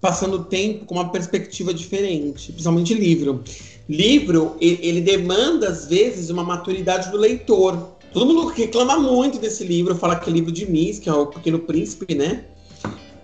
passando 0.00 0.34
o 0.34 0.44
tempo 0.44 0.84
com 0.84 0.94
uma 0.94 1.10
perspectiva 1.10 1.74
diferente, 1.74 2.52
principalmente 2.52 2.94
livro. 2.94 3.42
Livro, 3.88 4.56
ele 4.60 5.00
demanda, 5.00 5.68
às 5.68 5.86
vezes, 5.86 6.30
uma 6.30 6.44
maturidade 6.44 7.10
do 7.10 7.16
leitor. 7.16 7.94
Todo 8.12 8.26
mundo 8.26 8.46
reclama 8.48 8.98
muito 8.98 9.38
desse 9.38 9.64
livro, 9.64 9.94
fala 9.94 10.16
que 10.16 10.30
é 10.30 10.32
livro 10.32 10.52
de 10.52 10.70
Miss, 10.70 10.98
que 10.98 11.08
é 11.08 11.12
o 11.12 11.26
Pequeno 11.26 11.58
Príncipe, 11.60 12.14
né? 12.14 12.44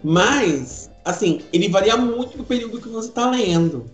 Mas, 0.02 0.90
assim, 1.04 1.40
ele 1.52 1.68
varia 1.68 1.96
muito 1.96 2.36
do 2.36 2.44
período 2.44 2.80
que 2.80 2.88
você 2.88 3.08
está 3.08 3.30
lendo. 3.30 3.84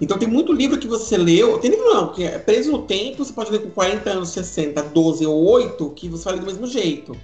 Então 0.00 0.18
tem 0.18 0.28
muito 0.28 0.52
livro 0.52 0.78
que 0.78 0.88
você 0.88 1.16
leu, 1.16 1.58
tem 1.58 1.70
livro 1.70 1.86
não, 1.86 2.12
que 2.12 2.24
é 2.24 2.38
preso 2.38 2.72
no 2.72 2.82
tempo, 2.82 3.24
você 3.24 3.32
pode 3.32 3.50
ler 3.50 3.62
com 3.62 3.70
40 3.70 4.10
anos, 4.10 4.30
60, 4.30 4.82
12 4.82 5.26
ou 5.26 5.44
8, 5.44 5.90
que 5.90 6.08
você 6.08 6.24
vai 6.24 6.34
ler 6.34 6.40
do 6.40 6.46
mesmo 6.46 6.66
jeito. 6.66 7.16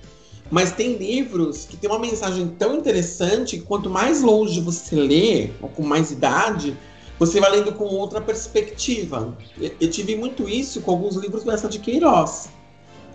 Mas 0.51 0.73
tem 0.73 0.97
livros 0.97 1.65
que 1.65 1.77
tem 1.77 1.89
uma 1.89 1.99
mensagem 1.99 2.49
tão 2.59 2.77
interessante 2.77 3.59
que 3.59 3.65
quanto 3.65 3.89
mais 3.89 4.21
longe 4.21 4.61
você 4.61 4.97
lê, 4.97 5.51
ou 5.63 5.69
com 5.69 5.83
mais 5.83 6.11
idade, 6.11 6.77
você 7.19 7.39
vai 7.39 7.51
lendo 7.51 7.73
com 7.73 7.85
outra 7.85 8.21
perspectiva. 8.21 9.37
Eu, 9.61 9.91
tive 9.91 10.17
muito 10.17 10.49
isso 10.49 10.81
com 10.81 10.91
alguns 10.91 11.17
livros 11.17 11.45
dessa 11.45 11.69
de 11.69 11.79
Queiroz. 11.79 12.49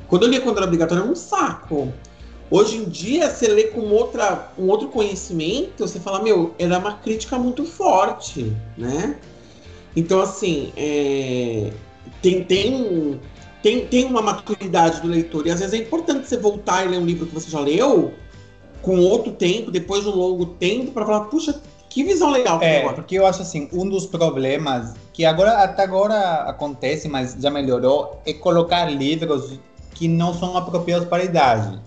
Quando 0.07 0.23
eu 0.23 0.29
lia 0.29 0.41
quando 0.41 0.57
era 0.57 0.65
obrigatório, 0.65 1.03
era 1.03 1.11
um 1.11 1.15
saco. 1.15 1.91
Hoje 2.49 2.77
em 2.77 2.83
dia, 2.85 3.29
você 3.29 3.47
lê 3.47 3.63
com 3.65 3.81
outra, 3.89 4.53
um 4.57 4.67
outro 4.67 4.89
conhecimento, 4.89 5.79
você 5.79 5.99
fala, 5.99 6.21
meu, 6.21 6.53
era 6.59 6.77
uma 6.77 6.93
crítica 6.93 7.39
muito 7.39 7.65
forte, 7.65 8.55
né? 8.77 9.17
Então, 9.95 10.21
assim, 10.21 10.71
é, 10.77 11.71
tem, 12.21 12.43
tem, 12.43 13.19
tem, 13.65 13.83
tem 13.87 14.05
uma 14.05 14.21
maturidade 14.21 15.01
do 15.01 15.07
leitor. 15.07 15.47
E 15.47 15.49
às 15.49 15.59
vezes 15.59 15.73
é 15.73 15.77
importante 15.81 16.27
você 16.27 16.37
voltar 16.37 16.85
e 16.85 16.89
ler 16.89 16.99
um 16.99 17.05
livro 17.05 17.25
que 17.25 17.33
você 17.33 17.49
já 17.49 17.59
leu 17.59 18.13
com 18.83 18.99
outro 18.99 19.31
tempo, 19.31 19.71
depois 19.71 20.03
de 20.03 20.09
um 20.09 20.15
longo 20.15 20.45
tempo, 20.45 20.91
para 20.91 21.03
falar, 21.03 21.21
puxa, 21.21 21.59
que 21.89 22.03
visão 22.03 22.29
legal 22.29 22.59
que 22.59 22.65
É, 22.65 22.81
agora. 22.81 22.93
porque 22.93 23.17
eu 23.17 23.25
acho 23.25 23.41
assim, 23.41 23.67
um 23.73 23.89
dos 23.89 24.05
problemas 24.05 24.93
que 25.11 25.25
agora 25.25 25.63
até 25.63 25.81
agora 25.81 26.43
acontece, 26.43 27.07
mas 27.09 27.35
já 27.39 27.49
melhorou, 27.49 28.21
é 28.23 28.33
colocar 28.33 28.85
livros 28.85 29.57
que 29.95 30.07
não 30.07 30.31
são 30.31 30.55
apropriados 30.55 31.07
para 31.07 31.23
a 31.23 31.25
idade. 31.25 31.79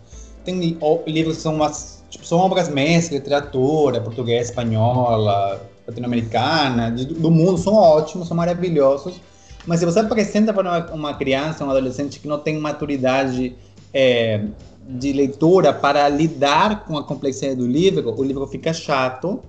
Tem 0.44 0.58
livros 1.06 1.36
que 1.36 1.42
são 1.42 1.54
umas, 1.54 2.02
tipo, 2.10 2.26
são 2.26 2.38
obras 2.38 2.68
mestres, 2.68 3.20
literatura, 3.20 4.00
portuguesa, 4.00 4.50
espanhola, 4.50 5.62
latino-americana, 5.86 6.90
do 6.90 7.30
mundo, 7.30 7.56
são 7.56 7.74
ótimos, 7.74 8.26
são 8.26 8.36
maravilhosos. 8.36 9.20
Mas 9.68 9.80
se 9.80 9.84
você 9.84 9.98
apresenta 9.98 10.50
para 10.50 10.62
uma, 10.66 10.92
uma 10.94 11.14
criança, 11.14 11.62
um 11.62 11.68
adolescente 11.68 12.18
que 12.18 12.26
não 12.26 12.38
tem 12.38 12.58
maturidade 12.58 13.54
é, 13.92 14.40
de 14.88 15.12
leitura 15.12 15.74
para 15.74 16.08
lidar 16.08 16.86
com 16.86 16.96
a 16.96 17.04
complexidade 17.04 17.56
do 17.56 17.66
livro, 17.66 18.18
o 18.18 18.24
livro 18.24 18.46
fica 18.46 18.72
chato 18.72 19.42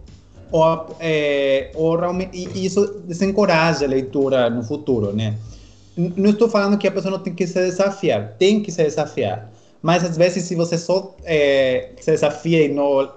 ou, 0.51 0.87
é, 0.99 1.71
ou 1.73 1.97
e 2.33 2.65
isso 2.65 3.01
desencoraja 3.05 3.85
a 3.85 3.87
leitura 3.87 4.49
no 4.49 4.61
futuro, 4.61 5.13
né? 5.13 5.37
Não 5.95 6.31
estou 6.31 6.49
falando 6.49 6.77
que 6.77 6.85
a 6.85 6.91
pessoa 6.91 7.11
não 7.11 7.19
tem 7.19 7.33
que 7.33 7.47
se 7.47 7.53
desafiar, 7.53 8.35
tem 8.37 8.61
que 8.61 8.73
se 8.73 8.83
desafiar. 8.83 9.49
Mas 9.81 10.03
às 10.03 10.17
vezes, 10.17 10.43
se 10.43 10.53
você 10.53 10.77
só 10.77 11.15
é, 11.23 11.91
se 11.97 12.11
desafia 12.11 12.65
e 12.65 12.67
não 12.67 13.09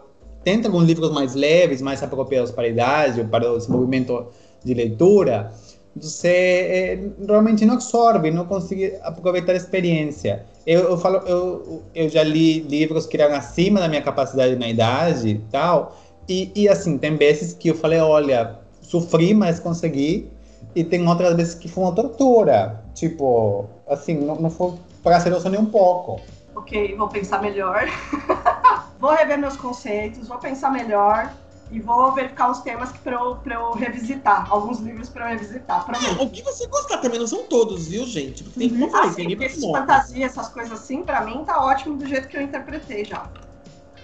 tenta 0.44 0.68
alguns 0.68 0.84
livros 0.84 1.10
mais 1.10 1.34
leves, 1.34 1.82
mais 1.82 2.00
apropriados 2.00 2.52
para 2.52 2.62
a 2.62 2.68
idade 2.68 3.20
ou 3.20 3.26
para 3.26 3.52
o 3.52 3.58
desenvolvimento 3.58 4.26
de 4.64 4.72
leitura, 4.72 5.52
você 5.94 6.28
é, 6.28 7.26
realmente 7.26 7.64
não 7.66 7.74
absorve, 7.74 8.30
não 8.30 8.46
consegue 8.46 8.96
aproveitar 9.02 9.52
a 9.52 9.56
experiência. 9.56 10.46
Eu, 10.66 10.80
eu 10.90 10.98
falo, 10.98 11.18
eu, 11.26 11.82
eu 11.94 12.08
já 12.08 12.22
li 12.22 12.60
livros 12.60 13.06
que 13.06 13.20
eram 13.20 13.34
acima 13.34 13.80
da 13.80 13.88
minha 13.88 14.02
capacidade 14.02 14.56
na 14.56 14.68
idade 14.68 15.40
tal, 15.50 15.96
e, 16.28 16.50
e 16.54 16.68
assim, 16.68 16.96
tem 16.96 17.16
vezes 17.16 17.52
que 17.52 17.68
eu 17.68 17.74
falei, 17.74 17.98
olha, 17.98 18.58
sofri, 18.80 19.34
mas 19.34 19.60
consegui, 19.60 20.30
e 20.74 20.82
tem 20.82 21.06
outras 21.06 21.34
vezes 21.34 21.54
que 21.54 21.68
foi 21.68 21.84
uma 21.84 21.94
tortura. 21.94 22.82
Tipo, 22.94 23.66
assim, 23.88 24.14
não, 24.14 24.36
não 24.36 24.50
foi 24.50 24.74
prazeroso 25.02 25.48
nem 25.48 25.60
um 25.60 25.66
pouco. 25.66 26.20
Ok, 26.54 26.94
vou 26.96 27.08
pensar 27.08 27.42
melhor. 27.42 27.86
vou 28.98 29.10
rever 29.14 29.38
meus 29.38 29.56
conceitos, 29.56 30.28
vou 30.28 30.38
pensar 30.38 30.70
melhor 30.70 31.32
e 31.72 31.80
vou 31.80 32.12
verificar 32.12 32.50
os 32.50 32.60
temas 32.60 32.92
que 32.92 32.98
pra 32.98 33.14
eu, 33.14 33.36
pra 33.36 33.54
eu 33.54 33.72
revisitar. 33.72 34.46
Alguns 34.52 34.78
livros 34.78 35.08
pra 35.08 35.24
eu 35.24 35.38
revisitar, 35.38 35.84
prometo. 35.86 36.22
O 36.22 36.28
que 36.28 36.42
você 36.42 36.66
gostar 36.68 36.98
também 36.98 37.18
não 37.18 37.26
são 37.26 37.44
todos, 37.44 37.88
viu, 37.88 38.04
gente? 38.06 38.44
Porque 38.44 38.58
tem 38.60 38.68
como 38.68 38.84
eu 38.84 38.90
falei, 38.90 39.08
Assim, 39.08 39.16
tem 39.16 39.28
livros 39.28 39.58
fantasia, 39.58 40.26
essas 40.26 40.48
coisas 40.50 40.72
assim, 40.78 41.02
pra 41.02 41.22
mim 41.22 41.42
tá 41.46 41.64
ótimo 41.64 41.96
do 41.96 42.06
jeito 42.06 42.28
que 42.28 42.36
eu 42.36 42.42
interpretei 42.42 43.06
já. 43.06 43.26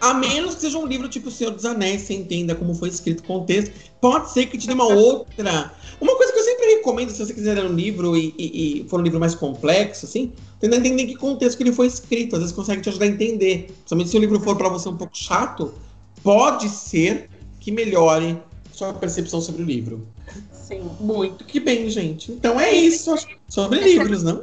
A 0.01 0.15
menos 0.15 0.55
que 0.55 0.61
seja 0.63 0.79
um 0.79 0.87
livro 0.87 1.09
tipo 1.09 1.29
O 1.29 1.31
Senhor 1.31 1.51
dos 1.51 1.65
Anéis, 1.65 2.03
você 2.03 2.15
entenda 2.15 2.55
como 2.55 2.75
foi 2.75 2.89
escrito 2.89 3.21
o 3.21 3.25
contexto. 3.25 3.75
Pode 4.01 4.31
ser 4.31 4.47
que 4.47 4.57
te 4.57 4.67
dê 4.67 4.73
uma 4.73 4.87
outra. 4.89 5.73
Uma 6.01 6.17
coisa 6.17 6.33
que 6.33 6.39
eu 6.39 6.45
sempre 6.45 6.67
recomendo, 6.77 7.11
se 7.11 7.19
você 7.25 7.35
quiser 7.35 7.55
ler 7.55 7.67
um 7.67 7.75
livro 7.75 8.17
e, 8.17 8.35
e- 8.39 8.81
e 8.83 8.89
for 8.89 9.01
um 9.01 9.03
livro 9.03 9.19
mais 9.21 9.35
complexo, 9.35 10.07
assim, 10.07 10.33
tentar 10.61 10.77
entender 10.77 11.03
em 11.03 11.07
que 11.09 11.17
contexto 11.17 11.57
que 11.59 11.65
ele 11.65 11.73
foi 11.73 11.89
escrito. 11.89 12.37
Às 12.37 12.43
vezes 12.43 12.55
consegue 12.55 12.81
te 12.81 12.89
ajudar 12.89 13.05
a 13.05 13.09
entender. 13.09 13.65
Principalmente 13.73 14.09
se 14.11 14.17
o 14.17 14.21
livro 14.21 14.41
for 14.41 14.57
para 14.57 14.69
você 14.69 14.89
um 14.89 14.97
pouco 14.97 15.19
chato, 15.19 15.75
pode 16.23 16.69
ser 16.69 17.29
que 17.69 17.73
melhore 17.73 18.43
sua 18.73 18.95
percepção 18.95 19.43
sobre 19.43 19.63
o 19.63 19.65
livro. 19.67 20.09
Sim. 20.53 20.91
Muito 20.99 21.45
que 21.45 21.61
bem, 21.61 21.91
gente. 21.91 22.33
Então 22.33 22.59
é 22.59 22.71
isso 22.73 23.15
sobre 23.47 23.81
livros, 23.81 24.23
não? 24.23 24.43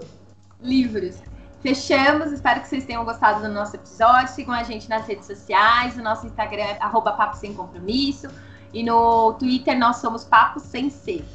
Livros. 0.61 1.15
Fechamos, 1.61 2.31
espero 2.31 2.61
que 2.61 2.67
vocês 2.67 2.85
tenham 2.85 3.03
gostado 3.03 3.41
do 3.41 3.51
nosso 3.51 3.75
episódio. 3.75 4.27
Sigam 4.27 4.53
a 4.53 4.61
gente 4.61 4.87
nas 4.87 5.07
redes 5.07 5.25
sociais, 5.25 5.97
o 5.97 6.03
nosso 6.03 6.27
Instagram 6.27 6.61
é 6.61 6.77
arroba 6.79 7.13
Papo 7.13 7.35
Sem 7.35 7.53
Compromisso. 7.55 8.27
E 8.71 8.83
no 8.83 9.33
Twitter 9.33 9.77
nós 9.79 9.97
somos 9.97 10.23
Papo 10.23 10.59
Sem 10.59 10.91
Ser. 10.91 11.25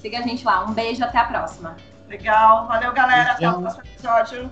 Siga 0.00 0.18
a 0.18 0.22
gente 0.22 0.44
lá. 0.44 0.64
Um 0.64 0.72
beijo, 0.72 1.02
até 1.02 1.18
a 1.18 1.24
próxima. 1.24 1.76
Legal. 2.08 2.68
Valeu, 2.68 2.92
galera. 2.92 3.32
Até 3.32 3.50
o 3.50 3.60
próximo 3.60 3.82
episódio. 3.84 4.50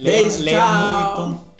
Beijo, 0.00 0.44
tchau. 0.44 1.28
muito. 1.28 1.53